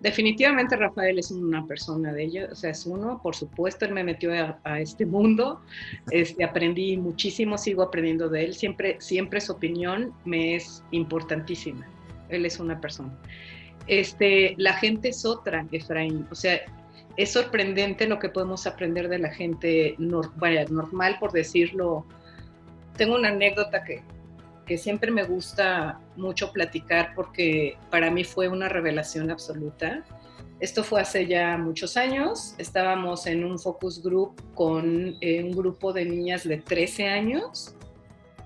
Definitivamente 0.00 0.76
Rafael 0.76 1.18
es 1.18 1.30
una 1.30 1.66
persona 1.66 2.12
de 2.12 2.24
ellos, 2.24 2.52
o 2.52 2.54
sea, 2.54 2.72
es 2.72 2.84
uno, 2.84 3.22
por 3.22 3.34
supuesto, 3.34 3.86
él 3.86 3.94
me 3.94 4.04
metió 4.04 4.30
a, 4.64 4.78
este 4.78 5.06
mundo, 5.06 5.62
este, 6.10 6.44
aprendí 6.44 6.98
muchísimo, 6.98 7.56
sigo 7.56 7.82
aprendiendo 7.82 8.28
de 8.28 8.44
él, 8.44 8.54
siempre, 8.54 8.98
siempre 9.00 9.40
su 9.40 9.52
opinión 9.52 10.12
me 10.26 10.56
es 10.56 10.84
importantísima, 10.90 11.88
él 12.28 12.44
es 12.44 12.60
una 12.60 12.78
persona. 12.78 13.18
Este, 13.86 14.54
la 14.58 14.74
gente 14.74 15.08
es 15.08 15.24
otra, 15.24 15.66
Efraín, 15.72 16.26
o 16.30 16.34
sea, 16.34 16.60
es 17.16 17.32
sorprendente 17.32 18.06
lo 18.06 18.18
que 18.18 18.28
podemos 18.28 18.66
aprender 18.66 19.08
de 19.08 19.18
la 19.18 19.30
gente 19.30 19.94
normal, 19.98 21.16
por 21.18 21.32
decirlo. 21.32 22.06
Tengo 22.96 23.14
una 23.14 23.28
anécdota 23.28 23.84
que, 23.84 24.02
que 24.66 24.76
siempre 24.76 25.10
me 25.10 25.24
gusta 25.24 26.00
mucho 26.16 26.52
platicar 26.52 27.12
porque 27.14 27.78
para 27.90 28.10
mí 28.10 28.24
fue 28.24 28.48
una 28.48 28.68
revelación 28.68 29.30
absoluta. 29.30 30.04
Esto 30.60 30.84
fue 30.84 31.00
hace 31.00 31.26
ya 31.26 31.56
muchos 31.58 31.96
años. 31.96 32.54
Estábamos 32.58 33.26
en 33.26 33.44
un 33.44 33.58
focus 33.58 34.02
group 34.02 34.40
con 34.54 35.16
eh, 35.20 35.42
un 35.42 35.52
grupo 35.52 35.92
de 35.92 36.04
niñas 36.04 36.44
de 36.44 36.58
13 36.58 37.08
años, 37.08 37.74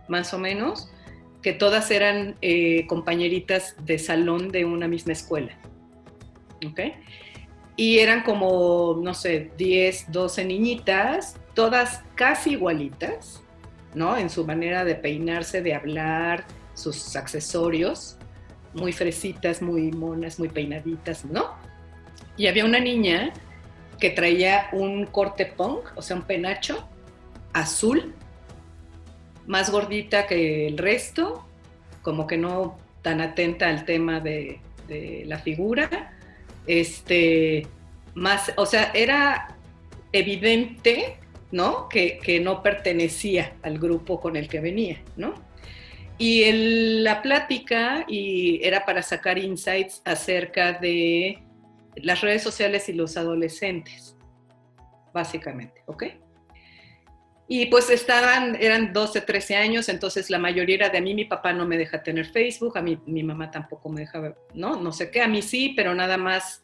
más 0.09 0.33
o 0.35 0.39
menos, 0.39 0.91
que 1.43 1.53
todas 1.53 1.91
eran 1.91 2.37
eh, 2.43 2.87
compañeritas 2.87 3.75
de 3.85 3.99
salón 3.99 4.51
de 4.51 4.65
una 4.65 4.87
misma 4.89 5.13
escuela. 5.13 5.59
¿Okay? 6.65 6.95
Y 7.81 7.99
eran 7.99 8.25
como, 8.25 9.01
no 9.03 9.15
sé, 9.15 9.53
10, 9.57 10.13
12 10.13 10.45
niñitas, 10.45 11.37
todas 11.55 12.03
casi 12.15 12.51
igualitas, 12.51 13.43
¿no? 13.95 14.19
En 14.19 14.29
su 14.29 14.45
manera 14.45 14.85
de 14.85 14.97
peinarse, 14.97 15.63
de 15.63 15.75
hablar, 15.75 16.45
sus 16.75 17.17
accesorios, 17.17 18.19
muy 18.75 18.93
fresitas, 18.93 19.63
muy 19.63 19.93
monas, 19.93 20.39
muy 20.39 20.51
peinaditas, 20.51 21.25
¿no? 21.25 21.55
Y 22.37 22.49
había 22.49 22.67
una 22.67 22.81
niña 22.81 23.33
que 23.99 24.11
traía 24.11 24.69
un 24.73 25.07
corte 25.07 25.47
punk, 25.47 25.87
o 25.97 26.03
sea, 26.03 26.17
un 26.17 26.25
penacho 26.25 26.87
azul, 27.55 28.15
más 29.47 29.71
gordita 29.71 30.27
que 30.27 30.67
el 30.67 30.77
resto, 30.77 31.47
como 32.03 32.27
que 32.27 32.37
no 32.37 32.77
tan 33.01 33.23
atenta 33.23 33.69
al 33.69 33.87
tema 33.87 34.21
de, 34.21 34.61
de 34.87 35.23
la 35.25 35.39
figura, 35.39 36.13
este, 36.67 37.67
más, 38.15 38.53
o 38.57 38.67
sea, 38.67 38.91
era 38.95 39.57
evidente, 40.13 41.17
¿no? 41.53 41.89
Que, 41.89 42.41
no 42.43 42.63
pertenecía 42.63 43.55
al 43.63 43.79
grupo 43.79 44.21
con 44.21 44.37
el 44.37 44.49
que 44.49 44.61
venía, 44.61 45.03
¿no? 45.17 45.35
Y 46.19 47.03
la 47.03 47.23
plática 47.23 48.05
y 48.07 48.61
era 48.63 48.85
para 48.85 49.03
sacar 49.03 49.39
insights 49.39 50.03
acerca 50.05 50.75
de 50.75 51.43
las 51.97 52.21
redes 52.21 52.43
sociales 52.43 52.89
y 52.89 52.93
los 52.93 53.17
adolescentes, 53.17 54.17
básicamente, 55.15 55.83
¿ok? 55.87 56.05
Y 57.53 57.67
pues 57.67 57.91
estaban, 57.91 58.55
eran 58.61 58.93
12, 58.93 59.23
13 59.23 59.57
años, 59.57 59.89
entonces 59.89 60.31
la 60.31 60.39
mayoría 60.39 60.77
era 60.77 60.89
de 60.89 60.99
a 60.99 61.01
mí, 61.01 61.15
mi 61.15 61.25
papá 61.25 61.53
no 61.53 61.67
me 61.67 61.77
deja 61.77 62.01
tener 62.01 62.27
Facebook, 62.27 62.79
a 62.79 62.81
mí 62.81 62.97
mi 63.07 63.25
mamá 63.25 63.51
tampoco 63.51 63.89
me 63.89 64.03
deja, 64.03 64.37
¿no? 64.55 64.81
No 64.81 64.93
sé 64.93 65.11
qué, 65.11 65.21
a 65.21 65.27
mí 65.27 65.43
sí, 65.43 65.73
pero 65.75 65.93
nada 65.93 66.17
más 66.17 66.63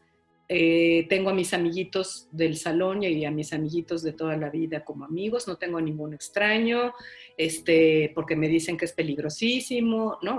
eh, 0.48 1.04
tengo 1.08 1.30
a 1.30 1.34
mis 1.34 1.52
amiguitos 1.54 2.28
del 2.30 2.56
salón 2.56 3.02
y 3.02 3.24
a 3.24 3.32
mis 3.32 3.52
amiguitos 3.52 4.04
de 4.04 4.12
toda 4.12 4.36
la 4.36 4.48
vida 4.48 4.84
como 4.84 5.04
amigos, 5.04 5.48
no 5.48 5.56
tengo 5.56 5.78
a 5.78 5.82
ningún 5.82 6.14
extraño, 6.14 6.92
este, 7.36 8.12
porque 8.14 8.36
me 8.36 8.46
dicen 8.46 8.76
que 8.76 8.84
es 8.84 8.92
peligrosísimo, 8.92 10.18
¿no? 10.22 10.38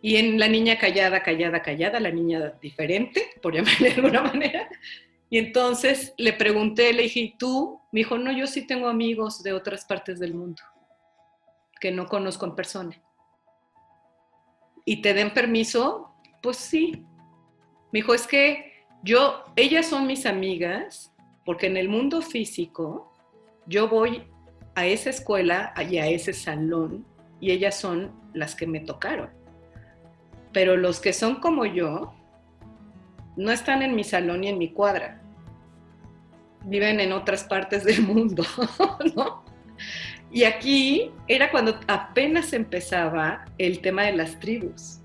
Y 0.00 0.16
en 0.16 0.38
la 0.38 0.48
niña 0.48 0.78
callada, 0.78 1.22
callada, 1.22 1.60
callada, 1.60 2.00
la 2.00 2.10
niña 2.10 2.54
diferente, 2.62 3.26
por 3.42 3.52
llamarle 3.54 3.90
de 3.90 3.94
alguna 3.96 4.22
manera, 4.22 4.66
y 5.28 5.36
entonces 5.36 6.14
le 6.16 6.32
pregunté, 6.32 6.94
le 6.94 7.02
dije, 7.02 7.20
¿y 7.20 7.36
tú? 7.36 7.77
Me 7.92 8.00
dijo, 8.00 8.18
no, 8.18 8.32
yo 8.32 8.46
sí 8.46 8.66
tengo 8.66 8.88
amigos 8.88 9.42
de 9.42 9.52
otras 9.52 9.84
partes 9.84 10.18
del 10.18 10.34
mundo 10.34 10.62
que 11.80 11.90
no 11.90 12.06
conozco 12.06 12.46
en 12.46 12.54
persona. 12.54 13.02
¿Y 14.84 15.00
te 15.00 15.14
den 15.14 15.32
permiso? 15.32 16.14
Pues 16.42 16.56
sí. 16.56 17.04
Me 17.92 18.00
dijo, 18.00 18.14
es 18.14 18.26
que 18.26 18.84
yo, 19.02 19.44
ellas 19.56 19.86
son 19.86 20.06
mis 20.06 20.26
amigas, 20.26 21.14
porque 21.44 21.66
en 21.66 21.76
el 21.76 21.88
mundo 21.88 22.20
físico 22.20 23.12
yo 23.66 23.88
voy 23.88 24.24
a 24.74 24.86
esa 24.86 25.10
escuela 25.10 25.72
y 25.88 25.98
a 25.98 26.06
ese 26.06 26.32
salón 26.32 27.06
y 27.40 27.52
ellas 27.52 27.78
son 27.78 28.12
las 28.34 28.54
que 28.54 28.66
me 28.66 28.80
tocaron. 28.80 29.30
Pero 30.52 30.76
los 30.76 31.00
que 31.00 31.12
son 31.12 31.36
como 31.40 31.64
yo, 31.64 32.14
no 33.36 33.52
están 33.52 33.82
en 33.82 33.94
mi 33.94 34.04
salón 34.04 34.40
ni 34.40 34.48
en 34.48 34.58
mi 34.58 34.72
cuadra. 34.72 35.22
Viven 36.64 37.00
en 37.00 37.12
otras 37.12 37.44
partes 37.44 37.84
del 37.84 38.02
mundo, 38.02 38.44
¿no? 39.16 39.44
Y 40.30 40.44
aquí 40.44 41.10
era 41.26 41.50
cuando 41.50 41.78
apenas 41.86 42.52
empezaba 42.52 43.44
el 43.56 43.80
tema 43.80 44.02
de 44.04 44.12
las 44.12 44.38
tribus, 44.38 45.00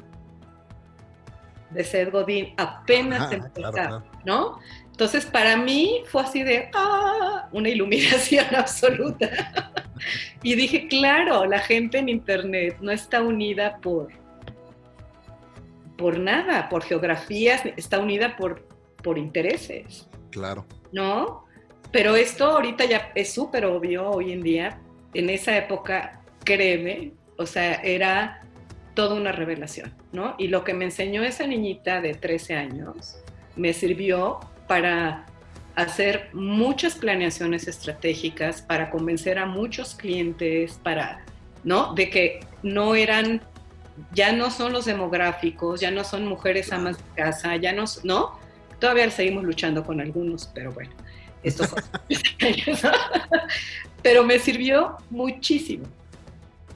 de 1.69 1.83
Seth 1.83 2.11
Godin, 2.11 2.53
apenas 2.57 3.31
empezaba, 3.31 4.03
¿no? 4.25 4.59
Entonces, 4.85 5.25
para 5.25 5.55
mí 5.57 6.03
fue 6.07 6.21
así 6.21 6.43
de, 6.43 6.69
ah, 6.73 7.47
una 7.51 7.69
iluminación 7.69 8.45
absoluta. 8.55 9.29
y 10.43 10.55
dije, 10.55 10.87
claro, 10.87 11.45
la 11.45 11.59
gente 11.59 11.99
en 11.99 12.09
Internet 12.09 12.77
no 12.81 12.91
está 12.91 13.23
unida 13.23 13.77
por 13.77 14.11
por 15.97 16.19
nada, 16.19 16.69
por 16.69 16.83
geografías, 16.83 17.63
está 17.77 17.99
unida 17.99 18.35
por, 18.35 18.67
por 19.01 19.17
intereses. 19.17 20.09
Claro. 20.31 20.65
¿No? 20.93 21.45
Pero 21.91 22.15
esto 22.15 22.45
ahorita 22.45 22.85
ya 22.85 23.11
es 23.13 23.33
súper 23.33 23.65
obvio 23.65 24.09
hoy 24.09 24.31
en 24.31 24.41
día. 24.41 24.79
En 25.13 25.29
esa 25.29 25.57
época, 25.57 26.21
créeme, 26.45 27.11
o 27.37 27.45
sea, 27.45 27.75
era 27.75 28.41
toda 28.93 29.15
una 29.15 29.31
revelación, 29.31 29.93
¿no? 30.11 30.35
Y 30.37 30.47
lo 30.47 30.63
que 30.63 30.73
me 30.73 30.85
enseñó 30.85 31.23
esa 31.23 31.45
niñita 31.45 32.01
de 32.01 32.13
13 32.13 32.55
años 32.55 33.17
me 33.55 33.73
sirvió 33.73 34.39
para 34.67 35.25
hacer 35.75 36.29
muchas 36.33 36.95
planeaciones 36.95 37.67
estratégicas, 37.67 38.61
para 38.61 38.89
convencer 38.89 39.39
a 39.39 39.45
muchos 39.45 39.95
clientes, 39.95 40.79
para, 40.83 41.25
¿no? 41.63 41.93
De 41.93 42.09
que 42.09 42.41
no 42.61 42.95
eran, 42.95 43.41
ya 44.13 44.31
no 44.31 44.51
son 44.51 44.73
los 44.73 44.85
demográficos, 44.85 45.81
ya 45.81 45.91
no 45.91 46.03
son 46.03 46.27
mujeres 46.27 46.71
amas 46.71 46.97
de 46.97 47.23
casa, 47.23 47.55
ya 47.55 47.73
no, 47.73 47.85
¿no? 48.03 48.39
Todavía 48.83 49.09
seguimos 49.11 49.45
luchando 49.45 49.81
con 49.81 50.01
algunos, 50.01 50.51
pero 50.53 50.73
bueno, 50.73 50.91
esto 51.41 51.63
fue. 51.63 51.81
pero 54.03 54.25
me 54.25 54.37
sirvió 54.39 54.97
muchísimo, 55.09 55.85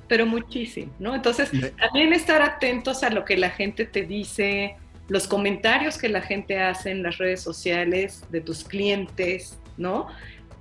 pero 0.07 0.25
muchísimo, 0.25 0.89
¿no? 0.99 1.13
Entonces, 1.13 1.51
también 1.77 2.13
estar 2.13 2.41
atentos 2.41 3.03
a 3.03 3.09
lo 3.09 3.25
que 3.25 3.35
la 3.35 3.49
gente 3.49 3.83
te 3.83 4.03
dice, 4.03 4.77
los 5.09 5.27
comentarios 5.27 5.97
que 5.97 6.07
la 6.07 6.21
gente 6.21 6.61
hace 6.61 6.91
en 6.91 7.03
las 7.03 7.17
redes 7.17 7.41
sociales 7.41 8.23
de 8.31 8.39
tus 8.39 8.63
clientes, 8.63 9.59
¿no? 9.75 10.07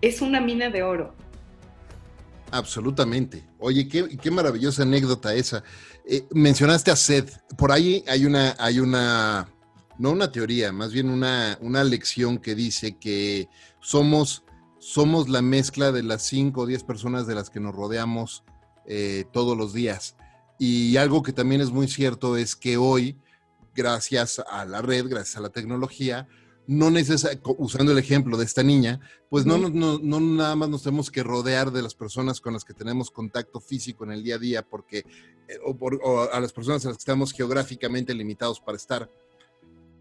Es 0.00 0.22
una 0.22 0.40
mina 0.40 0.68
de 0.68 0.82
oro. 0.82 1.14
Absolutamente. 2.50 3.44
Oye, 3.60 3.86
qué, 3.86 4.30
maravillosa 4.32 4.82
anécdota 4.82 5.32
esa. 5.32 5.62
Eh, 6.04 6.24
mencionaste 6.32 6.90
a 6.90 6.96
Seth. 6.96 7.38
Por 7.56 7.70
ahí 7.70 8.02
hay 8.08 8.24
una, 8.24 8.56
hay 8.58 8.80
una, 8.80 9.48
no 9.98 10.10
una 10.10 10.30
teoría, 10.30 10.72
más 10.72 10.92
bien 10.92 11.08
una, 11.08 11.58
una 11.60 11.84
lección 11.84 12.38
que 12.38 12.54
dice 12.54 12.98
que 12.98 13.48
somos, 13.80 14.44
somos 14.78 15.28
la 15.28 15.42
mezcla 15.42 15.92
de 15.92 16.02
las 16.02 16.22
5 16.22 16.60
o 16.60 16.66
10 16.66 16.84
personas 16.84 17.26
de 17.26 17.34
las 17.34 17.50
que 17.50 17.60
nos 17.60 17.74
rodeamos 17.74 18.44
eh, 18.86 19.24
todos 19.32 19.56
los 19.56 19.72
días. 19.72 20.16
Y 20.58 20.96
algo 20.96 21.22
que 21.22 21.32
también 21.32 21.60
es 21.60 21.70
muy 21.70 21.88
cierto 21.88 22.36
es 22.36 22.56
que 22.56 22.76
hoy 22.76 23.16
gracias 23.74 24.42
a 24.48 24.64
la 24.64 24.82
red, 24.82 25.06
gracias 25.08 25.36
a 25.36 25.40
la 25.40 25.50
tecnología, 25.50 26.26
no 26.66 26.90
usando 27.58 27.92
el 27.92 27.98
ejemplo 27.98 28.36
de 28.36 28.44
esta 28.44 28.62
niña, 28.62 29.00
pues 29.30 29.46
no, 29.46 29.56
no, 29.56 29.98
no, 30.02 30.20
nada 30.20 30.56
más 30.56 30.68
nos 30.68 30.82
tenemos 30.82 31.10
que 31.10 31.22
rodear 31.22 31.70
de 31.70 31.82
las 31.82 31.94
personas 31.94 32.40
con 32.40 32.54
las 32.54 32.64
que 32.64 32.74
tenemos 32.74 33.10
contacto 33.10 33.60
físico 33.60 34.04
en 34.04 34.12
el 34.12 34.24
día 34.24 34.34
a 34.34 34.38
día, 34.38 34.62
porque, 34.62 35.04
eh, 35.48 35.58
o, 35.64 36.28
a 36.32 36.40
las 36.40 36.52
personas 36.52 36.84
a 36.84 36.88
las 36.88 36.96
que 36.96 37.02
estamos 37.02 37.32
geográficamente 37.32 38.14
limitados 38.14 38.60
para 38.60 38.76
estar, 38.76 39.10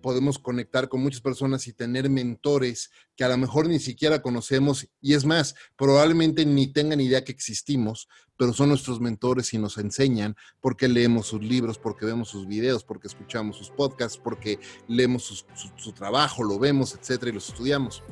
podemos 0.06 0.38
conectar 0.38 0.88
con 0.88 1.02
muchas 1.02 1.20
personas 1.20 1.66
y 1.66 1.74
tener 1.74 2.12
mentores 2.12 2.92
que 3.16 3.24
a 3.24 3.28
lo 3.28 3.40
mejor 3.40 3.68
ni 3.68 3.80
siquiera 3.80 4.22
conocemos 4.22 4.88
y 5.02 5.16
es 5.16 5.26
más, 5.26 5.56
probablemente 5.76 6.46
ni 6.46 6.68
tengan 6.68 7.02
idea 7.02 7.24
que 7.24 7.32
existimos, 7.32 8.08
pero 8.38 8.54
son 8.54 8.70
nuestros 8.70 9.02
mentores 9.02 9.52
y 9.56 9.58
nos 9.58 9.80
enseñan 9.80 10.36
porque 10.62 10.88
leemos 10.88 11.26
sus 11.26 11.42
libros, 11.42 11.80
porque 11.80 12.06
vemos 12.06 12.30
sus 12.30 12.46
videos, 12.46 12.84
porque 12.84 13.08
escuchamos 13.08 13.58
sus 13.58 13.72
podcasts, 13.72 14.22
porque 14.24 14.60
leemos 14.88 15.44
su, 15.76 15.92
trabajo, 15.94 16.44
lo 16.44 16.60
vemos, 16.60 16.94
etcétera, 16.94 17.32
y 17.32 17.34
los 17.34 17.50
estudiamos. 17.50 18.04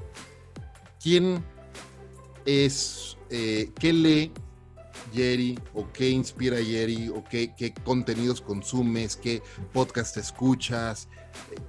¿Quién 0.99 1.45
es, 2.43 3.19
eh, 3.29 3.69
qué 3.79 3.93
lee 3.93 4.31
Jerry 5.13 5.59
o 5.73 5.91
qué 5.91 6.09
inspira 6.09 6.57
Jerry 6.57 7.09
o 7.09 7.23
qué, 7.23 7.73
contenidos 7.83 8.41
consumes, 8.41 9.15
qué 9.15 9.41
podcast 9.71 10.17
escuchas? 10.17 11.07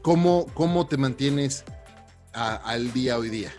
¿Cómo, 0.03 0.47
cómo 0.55 0.87
te 0.87 0.97
mantienes 0.97 1.65
al 2.33 2.93
día 2.93 3.19
hoy 3.19 3.31
día? 3.31 3.53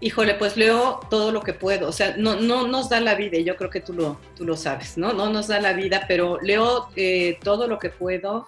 Híjole, 0.00 0.34
pues 0.34 0.56
leo 0.56 1.00
todo 1.10 1.32
lo 1.32 1.42
que 1.42 1.52
puedo. 1.52 1.88
O 1.88 1.92
sea, 1.92 2.16
no, 2.16 2.36
no 2.36 2.68
nos 2.68 2.88
da 2.88 3.00
la 3.00 3.16
vida, 3.16 3.36
y 3.36 3.44
yo 3.44 3.56
creo 3.56 3.70
que 3.70 3.80
tú 3.80 3.92
lo, 3.92 4.20
tú 4.36 4.44
lo 4.44 4.56
sabes, 4.56 4.96
¿no? 4.96 5.12
No 5.12 5.28
nos 5.28 5.48
da 5.48 5.60
la 5.60 5.72
vida, 5.72 6.04
pero 6.06 6.38
leo 6.40 6.88
eh, 6.94 7.38
todo 7.42 7.66
lo 7.66 7.78
que 7.80 7.88
puedo. 7.90 8.46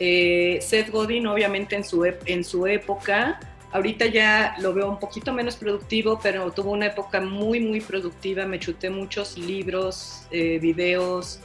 Eh, 0.00 0.58
Seth 0.60 0.90
Godin, 0.90 1.28
obviamente, 1.28 1.76
en 1.76 1.84
su, 1.84 2.04
en 2.04 2.42
su 2.42 2.66
época, 2.66 3.38
ahorita 3.72 4.06
ya 4.06 4.56
lo 4.60 4.72
veo 4.74 4.88
un 4.88 4.98
poquito 4.98 5.32
menos 5.32 5.56
productivo, 5.56 6.18
pero 6.22 6.50
tuvo 6.52 6.72
una 6.72 6.86
época 6.86 7.20
muy, 7.20 7.60
muy 7.60 7.80
productiva. 7.80 8.46
Me 8.46 8.58
chuté 8.58 8.90
muchos 8.90 9.36
libros, 9.36 10.26
eh, 10.30 10.58
videos, 10.58 11.40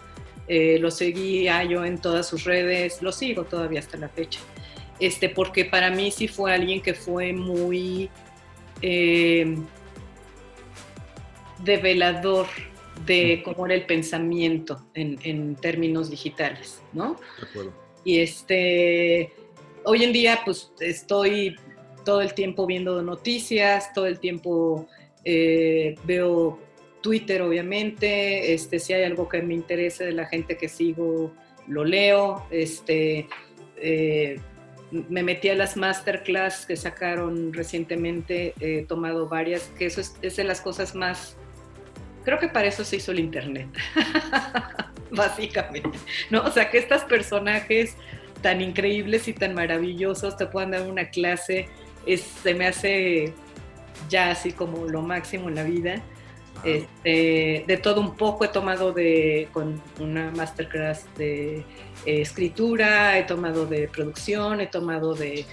eh, 0.48 0.78
lo 0.80 0.92
seguía 0.92 1.64
yo 1.64 1.86
en 1.86 2.00
todas 2.00 2.28
sus 2.28 2.44
redes, 2.44 3.02
lo 3.02 3.12
sigo 3.12 3.46
todavía 3.46 3.80
hasta 3.80 3.98
la 3.98 4.10
fecha, 4.10 4.42
este, 5.00 5.30
porque 5.30 5.64
para 5.64 5.90
mí 5.90 6.12
sí 6.12 6.28
fue 6.28 6.54
alguien 6.54 6.82
que 6.82 6.94
fue 6.94 7.32
muy 7.32 8.10
eh, 8.82 9.56
develador 11.60 12.48
de 13.06 13.42
cómo 13.44 13.66
era 13.66 13.76
el 13.76 13.86
pensamiento 13.86 14.86
en, 14.94 15.56
términos 15.56 16.10
digitales, 16.10 16.82
¿no? 16.92 17.16
De 17.40 17.48
acuerdo. 17.48 17.74
Y 18.04 18.20
este, 18.20 19.32
hoy 19.86 20.04
en 20.04 20.12
día 20.12 20.42
pues 20.44 20.72
estoy 20.82 21.56
todo 22.04 22.22
el 22.22 22.34
tiempo 22.34 22.66
viendo 22.66 23.02
noticias, 23.02 23.94
todo 23.94 24.06
el 24.06 24.20
tiempo 24.20 24.88
eh, 25.26 25.96
veo 26.04 26.60
Twitter, 27.02 27.42
obviamente, 27.42 28.54
este, 28.54 28.80
si 28.80 28.94
hay 28.94 29.04
algo 29.04 29.28
que 29.28 29.42
me 29.42 29.54
interese 29.54 30.06
de 30.06 30.14
la 30.14 30.26
gente 30.26 30.58
que 30.58 30.70
sigo, 30.70 31.32
lo 31.68 31.84
leo, 31.84 32.46
este, 32.50 33.28
eh, 33.78 34.40
me 34.92 35.24
metí 35.24 35.50
a 35.50 35.56
las 35.56 35.76
masterclass 35.76 36.66
que 36.66 36.76
sacaron 36.76 37.52
recientemente, 37.52 38.54
he 38.60 38.86
tomado 38.86 39.28
varias, 39.28 39.64
que 39.78 39.88
eso 39.88 40.02
es, 40.02 40.36
de 40.36 40.44
las 40.44 40.62
cosas 40.62 40.96
más, 40.96 41.36
creo 42.24 42.40
que 42.40 42.48
para 42.48 42.68
eso 42.68 42.86
se 42.86 42.98
hizo 42.98 43.12
el 43.12 43.20
Internet, 43.20 43.68
básicamente, 45.12 45.98
¿no? 46.30 46.44
O 46.44 46.52
sea, 46.52 46.70
que 46.70 46.78
estos 46.78 47.04
personajes 47.04 47.96
tan 48.42 48.62
increíbles 48.62 49.28
y 49.28 49.34
tan 49.34 49.56
maravillosos 49.56 50.38
te 50.38 50.46
puedan 50.46 50.72
dar 50.72 50.84
una 50.84 51.10
clase, 51.10 51.68
se 52.18 52.54
me 52.54 52.68
hace 52.68 53.34
ya 54.10 54.32
así 54.32 54.52
como 54.52 54.86
lo 54.86 55.02
máximo 55.02 55.50
en 55.50 55.56
la 55.56 55.64
vida. 55.64 56.02
Este, 56.64 57.66
de 57.68 57.78
todo 57.78 58.00
un 58.00 58.16
poco 58.16 58.46
he 58.46 58.48
tomado 58.48 58.94
de, 58.94 59.50
con 59.52 59.82
una 60.00 60.32
masterclass 60.32 61.06
de 61.18 61.58
eh, 61.58 61.66
escritura, 62.06 63.18
he 63.18 63.24
tomado 63.24 63.66
de 63.66 63.90
producción, 63.90 64.62
he 64.62 64.68
tomado 64.68 65.14
de 65.14 65.46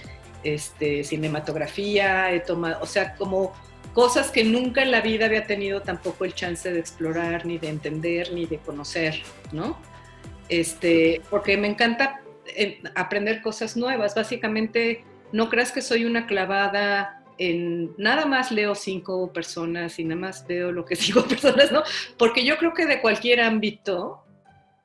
este, 0.43 1.03
cinematografía, 1.03 2.31
he 2.31 2.39
tomado, 2.39 2.81
o 2.81 2.85
sea, 2.85 3.15
como 3.15 3.51
cosas 3.93 4.31
que 4.31 4.43
nunca 4.45 4.83
en 4.83 4.91
la 4.91 5.01
vida 5.01 5.25
había 5.25 5.45
tenido 5.45 5.81
tampoco 5.81 6.23
el 6.23 6.33
chance 6.33 6.71
de 6.71 6.79
explorar, 6.79 7.45
ni 7.45 7.57
de 7.57 7.67
entender, 7.67 8.31
ni 8.31 8.45
de 8.45 8.57
conocer, 8.59 9.21
¿no? 9.51 9.77
Este, 10.47 11.21
porque 11.29 11.57
me 11.57 11.67
encanta 11.67 12.21
eh, 12.45 12.81
aprender 12.95 13.41
cosas 13.41 13.75
nuevas. 13.75 14.15
Básicamente, 14.15 15.03
no 15.31 15.49
creas 15.49 15.71
que 15.71 15.81
soy 15.81 16.05
una 16.05 16.27
clavada 16.27 17.21
nada 17.97 18.25
más 18.25 18.51
leo 18.51 18.75
cinco 18.75 19.31
personas 19.33 19.97
y 19.97 20.03
nada 20.03 20.19
más 20.19 20.45
veo 20.47 20.71
lo 20.71 20.85
que 20.85 20.95
cinco 20.97 21.23
personas, 21.23 21.71
¿no? 21.71 21.83
Porque 22.17 22.45
yo 22.45 22.57
creo 22.57 22.73
que 22.73 22.85
de 22.85 23.01
cualquier 23.01 23.41
ámbito, 23.41 24.23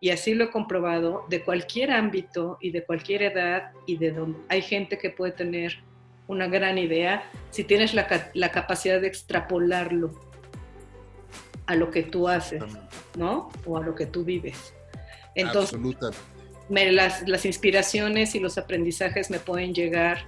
y 0.00 0.10
así 0.10 0.34
lo 0.34 0.44
he 0.44 0.50
comprobado, 0.50 1.24
de 1.28 1.42
cualquier 1.42 1.90
ámbito 1.90 2.58
y 2.60 2.70
de 2.70 2.84
cualquier 2.84 3.22
edad 3.22 3.72
y 3.86 3.96
de 3.96 4.12
donde 4.12 4.38
hay 4.48 4.62
gente 4.62 4.98
que 4.98 5.10
puede 5.10 5.32
tener 5.32 5.82
una 6.28 6.46
gran 6.48 6.76
idea, 6.78 7.30
si 7.50 7.62
tienes 7.64 7.94
la, 7.94 8.06
capacidad 8.50 9.00
de 9.00 9.06
extrapolarlo 9.06 10.12
a 11.66 11.74
lo 11.76 11.90
que 11.90 12.02
tú 12.02 12.28
haces, 12.28 12.62
¿no? 13.16 13.50
O 13.64 13.76
a 13.76 13.80
lo 13.80 13.94
que 13.94 14.06
tú 14.06 14.24
vives. 14.24 14.74
Entonces, 15.34 15.78
las, 16.68 17.44
inspiraciones 17.44 18.34
y 18.34 18.40
los 18.40 18.58
aprendizajes 18.58 19.30
me 19.30 19.38
pueden 19.38 19.74
llegar 19.74 20.26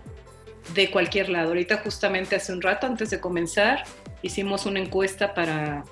de 0.74 0.90
cualquier 0.90 1.28
lado. 1.28 1.48
Ahorita 1.48 1.78
justamente 1.78 2.36
hace 2.36 2.52
un 2.52 2.62
rato, 2.62 2.86
antes 2.86 3.10
de 3.10 3.20
comenzar, 3.20 3.84
hicimos 4.22 4.66
una 4.66 4.80
encuesta 4.80 5.34
para, 5.34 5.84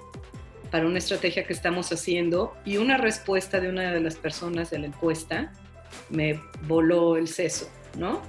para 0.71 0.87
una 0.87 0.99
estrategia 0.99 1.47
que 1.47 1.53
estamos 1.53 1.91
haciendo 1.93 2.55
y 2.65 2.77
una 2.77 2.97
respuesta 2.97 3.61
de 3.61 3.69
una 3.69 3.93
de 3.93 4.01
las 4.01 4.17
personas 4.17 4.71
de 4.71 4.79
la 4.79 4.87
encuesta 4.87 5.53
me 6.11 6.41
voló 6.63 7.17
el 7.17 7.29
seso, 7.29 7.71
¿no? 7.97 8.23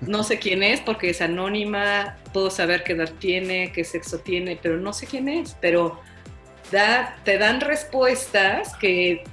No 0.00 0.22
sé 0.22 0.38
quién 0.38 0.62
es 0.62 0.80
porque 0.80 1.10
es 1.10 1.20
anónima, 1.20 2.18
puedo 2.32 2.50
saber 2.50 2.84
qué 2.84 2.92
edad 2.92 3.10
tiene, 3.18 3.72
qué 3.72 3.82
sexo 3.82 4.18
tiene, 4.18 4.58
pero 4.60 4.78
no 4.78 4.92
sé 4.92 5.06
quién 5.06 5.28
es, 5.28 5.56
pero 5.60 6.00
da, 6.70 7.16
te 7.24 7.36
dan 7.38 7.60
respuestas 7.60 8.76
que 8.76 9.24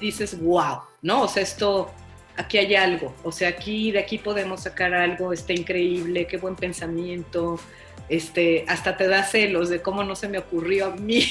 dices, 0.00 0.40
wow, 0.40 0.80
¿no? 1.02 1.22
O 1.22 1.28
sea, 1.28 1.42
esto 1.42 1.90
aquí 2.36 2.58
hay 2.58 2.74
algo, 2.74 3.14
o 3.22 3.32
sea, 3.32 3.50
aquí 3.50 3.92
de 3.92 3.98
aquí 3.98 4.18
podemos 4.18 4.62
sacar 4.62 4.94
algo, 4.94 5.32
está 5.32 5.52
increíble, 5.52 6.26
qué 6.26 6.38
buen 6.38 6.56
pensamiento, 6.56 7.60
este, 8.08 8.64
hasta 8.66 8.96
te 8.96 9.08
da 9.08 9.22
celos 9.22 9.68
de 9.68 9.82
cómo 9.82 10.04
no 10.04 10.16
se 10.16 10.28
me 10.28 10.38
ocurrió 10.38 10.86
a 10.86 10.96
mí. 10.96 11.24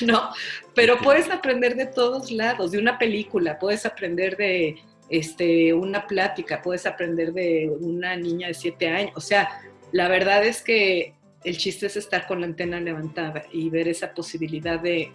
¿no? 0.00 0.30
Pero 0.74 0.98
puedes 0.98 1.30
aprender 1.30 1.76
de 1.76 1.86
todos 1.86 2.30
lados, 2.30 2.72
de 2.72 2.78
una 2.78 2.98
película, 2.98 3.58
puedes 3.58 3.86
aprender 3.86 4.36
de 4.36 4.76
este, 5.08 5.72
una 5.72 6.06
plática, 6.06 6.62
puedes 6.62 6.86
aprender 6.86 7.32
de 7.32 7.70
una 7.80 8.16
niña 8.16 8.48
de 8.48 8.54
siete 8.54 8.88
años. 8.88 9.12
O 9.14 9.20
sea, 9.20 9.48
la 9.92 10.08
verdad 10.08 10.44
es 10.44 10.62
que 10.62 11.14
el 11.44 11.56
chiste 11.58 11.86
es 11.86 11.96
estar 11.96 12.26
con 12.26 12.40
la 12.40 12.46
antena 12.46 12.80
levantada 12.80 13.44
y 13.52 13.68
ver 13.70 13.88
esa 13.88 14.14
posibilidad 14.14 14.80
de, 14.80 15.12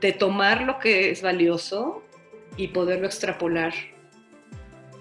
de 0.00 0.12
tomar 0.12 0.62
lo 0.62 0.78
que 0.78 1.10
es 1.10 1.22
valioso 1.22 2.02
y 2.56 2.68
poderlo 2.68 3.06
extrapolar 3.06 3.72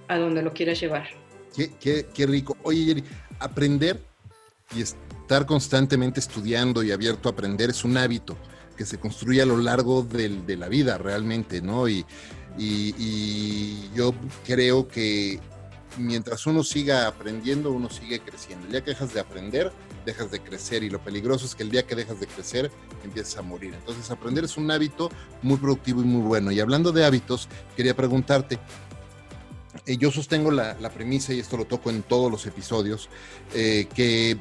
a 0.08 0.18
donde 0.18 0.42
lo 0.42 0.54
quieras 0.54 0.80
llevar. 0.80 1.08
Qué, 1.56 2.08
qué, 2.14 2.26
rico. 2.26 2.58
Oye, 2.64 2.86
Jerry, 2.86 3.04
aprender 3.40 4.00
y 4.76 4.82
estar 4.82 5.46
constantemente 5.46 6.20
estudiando 6.20 6.84
y 6.84 6.92
abierto 6.92 7.30
a 7.30 7.32
aprender 7.32 7.70
es 7.70 7.84
un 7.84 7.98
hábito 7.98 8.36
que 8.76 8.86
se 8.86 8.98
construye 9.00 9.42
a 9.42 9.46
lo 9.46 9.58
largo 9.58 10.02
de 10.02 10.58
la 10.58 10.68
vida 10.68 10.98
realmente, 10.98 11.62
¿no? 11.62 11.88
Y, 11.88 12.06
y, 12.58 13.90
yo 13.96 14.14
creo 14.46 14.88
que 14.88 15.40
mientras 15.98 16.46
uno 16.48 16.64
siga 16.64 17.08
aprendiendo, 17.08 17.72
uno 17.72 17.90
sigue 17.90 18.20
creciendo. 18.20 18.68
Día 18.68 18.84
que 18.84 18.92
dejas 18.92 19.14
de 19.14 19.20
aprender, 19.20 19.72
dejas 20.06 20.32
de 20.32 20.40
crecer 20.40 20.84
y 20.84 20.90
lo 20.90 21.00
peligroso 21.00 21.46
es 21.46 21.56
que 21.56 21.64
el 21.64 21.72
día 21.72 21.86
que 21.86 21.96
dejas 21.96 22.20
de 22.20 22.28
crecer, 22.28 22.72
empiezas 23.04 23.38
a 23.38 23.42
morir. 23.42 23.74
Entonces, 23.74 24.10
aprender 24.12 24.44
es 24.44 24.58
un 24.58 24.70
hábito 24.72 25.10
muy 25.42 25.58
productivo 25.58 26.02
y 26.02 26.06
muy 26.06 26.22
bueno. 26.22 26.52
Y 26.52 26.60
hablando 26.60 26.92
de 26.92 27.06
hábitos, 27.06 27.50
quería 27.76 27.96
preguntarte, 27.96 28.60
eh, 29.86 29.98
yo 29.98 30.12
sostengo 30.12 30.52
la, 30.52 30.76
premisa, 30.94 31.34
y 31.34 31.40
esto 31.40 31.58
lo 31.58 31.66
toco 31.66 31.90
en 31.90 32.04
todos 32.04 32.32
los 32.32 32.46
episodios, 32.46 33.10
eh, 33.54 33.88
que 33.94 34.38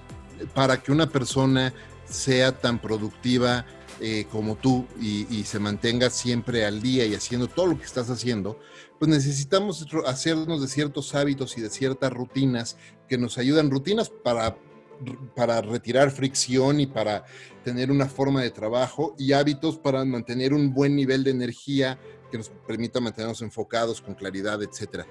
para 0.54 0.82
que 0.82 0.92
una 0.92 1.08
persona 1.08 1.72
sea 2.04 2.58
tan 2.58 2.80
productiva 2.80 3.64
eh, 4.00 4.26
como 4.30 4.56
tú 4.56 4.86
y, 5.00 5.44
se 5.44 5.58
mantenga 5.58 6.10
siempre 6.10 6.64
al 6.64 6.82
día 6.82 7.06
y 7.06 7.14
haciendo 7.14 7.46
todo 7.46 7.66
lo 7.66 7.78
que 7.78 7.84
estás 7.84 8.10
haciendo, 8.10 8.58
pues 8.98 9.08
necesitamos 9.08 9.86
hacernos 10.06 10.60
de 10.60 10.68
ciertos 10.68 11.14
hábitos 11.14 11.56
y 11.56 11.60
de 11.60 11.70
ciertas 11.70 12.12
rutinas 12.12 12.76
que 13.08 13.18
nos 13.18 13.38
ayudan, 13.38 13.70
rutinas 13.70 14.10
para, 14.10 14.56
para 15.34 15.61
retirar 15.61 16.11
fricción 16.11 16.80
y 16.80 16.86
para 16.86 17.24
tener 17.64 17.90
una 17.90 18.07
forma 18.07 18.42
de 18.42 18.50
trabajo 18.50 19.14
y 19.18 19.32
hábitos 19.32 19.78
para 19.78 20.05
mantener 20.05 20.53
un 20.53 20.72
buen 20.72 20.96
nivel 20.96 21.24
de 21.24 21.30
energía 21.30 21.98
que 22.30 22.38
nos 22.38 22.50
permita 22.66 23.00
mantenernos 23.00 23.42
enfocados 23.42 24.00
con 24.00 24.14
claridad, 24.14 24.62
etcétera. 24.62 25.07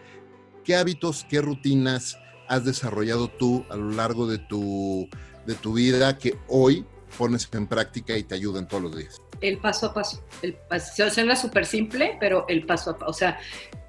¿Qué 0.63 0.75
hábitos, 0.75 1.25
qué 1.29 1.41
rutinas 1.41 2.17
has 2.47 2.65
desarrollado 2.65 3.29
tú 3.29 3.65
a 3.69 3.75
lo 3.75 3.91
largo 3.91 4.27
de 4.27 4.37
tu, 4.37 5.07
de 5.45 5.55
tu 5.55 5.73
vida 5.73 6.17
que 6.17 6.37
hoy 6.47 6.85
pones 7.17 7.47
en 7.53 7.67
práctica 7.67 8.17
y 8.17 8.23
te 8.23 8.35
ayudan 8.35 8.67
todos 8.67 8.83
los 8.83 8.97
días? 8.97 9.21
El 9.39 9.57
paso 9.59 9.87
a 9.87 9.93
paso. 9.93 10.23
El 10.41 10.53
paso, 10.53 11.09
suena 11.09 11.35
súper 11.35 11.65
simple, 11.65 12.17
pero 12.19 12.45
el 12.47 12.65
paso 12.65 12.91
a 12.91 12.97
paso. 12.97 13.09
O 13.09 13.13
sea, 13.13 13.39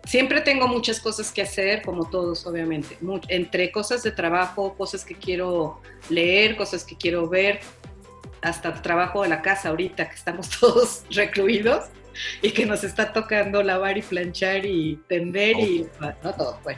siempre 0.04 0.40
tengo 0.40 0.68
muchas 0.68 1.00
cosas 1.00 1.30
que 1.32 1.42
hacer, 1.42 1.82
como 1.82 2.08
todos, 2.08 2.46
obviamente. 2.46 2.98
entre 3.28 3.70
cosas 3.70 4.02
de 4.02 4.12
trabajo, 4.12 4.74
cosas 4.74 5.04
que 5.04 5.14
quiero 5.14 5.80
leer, 6.08 6.56
cosas 6.56 6.84
que 6.84 6.96
quiero 6.96 7.28
ver, 7.28 7.60
hasta 8.40 8.82
trabajo 8.82 9.22
de 9.22 9.28
la 9.28 9.42
casa 9.42 9.70
ahorita, 9.70 10.08
que 10.08 10.16
estamos 10.16 10.50
todos 10.60 11.04
recluidos 11.10 11.86
y 12.42 12.50
que 12.50 12.66
nos 12.66 12.84
está 12.84 13.12
tocando 13.12 13.62
lavar 13.62 13.96
y 13.96 14.02
planchar 14.02 14.66
y 14.66 14.96
tender 15.08 15.58
y 15.58 15.86
no 16.00 16.34
todo, 16.34 16.58
pues. 16.62 16.76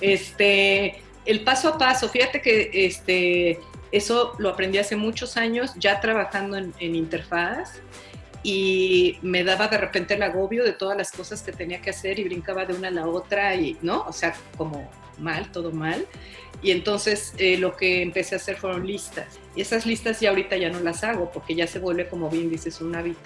Este, 0.00 1.00
el 1.24 1.44
paso 1.44 1.68
a 1.68 1.78
paso, 1.78 2.08
fíjate 2.08 2.40
que 2.40 2.70
este, 2.72 3.60
eso 3.92 4.34
lo 4.38 4.48
aprendí 4.48 4.78
hace 4.78 4.96
muchos 4.96 5.36
años, 5.36 5.72
ya 5.76 6.00
trabajando 6.00 6.56
en, 6.56 6.74
interfaz 6.80 7.80
y 8.42 9.18
me 9.22 9.44
daba 9.44 9.68
de 9.68 9.78
repente 9.78 10.14
el 10.14 10.22
agobio 10.22 10.64
de 10.64 10.72
todas 10.72 10.96
las 10.96 11.12
cosas 11.12 11.42
que 11.42 11.52
tenía 11.52 11.80
que 11.80 11.90
hacer 11.90 12.18
y 12.18 12.24
brincaba 12.24 12.64
de 12.64 12.74
una 12.74 12.88
a 12.88 12.90
la 12.90 13.06
otra 13.06 13.54
y, 13.54 13.76
¿no? 13.82 14.04
O 14.06 14.12
sea, 14.12 14.34
como 14.56 14.90
mal, 15.18 15.52
todo 15.52 15.70
mal. 15.70 16.06
Y 16.62 16.70
entonces 16.70 17.34
eh, 17.38 17.56
lo 17.56 17.76
que 17.76 18.02
empecé 18.02 18.34
a 18.34 18.38
hacer 18.38 18.56
fueron 18.56 18.86
listas. 18.86 19.38
Y 19.54 19.62
esas 19.62 19.86
listas 19.86 20.20
ya 20.20 20.30
ahorita 20.30 20.56
ya 20.56 20.70
no 20.70 20.80
las 20.80 21.04
hago 21.04 21.30
porque 21.30 21.54
ya 21.54 21.66
se 21.66 21.78
vuelve, 21.78 22.08
como 22.08 22.28
bien 22.30 22.50
dices, 22.50 22.80
un 22.80 22.94
hábito. 22.94 23.20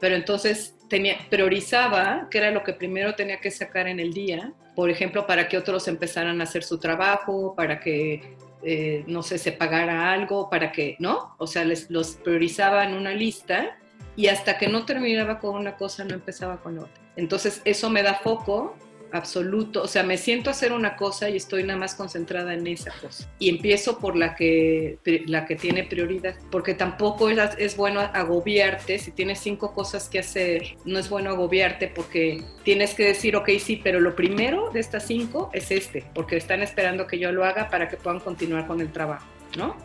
Pero 0.00 0.14
entonces 0.14 0.76
tenía, 0.88 1.18
priorizaba 1.28 2.28
qué 2.30 2.38
era 2.38 2.50
lo 2.50 2.62
que 2.62 2.72
primero 2.72 3.14
tenía 3.14 3.40
que 3.40 3.50
sacar 3.50 3.88
en 3.88 4.00
el 4.00 4.12
día, 4.12 4.52
por 4.74 4.90
ejemplo, 4.90 5.26
para 5.26 5.48
que 5.48 5.58
otros 5.58 5.88
empezaran 5.88 6.40
a 6.40 6.44
hacer 6.44 6.62
su 6.62 6.78
trabajo, 6.78 7.54
para 7.56 7.80
que, 7.80 8.36
eh, 8.62 9.02
no 9.06 9.22
sé, 9.22 9.38
se 9.38 9.52
pagara 9.52 10.12
algo, 10.12 10.48
para 10.48 10.70
que, 10.70 10.96
¿no? 11.00 11.34
O 11.38 11.46
sea, 11.46 11.64
les, 11.64 11.90
los 11.90 12.12
priorizaba 12.12 12.84
en 12.84 12.94
una 12.94 13.12
lista 13.12 13.76
y 14.18 14.26
hasta 14.26 14.58
que 14.58 14.66
no 14.66 14.84
terminaba 14.84 15.38
con 15.38 15.54
una 15.54 15.76
cosa 15.76 16.04
no 16.04 16.12
empezaba 16.12 16.60
con 16.60 16.76
otra. 16.76 17.00
Entonces, 17.14 17.62
eso 17.64 17.88
me 17.88 18.02
da 18.02 18.14
foco 18.14 18.76
absoluto, 19.12 19.82
o 19.84 19.86
sea, 19.86 20.02
me 20.02 20.18
siento 20.18 20.50
a 20.50 20.52
hacer 20.52 20.72
una 20.72 20.96
cosa 20.96 21.30
y 21.30 21.36
estoy 21.36 21.62
nada 21.62 21.78
más 21.78 21.94
concentrada 21.94 22.52
en 22.52 22.66
esa 22.66 22.92
cosa. 23.00 23.30
Y 23.38 23.48
empiezo 23.48 24.00
por 24.00 24.16
la 24.16 24.34
que, 24.34 24.98
la 25.26 25.46
que 25.46 25.54
tiene 25.54 25.84
prioridad, 25.84 26.34
porque 26.50 26.74
tampoco 26.74 27.30
es, 27.30 27.38
es 27.58 27.76
bueno 27.76 28.00
agobiarte, 28.00 28.98
si 28.98 29.12
tienes 29.12 29.38
cinco 29.38 29.72
cosas 29.72 30.08
que 30.08 30.18
hacer, 30.18 30.76
no 30.84 30.98
es 30.98 31.08
bueno 31.08 31.30
agobiarte 31.30 31.86
porque 31.86 32.42
tienes 32.64 32.94
que 32.94 33.04
decir, 33.04 33.36
ok, 33.36 33.50
sí, 33.60 33.80
pero 33.82 34.00
lo 34.00 34.16
primero 34.16 34.70
de 34.70 34.80
estas 34.80 35.06
cinco 35.06 35.48
es 35.54 35.70
este, 35.70 36.04
porque 36.12 36.36
están 36.36 36.60
esperando 36.60 37.06
que 37.06 37.20
yo 37.20 37.30
lo 37.30 37.44
haga 37.44 37.70
para 37.70 37.88
que 37.88 37.96
puedan 37.96 38.18
continuar 38.18 38.66
con 38.66 38.80
el 38.80 38.90
trabajo, 38.90 39.28
¿no? 39.56 39.76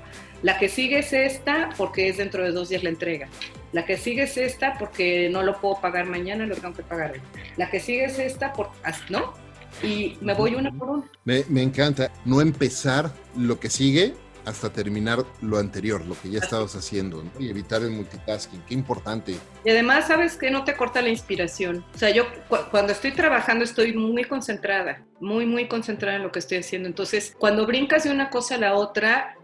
La 0.44 0.60
que 0.60 0.68
sigue 0.68 1.00
es 1.00 1.14
esta 1.14 1.70
porque 1.78 2.10
es 2.10 2.18
dentro 2.18 2.44
de 2.44 2.52
dos 2.52 2.68
días 2.68 2.84
la 2.84 2.89
entrega. 2.89 3.30
La 3.72 3.86
que 3.86 3.98
sigue 3.98 4.24
es 4.24 4.36
esta 4.36 4.78
porque 4.78 5.30
no 5.32 5.41
lo 5.41 5.60
puedo 5.60 5.80
pagar 5.80 6.06
mañana, 6.06 6.46
lo 6.46 6.56
tengo 6.56 6.76
que 6.76 6.84
pagar 6.84 7.14
hoy. 7.14 7.22
La 7.56 7.70
que 7.70 7.80
sigue 7.80 8.06
es 8.06 8.20
esta, 8.20 8.52
por, 8.52 8.70
¿no? 9.10 9.34
Y 9.82 10.18
me 10.20 10.34
voy 10.34 10.56
una 10.56 10.70
por 10.72 10.89
una. 10.89 11.12
Me, 11.24 11.64
encanta 11.64 12.12
no 12.26 12.41
empezar 12.41 13.10
lo 13.38 13.58
que 13.58 13.70
sigue 13.70 14.14
hasta 14.46 14.70
terminar 14.70 15.26
lo 15.41 15.58
anterior, 15.58 16.06
lo 16.06 16.22
que 16.22 16.30
ya 16.30 16.39
estabas 16.39 16.76
haciendo, 16.76 17.24
y 17.39 17.48
evitar 17.50 17.82
el 17.82 17.91
multitasking, 17.91 18.62
qué 18.68 18.74
importante. 18.74 19.38
Y 19.64 19.70
además, 19.70 20.08
sabes 20.08 20.36
que 20.36 20.52
no 20.52 20.66
te 20.66 20.76
corta 20.76 21.02
la 21.02 21.08
inspiración. 21.08 21.86
O 21.96 21.98
sea, 21.98 22.10
yo 22.10 22.26
cuando 22.70 22.91
estoy 22.91 23.14
trabajando 23.14 23.64
estoy 23.64 23.94
muy 23.94 24.26
concentrada, 24.26 25.06
muy, 25.22 25.46
muy 25.46 25.70
concentrada 25.70 26.18
en 26.18 26.24
lo 26.24 26.34
que 26.34 26.39
estoy 26.39 26.58
haciendo. 26.58 26.89
Entonces, 26.89 27.34
cuando 27.39 27.66
brincas 27.66 28.04
de 28.04 28.12
una 28.12 28.30
cosa 28.30 28.56
a 28.56 28.58
la 28.58 28.76
otra, 28.76 29.38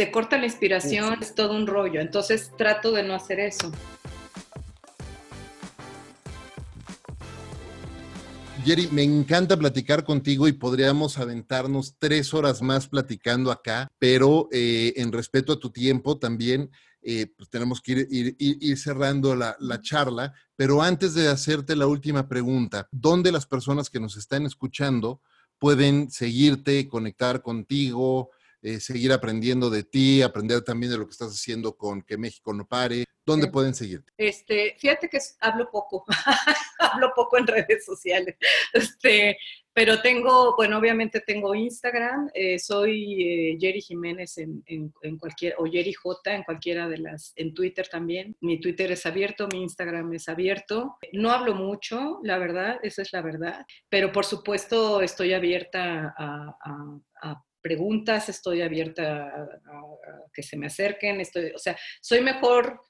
te 0.00 0.10
corta 0.10 0.38
la 0.38 0.46
inspiración, 0.46 1.18
es 1.20 1.34
todo 1.34 1.54
un 1.54 1.66
rollo. 1.66 2.00
Entonces 2.00 2.52
trato 2.56 2.90
de 2.90 3.02
no 3.02 3.12
hacer 3.12 3.38
eso. 3.38 3.70
Jerry, 8.64 8.88
me 8.92 9.02
encanta 9.02 9.58
platicar 9.58 10.02
contigo 10.02 10.48
y 10.48 10.52
podríamos 10.54 11.18
aventarnos 11.18 11.96
tres 11.98 12.32
horas 12.32 12.62
más 12.62 12.88
platicando 12.88 13.52
acá, 13.52 13.90
pero 13.98 14.48
eh, 14.52 14.94
en 14.96 15.12
respeto 15.12 15.52
a 15.52 15.60
tu 15.60 15.68
tiempo 15.68 16.16
también, 16.16 16.70
eh, 17.02 17.26
pues 17.36 17.50
tenemos 17.50 17.82
que 17.82 18.06
ir, 18.38 18.78
cerrando 18.78 19.36
la, 19.36 19.54
la, 19.60 19.82
charla. 19.82 20.32
Pero 20.56 20.80
antes 20.80 21.12
de 21.12 21.28
hacerte 21.28 21.76
la 21.76 21.86
última 21.86 22.26
pregunta, 22.26 22.88
¿dónde 22.90 23.32
las 23.32 23.44
personas 23.44 23.90
que 23.90 24.00
nos 24.00 24.16
están 24.16 24.46
escuchando 24.46 25.20
pueden 25.58 26.10
seguirte, 26.10 26.88
conectar 26.88 27.42
contigo, 27.42 28.30
eh, 28.62 28.80
seguir 28.80 29.12
aprendiendo 29.12 29.70
de 29.70 29.84
ti, 29.84 30.22
aprender 30.22 30.62
también 30.62 30.92
de 30.92 30.98
lo 30.98 31.06
que 31.06 31.12
estás 31.12 31.32
haciendo 31.32 31.76
con 31.76 32.02
Que 32.02 32.18
México 32.18 32.52
no 32.52 32.66
pare? 32.66 33.04
¿Dónde 33.24 33.48
pueden 33.48 33.74
seguirte? 33.74 34.12
Este, 34.16 34.76
fíjate 34.78 35.08
que 35.08 35.18
hablo 35.40 35.70
poco, 35.70 36.04
hablo 36.78 37.12
poco 37.14 37.38
en 37.38 37.46
redes 37.46 37.84
sociales, 37.84 38.36
este, 38.72 39.36
pero 39.72 40.00
tengo, 40.02 40.56
bueno, 40.56 40.78
obviamente 40.78 41.20
tengo 41.20 41.54
Instagram, 41.54 42.30
eh, 42.34 42.58
soy 42.58 43.22
eh, 43.22 43.58
Jerry 43.60 43.80
Jiménez 43.80 44.36
en, 44.38 44.64
en, 44.66 45.18
cualquier, 45.18 45.54
o 45.58 45.66
Jerry 45.66 45.92
J 45.92 46.34
en 46.34 46.42
cualquiera 46.42 46.88
de 46.88 46.98
las, 46.98 47.32
en 47.36 47.54
Twitter 47.54 47.86
también. 47.88 48.36
Mi 48.40 48.58
Twitter 48.58 48.90
es 48.90 49.06
abierto, 49.06 49.46
mi 49.52 49.62
Instagram 49.62 50.12
es 50.14 50.28
abierto. 50.28 50.98
No 51.12 51.30
hablo 51.30 51.54
mucho, 51.54 52.18
la 52.24 52.36
verdad, 52.38 52.80
esa 52.82 53.02
es 53.02 53.12
la 53.12 53.22
verdad, 53.22 53.64
pero 53.88 54.10
por 54.10 54.24
supuesto 54.24 55.02
estoy 55.02 55.34
abierta 55.34 56.14
a, 56.18 56.56
a 57.22 57.44
preguntas, 57.60 58.28
estoy 58.28 58.62
abierta 58.62 59.26
a, 59.26 59.60
que 60.32 60.42
se 60.42 60.56
me 60.56 60.66
acerquen, 60.66 61.20
estoy, 61.20 61.52
o 61.54 61.58
sea, 61.58 61.76
soy 62.00 62.20
mejor 62.20 62.80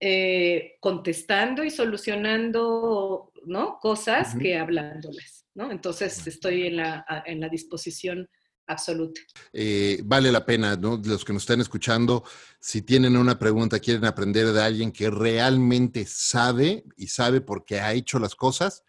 eh, 0.00 0.76
contestando 0.80 1.64
y 1.64 1.70
solucionando 1.70 3.32
¿no? 3.46 3.78
cosas 3.80 4.34
que 4.36 4.58
hablándoles, 4.58 5.46
¿no? 5.54 5.70
Entonces 5.70 6.26
estoy 6.26 6.66
en 6.66 6.76
la, 6.76 7.04
en 7.26 7.40
la 7.40 7.48
disposición 7.48 8.28
absoluta. 8.66 9.20
Eh, 9.52 10.00
vale 10.04 10.32
la 10.32 10.44
pena, 10.44 10.76
¿no? 10.76 11.00
Los 11.04 11.24
que 11.24 11.32
nos 11.32 11.42
están 11.42 11.60
escuchando, 11.60 12.24
si 12.60 12.82
tienen 12.82 13.16
una 13.16 13.38
pregunta, 13.38 13.78
quieren 13.78 14.04
aprender 14.04 14.52
de 14.52 14.62
alguien 14.62 14.92
que 14.92 15.10
realmente 15.10 16.04
sabe 16.06 16.84
y 16.96 17.08
sabe 17.08 17.40
por 17.40 17.64
qué 17.64 17.80
ha 17.80 17.92
hecho 17.92 18.18
las 18.18 18.34
cosas, 18.34 18.82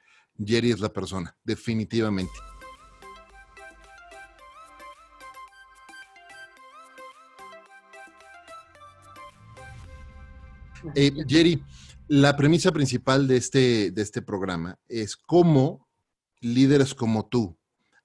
Jerry 0.43 0.71
es 0.71 0.79
la 0.79 0.91
persona, 0.91 1.37
definitivamente. 1.43 2.33
Eh, 10.93 11.11
Jerry, 11.27 11.63
la 12.07 12.36
premisa 12.36 12.71
principal 12.71 13.27
de 13.27 13.38
este, 13.38 13.91
de 13.91 14.01
este 14.01 14.21
programa 14.21 14.77
es 14.88 15.15
cómo 15.15 15.88
líderes 16.41 16.93
como 16.93 17.27
tú 17.27 17.57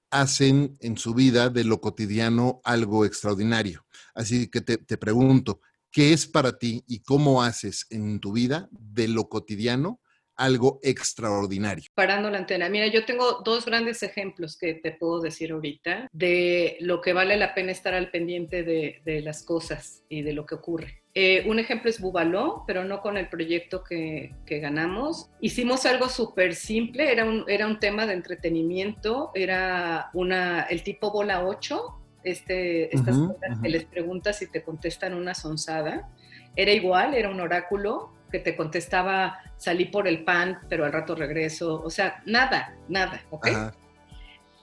hacen 0.09 0.77
en 0.81 0.97
su 0.97 1.13
vida 1.13 1.49
de 1.49 1.63
lo 1.63 1.79
cotidiano 1.79 2.61
algo 2.63 3.05
extraordinario. 3.05 3.85
Así 4.13 4.49
que 4.49 4.61
te, 4.61 4.77
te 4.77 4.97
pregunto, 4.97 5.61
¿qué 5.91 6.13
es 6.13 6.27
para 6.27 6.57
ti 6.57 6.83
y 6.87 7.01
cómo 7.01 7.43
haces 7.43 7.85
en 7.89 8.19
tu 8.19 8.33
vida 8.33 8.67
de 8.71 9.07
lo 9.07 9.29
cotidiano 9.29 10.01
algo 10.41 10.79
extraordinario. 10.81 11.91
Parando 11.93 12.29
la 12.29 12.39
antena. 12.39 12.67
Mira, 12.67 12.87
yo 12.87 13.05
tengo 13.05 13.41
dos 13.45 13.65
grandes 13.65 14.01
ejemplos 14.01 14.57
que 14.57 14.73
te 14.73 14.91
puedo 14.91 15.21
decir 15.21 15.51
ahorita 15.51 16.07
de 16.11 16.77
lo 16.79 16.99
que 16.99 17.13
vale 17.13 17.37
la 17.37 17.53
pena 17.53 17.71
estar 17.71 17.93
al 17.93 18.09
pendiente 18.09 18.63
de, 18.63 19.21
las 19.21 19.43
cosas 19.43 20.03
y 20.09 20.23
de 20.23 20.33
lo 20.33 20.45
que 20.47 20.55
ocurre. 20.55 21.00
Eh, 21.13 21.43
un 21.45 21.59
ejemplo 21.59 21.89
es 21.89 21.99
Bubaló, 21.99 22.63
pero 22.65 22.85
no 22.85 23.01
con 23.01 23.17
el 23.17 23.27
proyecto 23.27 23.83
que, 23.83 24.33
ganamos. 24.47 25.29
Hicimos 25.41 25.85
algo 25.85 26.07
súper 26.07 26.55
simple, 26.55 27.11
era 27.11 27.25
un, 27.25 27.43
era 27.47 27.67
un 27.67 27.79
tema 27.79 28.05
de 28.05 28.13
entretenimiento, 28.13 29.31
era 29.35 30.09
una, 30.13 30.61
el 30.63 30.83
tipo 30.83 31.11
bola 31.11 31.45
8, 31.45 31.97
este, 32.23 32.95
estas 32.95 33.17
cosas 33.17 33.59
que 33.61 33.69
les 33.69 33.83
preguntas 33.85 34.41
y 34.41 34.47
te 34.47 34.63
contestan 34.63 35.13
una 35.13 35.33
sonzada. 35.33 36.09
Era 36.55 36.71
igual, 36.71 37.13
era 37.13 37.29
un 37.29 37.41
oráculo, 37.41 38.13
que 38.31 38.39
te 38.39 38.55
contestaba, 38.55 39.39
salí 39.57 39.85
por 39.85 40.07
el 40.07 40.23
pan, 40.23 40.59
pero 40.69 40.85
al 40.85 40.93
rato 40.93 41.15
regreso. 41.15 41.81
O 41.83 41.89
sea, 41.89 42.23
nada, 42.25 42.75
nada, 42.87 43.21
¿ok? 43.29 43.47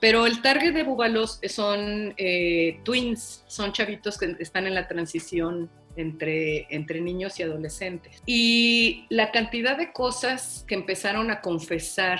Pero 0.01 0.25
el 0.25 0.41
target 0.41 0.73
de 0.73 0.83
Bubalos 0.83 1.39
son 1.47 2.13
eh, 2.17 2.79
twins, 2.83 3.43
son 3.47 3.71
chavitos 3.73 4.17
que 4.17 4.35
están 4.39 4.65
en 4.65 4.73
la 4.73 4.87
transición 4.87 5.69
entre, 5.99 6.67
entre 6.69 7.01
niños 7.01 7.39
y 7.39 7.43
adolescentes. 7.43 8.21
Y 8.25 9.05
la 9.09 9.31
cantidad 9.31 9.77
de 9.77 9.91
cosas 9.91 10.65
que 10.67 10.75
empezaron 10.75 11.31
a 11.31 11.41
confesar 11.41 12.19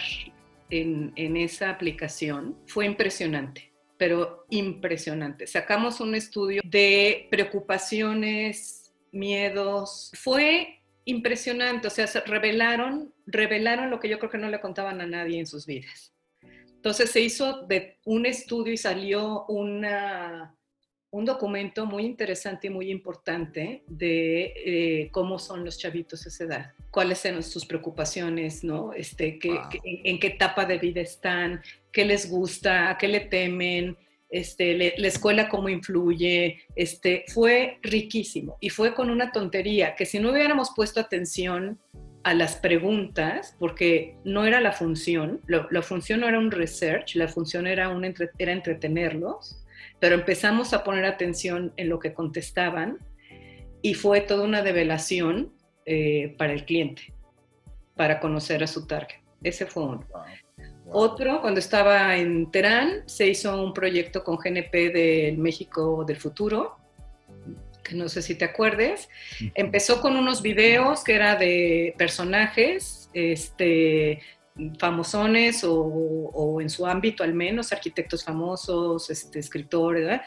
en, 0.70 1.14
en 1.16 1.38
esa 1.38 1.70
aplicación 1.70 2.58
fue 2.68 2.86
impresionante, 2.86 3.72
pero 3.98 4.46
impresionante. 4.50 5.48
Sacamos 5.48 6.00
un 6.00 6.16
estudio 6.16 6.62
de 6.64 7.28
preocupaciones, 7.32 8.94
miedos. 9.12 10.12
Fue 10.16 10.80
impresionante, 11.06 11.88
o 11.88 11.92
sea, 11.92 12.08
se 12.08 12.20
revelaron, 12.22 13.14
revelaron 13.26 13.90
lo 13.90 14.00
que 14.00 14.10
yo 14.10 14.20
creo 14.20 14.32
que 14.32 14.38
no 14.38 14.50
le 14.50 14.60
contaban 14.60 15.02
a 15.02 15.08
nadie 15.08 15.40
en 15.40 15.48
sus 15.48 15.66
vidas. 15.66 16.14
Entonces 16.80 17.12
se 17.12 17.20
hizo 17.20 17.66
de 17.66 17.98
un 18.06 18.26
estudio 18.26 18.72
y 18.72 18.78
salió 18.78 19.46
una, 19.48 20.56
un 21.12 21.26
documento 21.26 21.86
muy 21.86 22.06
interesante 22.06 22.68
y 22.68 22.70
muy 22.70 22.92
importante 22.92 23.84
de 23.88 24.54
eh, 24.56 25.10
cómo 25.12 25.40
son 25.40 25.66
los 25.66 25.78
chavitos 25.78 26.26
a 26.26 26.30
esa 26.30 26.44
edad, 26.44 26.74
cuáles 26.92 27.20
son 27.20 27.42
sus 27.42 27.66
preocupaciones, 27.66 28.64
¿no? 28.64 28.94
Este, 28.94 29.40
en, 29.84 30.20
qué 30.20 30.28
etapa 30.28 30.66
de 30.66 30.78
vida 30.78 31.02
están, 31.02 31.62
qué 31.92 32.06
les 32.06 32.30
gusta, 32.30 32.92
a 32.92 32.98
qué 32.98 33.08
le 33.08 33.22
temen, 33.22 33.98
este, 34.30 34.94
la 34.96 35.08
escuela 35.08 35.50
cómo 35.50 35.70
influye, 35.70 36.62
este, 36.76 37.26
fue 37.30 37.80
riquísimo 37.82 38.58
y 38.60 38.70
fue 38.70 38.94
con 38.94 39.10
una 39.10 39.32
tontería 39.32 39.96
que 39.96 40.06
si 40.06 40.20
no 40.20 40.32
hubiéramos 40.32 40.72
puesto 40.76 41.00
atención 41.00 41.80
a 42.24 42.36
las 42.36 42.56
preguntas, 42.58 43.56
porque 43.58 44.18
no 44.24 44.46
era 44.46 44.62
la 44.62 44.74
función, 44.74 45.42
la 45.48 45.82
función 45.82 46.20
no 46.20 46.28
era 46.28 46.38
un 46.38 46.52
research, 46.52 47.16
la 47.16 47.28
función 47.28 47.66
era, 47.66 47.90
un 47.90 48.06
era 48.38 48.52
entretenerlos, 48.52 49.64
pero 50.00 50.16
empezamos 50.16 50.74
a 50.74 50.84
poner 50.84 51.06
atención 51.06 51.74
en 51.78 51.90
lo 51.90 52.00
que 52.00 52.14
contestaban 52.14 53.00
y 53.82 53.94
fue 53.94 54.22
toda 54.22 54.44
una 54.44 54.62
develación 54.62 55.54
eh, 55.86 56.36
para 56.38 56.54
el 56.54 56.66
cliente, 56.66 57.14
para 57.96 58.20
conocer 58.20 58.64
a 58.64 58.68
su 58.68 58.86
target. 58.88 59.20
Ese 59.44 59.66
fue 59.66 59.84
uno. 59.84 60.06
Otro, 60.92 61.42
cuando 61.42 61.60
estaba 61.60 62.18
en 62.18 62.50
Terán, 62.52 63.04
se 63.06 63.28
hizo 63.28 63.62
un 63.64 63.74
proyecto 63.74 64.24
con 64.24 64.38
GNP 64.38 64.92
del 64.92 65.38
México 65.38 66.04
del 66.06 66.18
Futuro, 66.18 66.78
que 67.84 67.96
no 67.96 68.10
sé 68.10 68.22
si 68.22 68.36
te 68.36 68.46
acuerdes. 68.46 69.10
Empezó 69.56 70.02
con 70.02 70.16
unos 70.16 70.42
videos 70.42 71.04
que 71.04 71.16
era 71.16 71.36
de 71.36 71.94
personajes, 71.98 73.10
este, 73.14 74.22
famosones 74.78 75.64
o, 75.64 76.60
en 76.62 76.70
su 76.70 76.86
ámbito 76.86 77.24
al 77.24 77.34
menos, 77.34 77.72
arquitectos 77.72 78.24
famosos, 78.24 79.10
este, 79.10 79.40
escritores, 79.40 80.22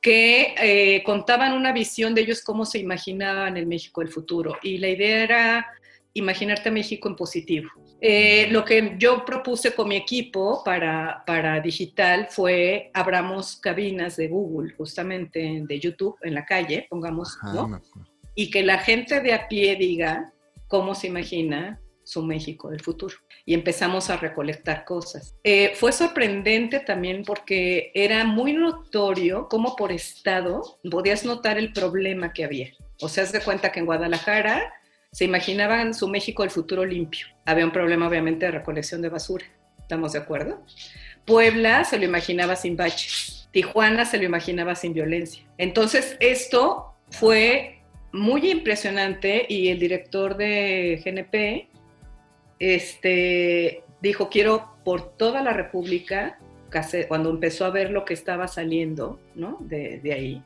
que 0.00 0.54
eh, 0.60 1.02
contaban 1.04 1.52
una 1.52 1.72
visión 1.72 2.14
de 2.14 2.22
ellos 2.22 2.42
cómo 2.42 2.64
se 2.64 2.78
imaginaban 2.78 3.56
el 3.56 3.66
México 3.66 4.00
del 4.00 4.10
futuro. 4.10 4.56
Y 4.62 4.78
la 4.78 4.88
idea 4.88 5.22
era 5.22 5.66
imaginarte 6.14 6.70
a 6.70 6.72
México 6.72 7.08
en 7.08 7.16
positivo. 7.16 7.70
Eh, 8.00 8.48
lo 8.50 8.64
que 8.64 8.96
yo 8.98 9.24
propuse 9.24 9.74
con 9.74 9.88
mi 9.88 9.96
equipo 9.96 10.64
para, 10.64 11.22
para 11.26 11.60
digital 11.60 12.28
fue 12.30 12.90
abramos 12.94 13.56
cabinas 13.56 14.16
de 14.16 14.28
Google, 14.28 14.72
justamente 14.74 15.62
de 15.62 15.80
YouTube, 15.80 16.16
en 16.22 16.34
la 16.34 16.46
calle, 16.46 16.86
pongamos, 16.88 17.36
¿no? 17.54 17.80
Y 18.34 18.50
que 18.50 18.62
la 18.62 18.78
gente 18.78 19.20
de 19.20 19.34
a 19.34 19.48
pie 19.48 19.76
diga 19.76 20.32
cómo 20.66 20.94
se 20.94 21.08
imagina 21.08 21.78
su 22.04 22.22
México 22.22 22.70
del 22.70 22.80
futuro. 22.80 23.16
Y 23.44 23.54
empezamos 23.54 24.10
a 24.10 24.16
recolectar 24.16 24.84
cosas. 24.84 25.34
Eh, 25.44 25.72
fue 25.74 25.92
sorprendente 25.92 26.80
también 26.80 27.24
porque 27.24 27.90
era 27.94 28.24
muy 28.24 28.52
notorio 28.52 29.48
cómo 29.48 29.76
por 29.76 29.92
estado 29.92 30.78
podías 30.90 31.24
notar 31.24 31.58
el 31.58 31.72
problema 31.72 32.32
que 32.32 32.44
había. 32.44 32.70
O 33.00 33.08
sea, 33.08 33.24
haz 33.24 33.32
de 33.32 33.40
cuenta 33.40 33.72
que 33.72 33.80
en 33.80 33.86
Guadalajara 33.86 34.72
se 35.12 35.24
imaginaban 35.24 35.94
su 35.94 36.08
México 36.08 36.42
del 36.42 36.50
futuro 36.50 36.84
limpio. 36.84 37.26
Había 37.44 37.64
un 37.64 37.72
problema 37.72 38.06
obviamente 38.06 38.46
de 38.46 38.52
recolección 38.52 39.02
de 39.02 39.08
basura, 39.08 39.44
¿estamos 39.78 40.12
de 40.12 40.20
acuerdo? 40.20 40.62
Puebla 41.24 41.84
se 41.84 41.98
lo 41.98 42.04
imaginaba 42.04 42.56
sin 42.56 42.76
baches, 42.76 43.48
Tijuana 43.52 44.04
se 44.04 44.18
lo 44.18 44.24
imaginaba 44.24 44.74
sin 44.74 44.92
violencia. 44.92 45.44
Entonces 45.58 46.16
esto 46.20 46.94
fue 47.10 47.80
muy 48.12 48.50
impresionante 48.50 49.46
y 49.48 49.68
el 49.68 49.78
director 49.78 50.36
de 50.36 51.00
GNP 51.04 51.68
este, 52.60 53.82
dijo, 54.00 54.28
quiero 54.28 54.76
por 54.84 55.16
toda 55.16 55.42
la 55.42 55.52
República, 55.52 56.38
cuando 57.08 57.30
empezó 57.30 57.64
a 57.64 57.70
ver 57.70 57.90
lo 57.90 58.04
que 58.04 58.14
estaba 58.14 58.46
saliendo 58.46 59.18
¿no? 59.34 59.56
de, 59.60 59.98
de 59.98 60.12
ahí, 60.12 60.42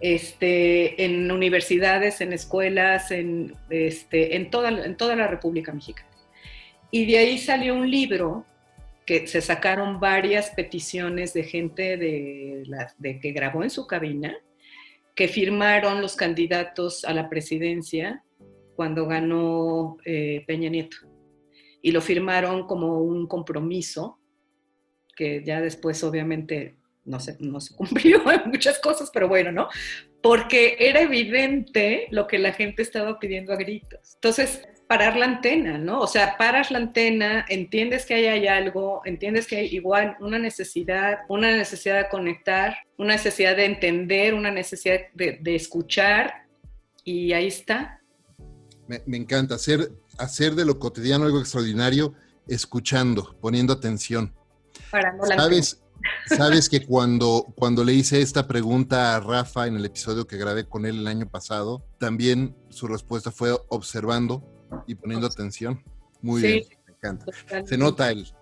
este, 0.00 1.02
en 1.04 1.30
universidades, 1.30 2.20
en 2.20 2.32
escuelas, 2.32 3.10
en, 3.10 3.54
este, 3.70 4.36
en, 4.36 4.50
toda, 4.50 4.68
en 4.68 4.96
toda 4.96 5.16
la 5.16 5.28
República 5.28 5.72
Mexicana. 5.72 6.08
Y 6.90 7.06
de 7.06 7.18
ahí 7.18 7.38
salió 7.38 7.74
un 7.74 7.90
libro 7.90 8.44
que 9.06 9.26
se 9.26 9.40
sacaron 9.40 10.00
varias 10.00 10.50
peticiones 10.50 11.32
de 11.32 11.44
gente 11.44 11.96
de, 11.96 12.64
de 12.98 13.20
que 13.20 13.32
grabó 13.32 13.62
en 13.62 13.70
su 13.70 13.86
cabina, 13.86 14.36
que 15.14 15.28
firmaron 15.28 16.00
los 16.00 16.16
candidatos 16.16 17.04
a 17.04 17.12
la 17.12 17.28
presidencia 17.28 18.22
cuando 18.76 19.06
ganó 19.06 19.98
eh, 20.04 20.44
Peña 20.46 20.70
Nieto. 20.70 21.09
Y 21.82 21.92
lo 21.92 22.00
firmaron 22.00 22.66
como 22.66 23.00
un 23.00 23.26
compromiso, 23.26 24.18
que 25.16 25.42
ya 25.44 25.60
después 25.60 26.02
obviamente 26.04 26.76
no 27.04 27.20
se, 27.20 27.36
no 27.40 27.60
se 27.60 27.74
cumplió 27.76 28.30
en 28.30 28.50
muchas 28.50 28.78
cosas, 28.78 29.10
pero 29.12 29.28
bueno, 29.28 29.52
¿no? 29.52 29.68
Porque 30.22 30.76
era 30.78 31.00
evidente 31.00 32.06
lo 32.10 32.26
que 32.26 32.38
la 32.38 32.52
gente 32.52 32.82
estaba 32.82 33.18
pidiendo 33.18 33.52
a 33.52 33.56
gritos. 33.56 34.14
Entonces, 34.14 34.62
parar 34.90 35.16
la 35.16 35.26
antena, 35.26 35.78
¿no? 35.78 36.00
O 36.00 36.08
sea, 36.08 36.36
paras 36.36 36.72
la 36.72 36.78
antena, 36.78 37.46
entiendes 37.48 38.04
que 38.04 38.14
ahí 38.14 38.26
hay 38.26 38.48
algo, 38.48 39.02
entiendes 39.04 39.46
que 39.46 39.56
hay 39.58 39.66
igual 39.66 40.16
una 40.18 40.36
necesidad, 40.36 41.20
una 41.28 41.56
necesidad 41.56 41.98
de 41.98 42.08
conectar, 42.08 42.76
una 42.98 43.12
necesidad 43.12 43.56
de 43.56 43.66
entender, 43.66 44.34
una 44.34 44.50
necesidad 44.50 44.98
de, 45.14 45.54
escuchar, 45.54 46.48
y 47.04 47.32
ahí 47.32 47.46
está. 47.46 48.00
Me, 48.88 49.00
me, 49.06 49.16
encanta 49.16 49.54
hacer, 49.54 49.92
hacer 50.20 50.54
de 50.54 50.64
lo 50.64 50.78
cotidiano 50.78 51.24
algo 51.24 51.40
extraordinario, 51.40 52.14
escuchando, 52.46 53.36
poniendo 53.40 53.72
atención. 53.72 54.34
Parando 54.90 55.26
la 55.26 55.36
¿Sabes? 55.36 55.82
Sabes 56.26 56.68
que 56.68 56.86
cuando, 56.86 57.52
cuando 57.56 57.84
le 57.84 57.92
hice 57.92 58.22
esta 58.22 58.46
pregunta 58.46 59.16
a 59.16 59.20
Rafa 59.20 59.66
en 59.66 59.76
el 59.76 59.84
episodio 59.84 60.26
que 60.26 60.38
grabé 60.38 60.64
con 60.64 60.86
él 60.86 60.98
el 60.98 61.06
año 61.06 61.28
pasado, 61.28 61.84
también 61.98 62.56
su 62.70 62.86
respuesta 62.86 63.30
fue 63.30 63.52
observando 63.68 64.42
y 64.86 64.94
poniendo 64.94 65.26
atención. 65.26 65.82
Muy 66.22 66.40
bien, 66.42 66.64
me 66.86 66.94
encanta. 66.94 67.26
Se 67.66 67.76
nota 67.76 68.10
el, 68.10 68.32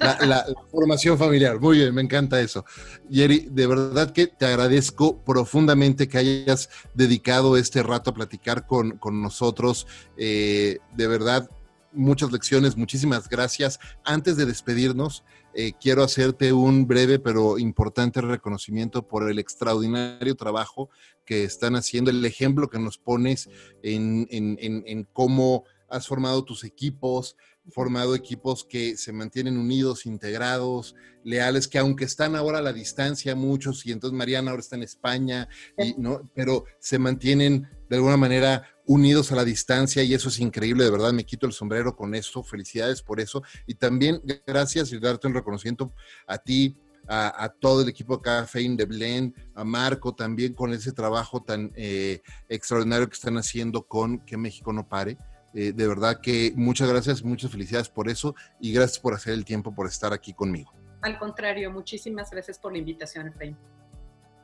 la, 0.00 0.44
formación 0.70 1.18
familiar. 1.18 1.60
Muy 1.60 1.78
bien, 1.78 1.94
me 1.94 2.02
encanta 2.02 2.40
eso. 2.40 2.64
Jerry, 3.10 3.48
de 3.50 3.66
verdad 3.66 4.12
que 4.12 4.26
te 4.26 4.46
agradezco 4.46 5.22
profundamente 5.24 6.08
que 6.08 6.18
hayas 6.18 6.68
dedicado 6.94 7.56
este 7.56 7.82
rato 7.82 8.10
a 8.10 8.14
platicar 8.14 8.66
con, 8.66 8.98
con 8.98 9.20
nosotros. 9.22 9.86
Eh, 10.16 10.78
de 10.96 11.06
verdad, 11.06 11.48
muchas 11.92 12.32
lecciones, 12.32 12.76
muchísimas 12.76 13.28
gracias. 13.28 13.78
Antes 14.04 14.36
de 14.36 14.46
despedirnos, 14.46 15.24
eh, 15.54 15.72
quiero 15.80 16.02
hacerte 16.02 16.52
un 16.52 16.86
breve 16.86 17.18
pero 17.18 17.58
importante 17.58 18.20
reconocimiento 18.20 19.02
por 19.06 19.28
el 19.30 19.38
extraordinario 19.38 20.34
trabajo 20.36 20.90
que 21.24 21.44
están 21.44 21.74
haciendo, 21.74 22.10
el 22.10 22.24
ejemplo 22.24 22.68
que 22.68 22.78
nos 22.78 22.98
pones 22.98 23.48
en, 23.82 24.26
en 24.30 25.08
cómo 25.12 25.64
has 25.88 26.06
formado 26.06 26.44
tus 26.44 26.64
equipos, 26.64 27.36
formado 27.70 28.14
equipos 28.14 28.64
que 28.64 28.96
se 28.96 29.12
mantienen 29.12 29.58
unidos, 29.58 30.06
integrados, 30.06 30.94
leales, 31.24 31.68
que 31.68 31.78
aunque 31.78 32.04
están 32.04 32.36
ahora 32.36 32.58
a 32.58 32.62
la 32.62 32.72
distancia 32.72 33.34
muchos, 33.34 33.84
y 33.86 33.92
entonces 33.92 34.16
Mariana 34.16 34.50
ahora 34.50 34.60
está 34.60 34.76
en 34.76 34.82
España, 34.82 35.48
y, 35.76 35.94
¿no? 35.98 36.30
pero 36.34 36.64
se 36.78 36.98
mantienen 36.98 37.68
de 37.88 37.96
alguna 37.96 38.16
manera 38.16 38.64
unidos 38.86 39.30
a 39.32 39.36
la 39.36 39.44
distancia 39.44 40.02
y 40.02 40.14
eso 40.14 40.30
es 40.30 40.40
increíble, 40.40 40.84
de 40.84 40.90
verdad 40.90 41.12
me 41.12 41.24
quito 41.24 41.46
el 41.46 41.52
sombrero 41.52 41.94
con 41.94 42.14
eso, 42.14 42.42
felicidades 42.42 43.02
por 43.02 43.20
eso 43.20 43.42
y 43.66 43.74
también 43.74 44.22
gracias 44.46 44.92
y 44.92 44.98
darte 44.98 45.26
un 45.26 45.34
reconocimiento 45.34 45.92
a 46.26 46.38
ti, 46.38 46.74
a, 47.08 47.54
todo 47.58 47.82
el 47.82 47.88
equipo 47.88 48.16
de 48.16 48.22
Cafeín 48.22 48.76
de 48.76 48.84
Blend, 48.84 49.34
a 49.54 49.64
Marco 49.64 50.14
también 50.14 50.52
con 50.52 50.72
ese 50.72 50.92
trabajo 50.92 51.42
tan 51.42 51.72
eh, 51.74 52.20
extraordinario 52.48 53.08
que 53.08 53.14
están 53.14 53.38
haciendo 53.38 53.86
con 53.86 54.18
Que 54.20 54.36
México 54.36 54.72
no 54.72 54.86
pare. 54.86 55.16
Eh, 55.54 55.72
de 55.72 55.88
verdad 55.88 56.20
que 56.20 56.52
muchas 56.56 56.88
gracias, 56.88 57.24
muchas 57.24 57.50
felicidades 57.50 57.88
por 57.88 58.08
eso 58.08 58.34
y 58.60 58.72
gracias 58.72 58.98
por 58.98 59.14
hacer 59.14 59.32
el 59.32 59.44
tiempo, 59.44 59.74
por 59.74 59.86
estar 59.86 60.12
aquí 60.12 60.32
conmigo. 60.32 60.72
Al 61.00 61.18
contrario, 61.18 61.70
muchísimas 61.70 62.30
gracias 62.30 62.58
por 62.58 62.72
la 62.72 62.78
invitación, 62.78 63.28
Efraín. 63.28 63.56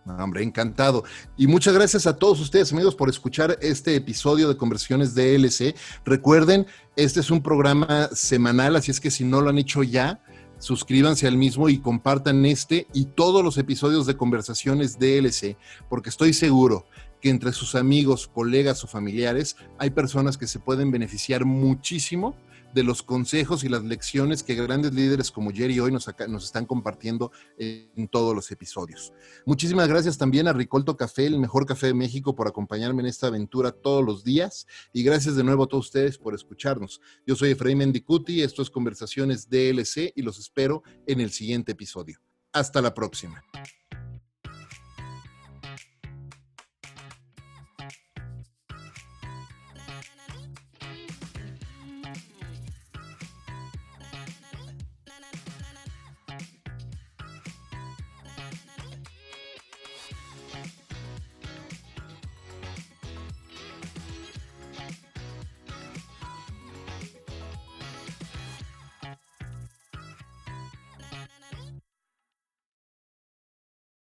hombre, 0.06 0.42
encantado. 0.42 1.04
Y 1.36 1.46
muchas 1.46 1.74
gracias 1.74 2.06
a 2.06 2.16
todos 2.16 2.40
ustedes, 2.40 2.72
amigos, 2.72 2.94
por 2.94 3.08
escuchar 3.08 3.58
este 3.60 3.96
episodio 3.96 4.48
de 4.48 4.56
Conversiones 4.56 5.14
DLC. 5.14 5.74
Recuerden, 6.04 6.66
este 6.96 7.20
es 7.20 7.30
un 7.30 7.42
programa 7.42 8.08
semanal, 8.12 8.76
así 8.76 8.90
es 8.90 9.00
que 9.00 9.10
si 9.10 9.24
no 9.24 9.40
lo 9.40 9.50
han 9.50 9.58
hecho 9.58 9.82
ya, 9.82 10.20
suscríbanse 10.58 11.26
al 11.26 11.36
mismo 11.36 11.68
y 11.68 11.78
compartan 11.78 12.46
este 12.46 12.86
y 12.94 13.06
todos 13.06 13.44
los 13.44 13.58
episodios 13.58 14.06
de 14.06 14.16
Conversaciones 14.16 14.98
DLC, 14.98 15.56
porque 15.88 16.10
estoy 16.10 16.32
seguro 16.32 16.86
que 17.24 17.30
entre 17.30 17.54
sus 17.54 17.74
amigos, 17.74 18.28
colegas 18.28 18.84
o 18.84 18.86
familiares 18.86 19.56
hay 19.78 19.88
personas 19.88 20.36
que 20.36 20.46
se 20.46 20.58
pueden 20.58 20.90
beneficiar 20.90 21.46
muchísimo 21.46 22.36
de 22.74 22.82
los 22.82 23.02
consejos 23.02 23.64
y 23.64 23.70
las 23.70 23.82
lecciones 23.82 24.42
que 24.42 24.54
grandes 24.54 24.92
líderes 24.92 25.30
como 25.30 25.50
Jerry 25.50 25.80
hoy 25.80 25.90
nos, 25.90 26.06
están 26.44 26.66
compartiendo 26.66 27.32
en 27.56 28.08
todos 28.08 28.34
los 28.34 28.50
episodios. 28.50 29.14
Muchísimas 29.46 29.88
gracias 29.88 30.18
también 30.18 30.48
a 30.48 30.52
Ricolto 30.52 30.98
Café, 30.98 31.24
el 31.24 31.38
mejor 31.38 31.64
café 31.64 31.86
de 31.86 31.94
México, 31.94 32.34
por 32.34 32.46
acompañarme 32.46 33.00
en 33.00 33.06
esta 33.06 33.28
aventura 33.28 33.72
todos 33.72 34.04
los 34.04 34.22
días. 34.22 34.66
Y 34.92 35.02
gracias 35.02 35.34
de 35.34 35.44
nuevo 35.44 35.64
a 35.64 35.66
todos 35.66 35.86
ustedes 35.86 36.18
por 36.18 36.34
escucharnos. 36.34 37.00
Yo 37.26 37.36
soy 37.36 37.52
Efraín 37.52 37.78
Mendicuti, 37.78 38.42
esto 38.42 38.60
es 38.60 38.68
Conversaciones 38.68 39.48
DLC 39.48 40.12
y 40.14 40.20
los 40.20 40.38
espero 40.38 40.82
en 41.06 41.22
el 41.22 41.30
siguiente 41.30 41.72
episodio. 41.72 42.20
Hasta 42.52 42.82
la 42.82 42.92
próxima. 42.92 43.42